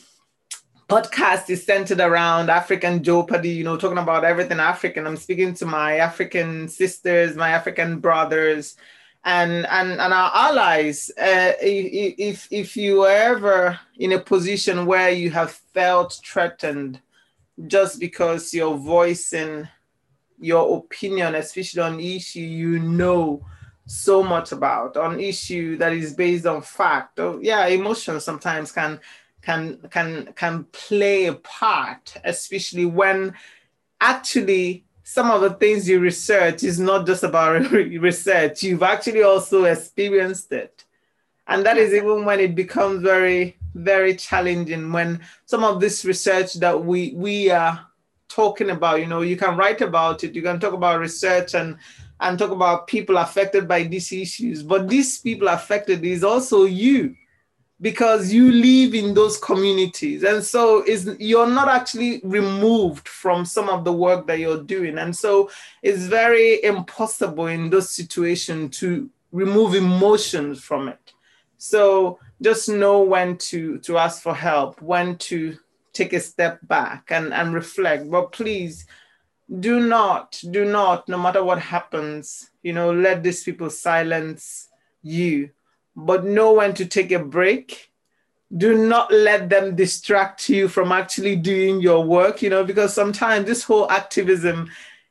podcast 0.88 1.48
is 1.48 1.64
centered 1.64 2.00
around 2.00 2.50
African 2.50 3.02
Jeopardy, 3.02 3.48
you 3.48 3.64
know, 3.64 3.78
talking 3.78 3.96
about 3.96 4.24
everything 4.24 4.60
African. 4.60 5.06
I'm 5.06 5.16
speaking 5.16 5.54
to 5.54 5.64
my 5.64 5.96
African 5.96 6.68
sisters, 6.68 7.34
my 7.34 7.50
African 7.50 7.98
brothers, 7.98 8.76
and 9.24 9.66
and 9.66 9.92
and 9.92 10.12
our 10.12 10.30
allies. 10.34 11.10
Uh, 11.18 11.52
if 11.60 12.46
if 12.50 12.76
you 12.76 13.06
ever 13.06 13.78
in 13.98 14.12
a 14.12 14.18
position 14.20 14.84
where 14.84 15.10
you 15.10 15.30
have 15.30 15.52
felt 15.72 16.20
threatened 16.24 17.00
just 17.66 17.98
because 17.98 18.52
you're 18.52 18.76
voicing 18.76 19.66
your 20.38 20.76
opinion, 20.76 21.36
especially 21.36 21.82
on 21.82 22.00
issue 22.00 22.40
you 22.40 22.78
know 22.80 23.42
so 23.86 24.22
much 24.22 24.52
about 24.52 24.96
on 24.96 25.20
issue 25.20 25.76
that 25.76 25.92
is 25.92 26.14
based 26.14 26.46
on 26.46 26.62
fact. 26.62 27.18
Oh, 27.18 27.38
yeah 27.42 27.66
emotions 27.66 28.24
sometimes 28.24 28.72
can 28.72 29.00
can 29.42 29.78
can 29.90 30.32
can 30.36 30.64
play 30.72 31.26
a 31.26 31.34
part 31.34 32.16
especially 32.24 32.84
when 32.84 33.34
actually 34.00 34.84
some 35.04 35.30
of 35.30 35.40
the 35.40 35.50
things 35.50 35.88
you 35.88 36.00
research 36.00 36.62
is 36.62 36.78
not 36.78 37.06
just 37.06 37.22
about 37.22 37.70
research. 37.72 38.62
You've 38.62 38.82
actually 38.82 39.22
also 39.22 39.64
experienced 39.64 40.52
it. 40.52 40.84
And 41.46 41.66
that 41.66 41.76
is 41.76 41.92
even 41.92 42.24
when 42.24 42.40
it 42.40 42.54
becomes 42.54 43.02
very 43.02 43.56
very 43.74 44.14
challenging 44.14 44.92
when 44.92 45.20
some 45.46 45.64
of 45.64 45.80
this 45.80 46.04
research 46.04 46.54
that 46.54 46.84
we 46.84 47.14
we 47.16 47.50
are 47.50 47.86
talking 48.28 48.70
about 48.70 49.00
you 49.00 49.06
know 49.06 49.22
you 49.22 49.36
can 49.36 49.56
write 49.56 49.80
about 49.80 50.24
it. 50.24 50.34
You 50.34 50.42
can 50.42 50.60
talk 50.60 50.72
about 50.72 51.00
research 51.00 51.54
and 51.54 51.76
and 52.22 52.38
talk 52.38 52.50
about 52.50 52.86
people 52.86 53.16
affected 53.18 53.68
by 53.68 53.82
these 53.82 54.12
issues. 54.12 54.62
But 54.62 54.88
these 54.88 55.18
people 55.18 55.48
affected 55.48 56.04
is 56.04 56.24
also 56.24 56.64
you 56.64 57.16
because 57.80 58.32
you 58.32 58.52
live 58.52 58.94
in 58.94 59.12
those 59.12 59.36
communities. 59.38 60.22
And 60.22 60.42
so 60.42 60.84
is 60.84 61.10
you're 61.18 61.48
not 61.48 61.68
actually 61.68 62.20
removed 62.22 63.08
from 63.08 63.44
some 63.44 63.68
of 63.68 63.84
the 63.84 63.92
work 63.92 64.26
that 64.28 64.38
you're 64.38 64.62
doing. 64.62 64.98
And 64.98 65.14
so 65.14 65.50
it's 65.82 66.04
very 66.04 66.62
impossible 66.62 67.48
in 67.48 67.70
those 67.70 67.90
situations 67.90 68.78
to 68.78 69.10
remove 69.32 69.74
emotions 69.74 70.62
from 70.62 70.88
it. 70.88 71.12
So 71.58 72.20
just 72.40 72.68
know 72.68 73.02
when 73.02 73.36
to 73.38 73.78
to 73.80 73.98
ask 73.98 74.22
for 74.22 74.34
help, 74.34 74.80
when 74.80 75.18
to 75.18 75.58
take 75.92 76.12
a 76.12 76.20
step 76.20 76.60
back 76.68 77.10
and, 77.10 77.34
and 77.34 77.52
reflect. 77.52 78.10
But 78.10 78.32
please 78.32 78.86
do 79.60 79.80
not, 79.80 80.40
do 80.50 80.64
not, 80.64 81.08
no 81.08 81.18
matter 81.18 81.44
what 81.44 81.58
happens, 81.58 82.50
you 82.62 82.72
know, 82.72 82.92
let 82.92 83.22
these 83.22 83.42
people 83.42 83.70
silence 83.70 84.68
you, 85.02 85.50
but 85.94 86.24
know 86.24 86.52
when 86.52 86.74
to 86.74 86.86
take 86.86 87.12
a 87.12 87.18
break. 87.18 87.90
Do 88.54 88.76
not 88.76 89.12
let 89.12 89.48
them 89.48 89.76
distract 89.76 90.48
you 90.48 90.68
from 90.68 90.92
actually 90.92 91.36
doing 91.36 91.80
your 91.80 92.04
work, 92.04 92.42
you 92.42 92.50
know, 92.50 92.64
because 92.64 92.94
sometimes 92.94 93.46
this 93.46 93.64
whole 93.64 93.90
activism 93.90 94.70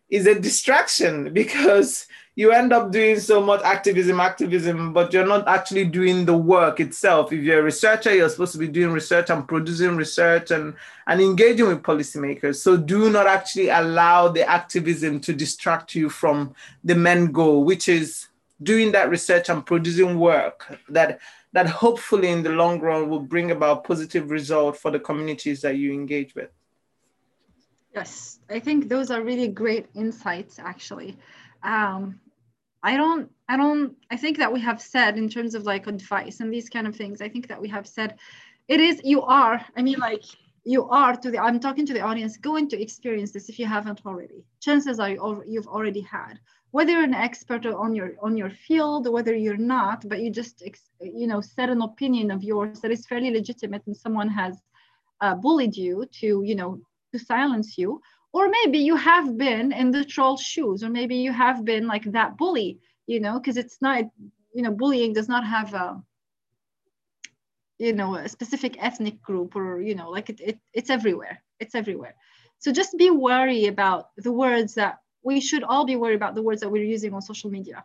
is 0.10 0.28
a 0.28 0.40
distraction 0.40 1.34
because 1.34 2.08
you 2.36 2.52
end 2.52 2.72
up 2.72 2.92
doing 2.92 3.20
so 3.20 3.42
much 3.42 3.62
activism, 3.64 4.20
activism, 4.22 4.94
but 4.94 5.12
you're 5.12 5.28
not 5.28 5.48
actually 5.48 5.86
doing 5.86 6.26
the 6.26 6.36
work 6.36 6.80
itself. 6.80 7.34
If 7.34 7.44
you're 7.44 7.60
a 7.60 7.64
researcher, 7.64 8.16
you're 8.16 8.30
supposed 8.30 8.54
to 8.54 8.58
be 8.58 8.70
doing 8.70 8.94
research 8.94 9.30
and 9.30 9.46
producing 9.46 9.98
research 9.98 10.52
and, 10.52 10.74
and 11.08 11.20
engaging 11.20 11.68
with 11.68 11.84
policymakers. 11.84 12.56
So 12.56 12.78
do 12.78 13.10
not 13.10 13.28
actually 13.28 13.68
allow 13.68 14.30
the 14.30 14.50
activism 14.50 15.20
to 15.22 15.34
distract 15.34 15.94
you 15.94 16.10
from 16.10 16.56
the 16.86 16.96
main 16.96 17.34
goal, 17.34 17.66
which 17.66 17.90
is 17.90 18.28
doing 18.64 18.94
that 18.94 19.10
research 19.10 19.50
and 19.50 19.66
producing 19.66 20.18
work 20.20 20.78
that 20.88 21.20
that 21.54 21.68
hopefully 21.68 22.30
in 22.30 22.44
the 22.44 22.50
long 22.50 22.80
run 22.80 23.10
will 23.10 23.20
bring 23.20 23.52
about 23.52 23.84
positive 23.84 24.32
result 24.32 24.78
for 24.78 24.90
the 24.90 25.00
communities 25.00 25.60
that 25.60 25.76
you 25.76 25.92
engage 25.92 26.34
with. 26.34 26.50
Yes, 27.94 28.40
I 28.50 28.60
think 28.60 28.88
those 28.88 29.12
are 29.12 29.22
really 29.22 29.50
great 29.50 29.88
insights 29.94 30.60
actually 30.60 31.18
um, 31.64 32.20
I 32.84 32.98
don't, 32.98 33.30
I 33.48 33.58
don't, 33.58 33.96
I 34.10 34.18
think 34.18 34.38
that 34.38 34.52
we 34.52 34.60
have 34.62 34.82
said 34.82 35.18
in 35.18 35.30
terms 35.30 35.56
of 35.56 35.64
like 35.64 35.88
advice 35.88 36.40
and 36.40 36.52
these 36.52 36.70
kind 36.70 36.88
of 36.88 36.96
things, 36.96 37.22
I 37.22 37.30
think 37.30 37.48
that 37.48 37.62
we 37.62 37.70
have 37.70 37.88
said 37.88 38.18
it 38.68 38.80
is, 38.80 39.02
you 39.04 39.22
are, 39.22 39.64
I 39.76 39.82
mean, 39.82 40.00
like 40.00 40.24
you 40.64 40.88
are 40.90 41.16
to 41.16 41.32
the, 41.32 41.40
I'm 41.40 41.60
talking 41.60 41.86
to 41.86 41.94
the 41.94 42.02
audience, 42.02 42.38
going 42.38 42.70
to 42.70 42.82
experience 42.82 43.32
this 43.32 43.50
if 43.50 43.60
you 43.60 43.66
haven't 43.66 44.02
already. 44.06 44.46
Chances 44.62 45.00
are 45.00 45.10
you've 45.46 45.68
already 45.68 46.02
had, 46.02 46.40
whether 46.72 46.94
you're 46.94 47.04
an 47.04 47.14
expert 47.14 47.66
on 47.66 47.94
your, 47.94 48.14
on 48.22 48.38
your 48.38 48.50
field, 48.50 49.08
whether 49.12 49.36
you're 49.36 49.58
not, 49.58 50.08
but 50.08 50.22
you 50.22 50.32
just, 50.32 50.64
you 51.02 51.28
know, 51.28 51.42
set 51.42 51.70
an 51.70 51.82
opinion 51.82 52.32
of 52.32 52.44
yours 52.44 52.80
that 52.80 52.92
is 52.92 53.06
fairly 53.06 53.32
legitimate 53.32 53.84
and 53.86 53.96
someone 53.96 54.30
has 54.30 54.58
uh, 55.20 55.36
bullied 55.36 55.76
you 55.76 56.06
to, 56.20 56.42
you 56.44 56.56
know, 56.56 56.80
to 57.12 57.20
silence 57.20 57.78
you 57.78 58.02
or 58.34 58.50
maybe 58.50 58.80
you 58.80 58.96
have 58.96 59.38
been 59.38 59.72
in 59.72 59.92
the 59.92 60.06
troll 60.06 60.38
shoes 60.38 60.84
or 60.84 60.90
maybe 60.90 61.16
you 61.16 61.32
have 61.32 61.66
been 61.66 61.88
like 61.88 62.04
that 62.12 62.38
bully 62.38 62.80
you 63.08 63.20
know 63.20 63.40
because 63.40 63.58
it's 63.58 63.82
not 63.82 64.04
you 64.54 64.62
know 64.62 64.72
bullying 64.72 65.14
does 65.14 65.28
not 65.28 65.46
have 65.46 65.74
a 65.74 66.02
you 67.82 67.94
know 67.94 68.16
a 68.16 68.30
specific 68.30 68.78
ethnic 68.80 69.20
group 69.24 69.56
or 69.56 69.82
you 69.82 69.96
know 69.96 70.10
like 70.12 70.30
it, 70.30 70.40
it 70.40 70.60
it's 70.72 70.92
everywhere. 70.92 71.42
It's 71.60 71.74
everywhere. 71.74 72.16
So 72.60 72.72
just 72.72 72.96
be 72.96 73.10
wary 73.10 73.66
about 73.66 74.10
the 74.18 74.32
words 74.32 74.76
that 74.76 75.00
we 75.24 75.42
should 75.42 75.64
all 75.64 75.86
be 75.86 75.96
worried 75.96 76.16
about 76.22 76.36
the 76.36 76.44
words 76.44 76.62
that 76.62 76.70
we're 76.70 76.94
using 76.96 77.14
on 77.14 77.24
social 77.24 77.50
media 77.50 77.84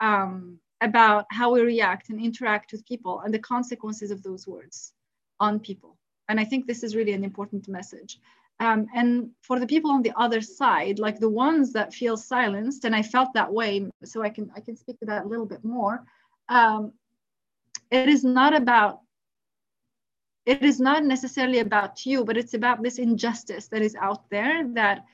um, 0.00 0.58
about 0.82 1.24
how 1.30 1.50
we 1.50 1.62
react 1.62 2.10
and 2.10 2.20
interact 2.20 2.72
with 2.72 2.84
people 2.84 3.20
and 3.20 3.32
the 3.32 3.38
consequences 3.38 4.10
of 4.10 4.22
those 4.22 4.46
words 4.46 4.92
on 5.40 5.58
people. 5.58 5.96
And 6.28 6.38
i 6.38 6.44
think 6.44 6.66
this 6.66 6.82
is 6.82 6.94
really 6.94 7.14
an 7.14 7.24
important 7.24 7.68
message 7.68 8.20
um, 8.60 8.86
and 8.94 9.30
for 9.42 9.60
the 9.60 9.66
people 9.66 9.90
on 9.90 10.02
the 10.02 10.12
other 10.16 10.40
side, 10.40 10.98
like 10.98 11.20
the 11.20 11.28
ones 11.28 11.72
that 11.74 11.94
feel 11.94 12.16
silenced, 12.16 12.84
and 12.84 12.94
I 12.94 13.02
felt 13.02 13.32
that 13.34 13.52
way, 13.52 13.88
so 14.04 14.22
I 14.22 14.30
can 14.30 14.50
I 14.56 14.60
can 14.60 14.76
speak 14.76 14.98
to 15.00 15.06
that 15.06 15.24
a 15.24 15.28
little 15.28 15.46
bit 15.46 15.64
more. 15.64 16.04
Um, 16.48 16.92
it 17.90 18.08
is 18.08 18.24
not 18.24 18.54
about 18.54 19.00
it 20.44 20.62
is 20.62 20.80
not 20.80 21.04
necessarily 21.04 21.58
about 21.58 22.06
you, 22.06 22.24
but 22.24 22.36
it's 22.36 22.54
about 22.54 22.82
this 22.82 22.98
injustice 22.98 23.68
that 23.68 23.82
is 23.82 23.94
out 23.94 24.28
there 24.30 24.66
that 24.74 25.04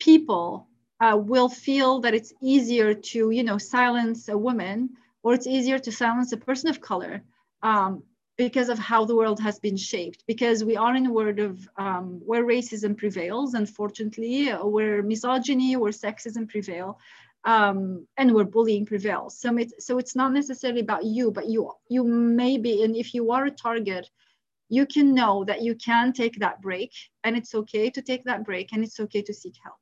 people 0.00 0.66
uh, 1.00 1.16
will 1.16 1.48
feel 1.48 2.00
that 2.00 2.14
it's 2.14 2.32
easier 2.42 2.92
to 2.92 3.30
you 3.30 3.42
know 3.42 3.58
silence 3.58 4.28
a 4.28 4.36
woman 4.36 4.90
or 5.22 5.34
it's 5.34 5.46
easier 5.46 5.78
to 5.78 5.92
silence 5.92 6.32
a 6.32 6.36
person 6.36 6.68
of 6.68 6.80
color 6.80 7.22
um, 7.62 8.02
because 8.36 8.68
of 8.68 8.78
how 8.78 9.04
the 9.04 9.16
world 9.16 9.40
has 9.40 9.58
been 9.58 9.76
shaped 9.76 10.22
because 10.26 10.62
we 10.62 10.76
are 10.76 10.94
in 10.94 11.06
a 11.06 11.12
world 11.12 11.38
of 11.38 11.68
um, 11.76 12.20
where 12.24 12.44
racism 12.44 12.96
prevails 12.96 13.54
unfortunately 13.54 14.50
uh, 14.50 14.64
where 14.64 15.02
misogyny 15.02 15.76
where 15.76 15.92
sexism 15.92 16.48
prevail 16.48 16.98
um, 17.44 18.06
and 18.16 18.34
where 18.34 18.44
bullying 18.44 18.84
prevails. 18.84 19.38
So 19.38 19.56
it's 19.56 19.86
so 19.86 19.98
it's 19.98 20.16
not 20.16 20.32
necessarily 20.32 20.80
about 20.80 21.04
you 21.04 21.30
but 21.30 21.48
you 21.48 21.72
you 21.88 22.04
may 22.04 22.58
be 22.58 22.82
and 22.82 22.96
if 22.96 23.14
you 23.14 23.30
are 23.30 23.46
a 23.46 23.50
target 23.50 24.10
you 24.68 24.84
can 24.84 25.14
know 25.14 25.44
that 25.44 25.62
you 25.62 25.74
can 25.76 26.12
take 26.12 26.40
that 26.40 26.60
break 26.60 26.92
and 27.22 27.36
it's 27.36 27.54
okay 27.54 27.88
to 27.90 28.02
take 28.02 28.24
that 28.24 28.44
break 28.44 28.72
and 28.72 28.82
it's 28.84 28.98
okay 28.98 29.22
to 29.22 29.32
seek 29.32 29.54
help 29.62 29.76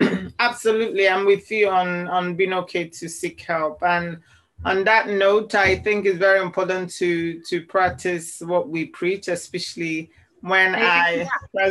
Absolutely, 0.38 1.08
I'm 1.08 1.26
with 1.26 1.50
you 1.50 1.68
on 1.68 2.08
on 2.08 2.34
being 2.36 2.52
okay 2.52 2.88
to 2.88 3.08
seek 3.08 3.40
help. 3.42 3.82
And 3.82 4.18
on 4.64 4.84
that 4.84 5.08
note, 5.08 5.54
I 5.54 5.76
think 5.76 6.06
it's 6.06 6.18
very 6.18 6.40
important 6.40 6.90
to 6.94 7.40
to 7.42 7.62
practice 7.66 8.40
what 8.40 8.68
we 8.68 8.86
preach, 8.86 9.28
especially 9.28 10.10
when 10.40 10.74
I, 10.74 11.28
I 11.58 11.70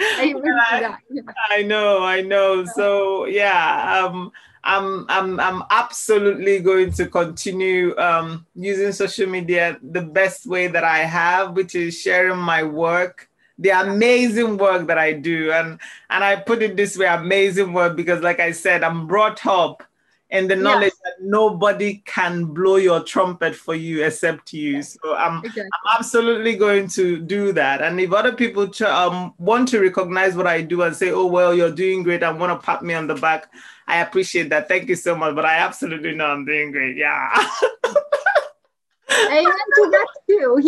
I, 0.00 0.96
I 1.50 1.62
know, 1.62 2.02
I 2.02 2.20
know. 2.20 2.64
So 2.64 3.26
yeah, 3.26 4.04
um, 4.04 4.32
I'm 4.62 5.06
I'm 5.08 5.40
I'm 5.40 5.62
absolutely 5.70 6.60
going 6.60 6.92
to 6.92 7.06
continue 7.06 7.96
um, 7.98 8.46
using 8.54 8.92
social 8.92 9.28
media 9.28 9.78
the 9.82 10.02
best 10.02 10.46
way 10.46 10.68
that 10.68 10.84
I 10.84 10.98
have, 10.98 11.54
which 11.54 11.74
is 11.74 11.98
sharing 11.98 12.38
my 12.38 12.62
work, 12.62 13.28
the 13.58 13.70
amazing 13.70 14.56
work 14.58 14.86
that 14.88 14.98
I 14.98 15.12
do, 15.12 15.52
and 15.52 15.80
and 16.10 16.24
I 16.24 16.36
put 16.36 16.62
it 16.62 16.76
this 16.76 16.96
way, 16.96 17.06
amazing 17.06 17.72
work 17.72 17.96
because, 17.96 18.22
like 18.22 18.40
I 18.40 18.52
said, 18.52 18.82
I'm 18.82 19.06
brought 19.06 19.44
up 19.46 19.82
in 20.34 20.48
the 20.48 20.56
knowledge 20.56 20.92
yes. 20.94 21.00
that 21.04 21.24
nobody 21.24 22.02
can 22.06 22.46
blow 22.46 22.74
your 22.74 23.04
trumpet 23.04 23.54
for 23.54 23.76
you 23.76 24.04
except 24.04 24.52
you. 24.52 24.82
So 24.82 25.14
I'm, 25.14 25.38
exactly. 25.38 25.62
I'm 25.62 25.96
absolutely 25.96 26.56
going 26.56 26.88
to 26.88 27.20
do 27.20 27.52
that. 27.52 27.80
And 27.80 28.00
if 28.00 28.12
other 28.12 28.32
people 28.32 28.68
um, 28.84 29.32
want 29.38 29.68
to 29.68 29.80
recognize 29.80 30.34
what 30.34 30.48
I 30.48 30.60
do 30.62 30.82
and 30.82 30.96
say, 30.96 31.10
oh, 31.10 31.26
well, 31.26 31.54
you're 31.54 31.70
doing 31.70 32.02
great, 32.02 32.24
I 32.24 32.32
want 32.32 32.50
to 32.60 32.66
pat 32.66 32.82
me 32.82 32.94
on 32.94 33.06
the 33.06 33.14
back, 33.14 33.48
I 33.86 34.00
appreciate 34.00 34.48
that. 34.48 34.66
Thank 34.66 34.88
you 34.88 34.96
so 34.96 35.14
much. 35.14 35.36
But 35.36 35.44
I 35.44 35.58
absolutely 35.58 36.16
know 36.16 36.26
I'm 36.26 36.44
doing 36.44 36.72
great. 36.72 36.96
Yeah. 36.96 37.30
Amen 39.10 39.44
to 39.44 39.90
that 39.92 40.08
too. 40.28 40.58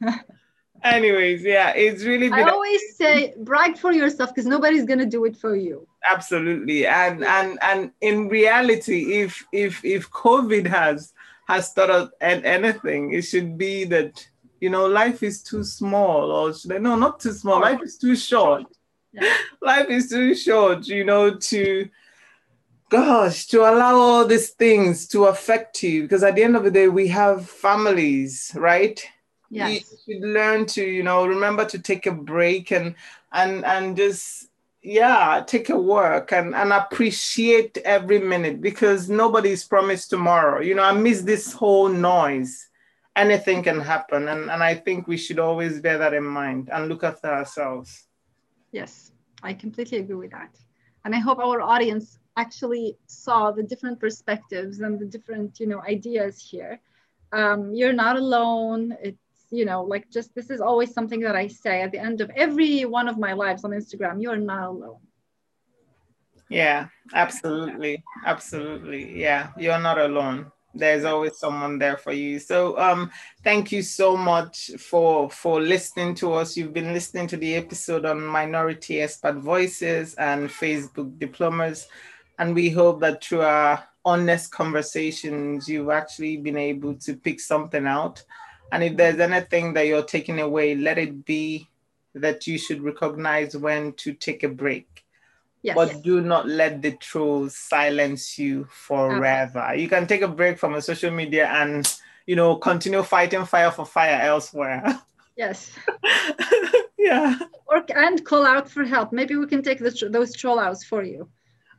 Yeah. 0.00 0.14
Anyways, 0.82 1.42
yeah, 1.42 1.70
it's 1.70 2.04
really. 2.04 2.30
I 2.30 2.42
always 2.42 2.80
say 2.96 3.34
brag 3.38 3.76
for 3.76 3.92
yourself 3.92 4.30
because 4.30 4.46
nobody's 4.46 4.84
gonna 4.84 5.06
do 5.06 5.24
it 5.24 5.36
for 5.36 5.54
you. 5.54 5.86
Absolutely, 6.10 6.86
and 6.86 7.24
and 7.24 7.58
and 7.62 7.90
in 8.00 8.28
reality, 8.28 9.20
if 9.20 9.44
if 9.52 9.84
if 9.84 10.10
COVID 10.10 10.66
has 10.66 11.12
has 11.48 11.72
taught 11.72 11.90
us 11.90 12.10
anything, 12.20 13.12
it 13.12 13.22
should 13.22 13.58
be 13.58 13.84
that 13.84 14.26
you 14.60 14.70
know 14.70 14.86
life 14.86 15.22
is 15.22 15.42
too 15.42 15.64
small, 15.64 16.30
or 16.30 16.54
should 16.54 16.72
I, 16.72 16.78
no, 16.78 16.96
not 16.96 17.20
too 17.20 17.32
small. 17.32 17.60
Life 17.60 17.80
is 17.82 17.98
too 17.98 18.16
short. 18.16 18.64
Yeah. 19.12 19.34
Life 19.60 19.88
is 19.88 20.08
too 20.08 20.36
short, 20.36 20.86
you 20.86 21.02
know, 21.04 21.34
to 21.34 21.88
gosh, 22.90 23.46
to 23.46 23.62
allow 23.62 23.96
all 23.96 24.26
these 24.26 24.50
things 24.50 25.06
to 25.08 25.24
affect 25.24 25.82
you 25.82 26.02
because 26.02 26.22
at 26.22 26.34
the 26.34 26.42
end 26.42 26.56
of 26.56 26.64
the 26.64 26.70
day, 26.70 26.88
we 26.88 27.08
have 27.08 27.48
families, 27.48 28.52
right? 28.54 29.04
Yes. 29.50 29.92
You 30.06 30.14
should 30.14 30.28
learn 30.28 30.66
to, 30.66 30.84
you 30.84 31.02
know, 31.02 31.26
remember 31.26 31.64
to 31.64 31.78
take 31.78 32.06
a 32.06 32.12
break 32.12 32.70
and 32.70 32.94
and 33.32 33.64
and 33.64 33.96
just 33.96 34.48
yeah, 34.82 35.44
take 35.46 35.68
a 35.68 35.78
work 35.78 36.32
and, 36.32 36.54
and 36.54 36.72
appreciate 36.72 37.76
every 37.84 38.18
minute 38.18 38.62
because 38.62 39.10
nobody's 39.10 39.64
promised 39.64 40.08
tomorrow. 40.08 40.62
You 40.62 40.74
know, 40.74 40.82
I 40.82 40.92
miss 40.92 41.20
this 41.22 41.52
whole 41.52 41.88
noise. 41.88 42.68
Anything 43.14 43.62
can 43.62 43.80
happen. 43.80 44.28
And, 44.28 44.50
and 44.50 44.62
I 44.62 44.74
think 44.74 45.06
we 45.06 45.18
should 45.18 45.38
always 45.38 45.80
bear 45.80 45.98
that 45.98 46.14
in 46.14 46.24
mind 46.24 46.70
and 46.72 46.88
look 46.88 47.04
after 47.04 47.28
ourselves. 47.28 48.06
Yes, 48.72 49.12
I 49.42 49.52
completely 49.52 49.98
agree 49.98 50.14
with 50.14 50.30
that. 50.30 50.56
And 51.04 51.14
I 51.14 51.18
hope 51.18 51.38
our 51.38 51.60
audience 51.60 52.18
actually 52.38 52.96
saw 53.06 53.50
the 53.50 53.62
different 53.62 54.00
perspectives 54.00 54.80
and 54.80 54.98
the 54.98 55.04
different, 55.04 55.60
you 55.60 55.66
know, 55.66 55.82
ideas 55.82 56.40
here. 56.40 56.80
Um, 57.32 57.74
you're 57.74 57.92
not 57.92 58.16
alone. 58.16 58.96
It's, 59.02 59.18
you 59.50 59.64
know, 59.64 59.82
like 59.82 60.10
just 60.10 60.34
this 60.34 60.50
is 60.50 60.60
always 60.60 60.92
something 60.92 61.20
that 61.20 61.36
I 61.36 61.48
say 61.48 61.82
at 61.82 61.92
the 61.92 61.98
end 61.98 62.20
of 62.20 62.30
every 62.36 62.84
one 62.84 63.08
of 63.08 63.18
my 63.18 63.32
lives 63.32 63.64
on 63.64 63.70
Instagram. 63.70 64.22
You're 64.22 64.36
not 64.36 64.68
alone. 64.68 64.98
Yeah, 66.48 66.88
absolutely. 67.14 68.02
Absolutely. 68.26 69.20
Yeah, 69.20 69.50
you're 69.56 69.78
not 69.78 69.98
alone 69.98 70.50
there's 70.74 71.04
always 71.04 71.36
someone 71.36 71.78
there 71.78 71.96
for 71.96 72.12
you 72.12 72.38
so 72.38 72.78
um 72.78 73.10
thank 73.42 73.72
you 73.72 73.82
so 73.82 74.16
much 74.16 74.70
for 74.78 75.28
for 75.30 75.60
listening 75.60 76.14
to 76.14 76.32
us 76.32 76.56
you've 76.56 76.72
been 76.72 76.92
listening 76.92 77.26
to 77.26 77.36
the 77.36 77.54
episode 77.56 78.04
on 78.04 78.20
minority 78.20 78.94
expat 78.94 79.38
voices 79.40 80.14
and 80.14 80.48
facebook 80.48 81.18
diplomas 81.18 81.88
and 82.38 82.54
we 82.54 82.70
hope 82.70 83.00
that 83.00 83.22
through 83.22 83.42
our 83.42 83.82
honest 84.04 84.52
conversations 84.52 85.68
you've 85.68 85.90
actually 85.90 86.36
been 86.36 86.56
able 86.56 86.94
to 86.94 87.14
pick 87.14 87.40
something 87.40 87.86
out 87.86 88.22
and 88.72 88.84
if 88.84 88.96
there's 88.96 89.20
anything 89.20 89.74
that 89.74 89.86
you're 89.86 90.02
taking 90.02 90.40
away 90.40 90.74
let 90.74 90.98
it 90.98 91.24
be 91.24 91.68
that 92.14 92.46
you 92.46 92.58
should 92.58 92.82
recognize 92.82 93.56
when 93.56 93.92
to 93.94 94.12
take 94.12 94.42
a 94.42 94.48
break 94.48 95.04
Yes. 95.62 95.74
But 95.74 96.02
do 96.02 96.20
not 96.20 96.48
let 96.48 96.80
the 96.80 96.92
trolls 96.92 97.54
silence 97.54 98.38
you 98.38 98.66
forever. 98.70 99.60
Okay. 99.60 99.82
You 99.82 99.88
can 99.88 100.06
take 100.06 100.22
a 100.22 100.28
break 100.28 100.58
from 100.58 100.74
a 100.74 100.80
social 100.80 101.10
media 101.10 101.48
and 101.48 101.86
you 102.26 102.34
know 102.34 102.56
continue 102.56 103.02
fighting 103.02 103.44
fire 103.44 103.70
for 103.70 103.84
fire 103.84 104.20
elsewhere. 104.22 105.00
Yes. 105.36 105.72
yeah. 106.98 107.38
Or 107.66 107.82
and 107.96 108.22
call 108.26 108.44
out 108.44 108.68
for 108.68 108.84
help. 108.84 109.10
Maybe 109.10 109.36
we 109.36 109.46
can 109.46 109.62
take 109.62 109.78
the, 109.78 110.08
those 110.10 110.36
troll 110.36 110.58
outs 110.58 110.84
for 110.84 111.02
you. 111.02 111.30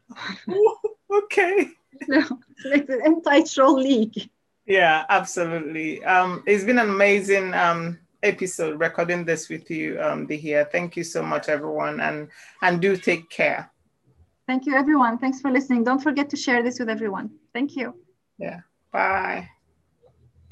okay. 1.14 1.68
No, 2.08 2.24
it's 2.66 2.89
an 2.89 3.02
anti-troll 3.06 3.80
league. 3.80 4.32
Yeah, 4.72 5.03
absolutely. 5.09 6.01
Um, 6.05 6.43
it's 6.47 6.63
been 6.63 6.80
an 6.80 6.89
amazing 6.89 7.53
um 7.53 7.99
episode 8.24 8.80
recording 8.80 9.26
this 9.26 9.49
with 9.49 9.69
you, 9.69 9.99
um, 9.99 10.26
Dihia. 10.26 10.72
Thank 10.72 10.95
you 10.95 11.03
so 11.03 11.22
much, 11.22 11.49
everyone, 11.49 11.99
and 11.99 12.30
and 12.61 12.82
do 12.82 12.95
take 12.95 13.30
care. 13.30 13.69
Thank 14.47 14.65
you, 14.65 14.74
everyone. 14.76 15.17
Thanks 15.17 15.41
for 15.41 15.51
listening. 15.51 15.84
Don't 15.84 16.01
forget 16.01 16.30
to 16.30 16.38
share 16.38 16.63
this 16.63 16.80
with 16.80 16.88
everyone. 16.88 17.32
Thank 17.53 17.76
you. 17.76 17.95
Yeah. 18.38 18.61
Bye. 18.93 19.49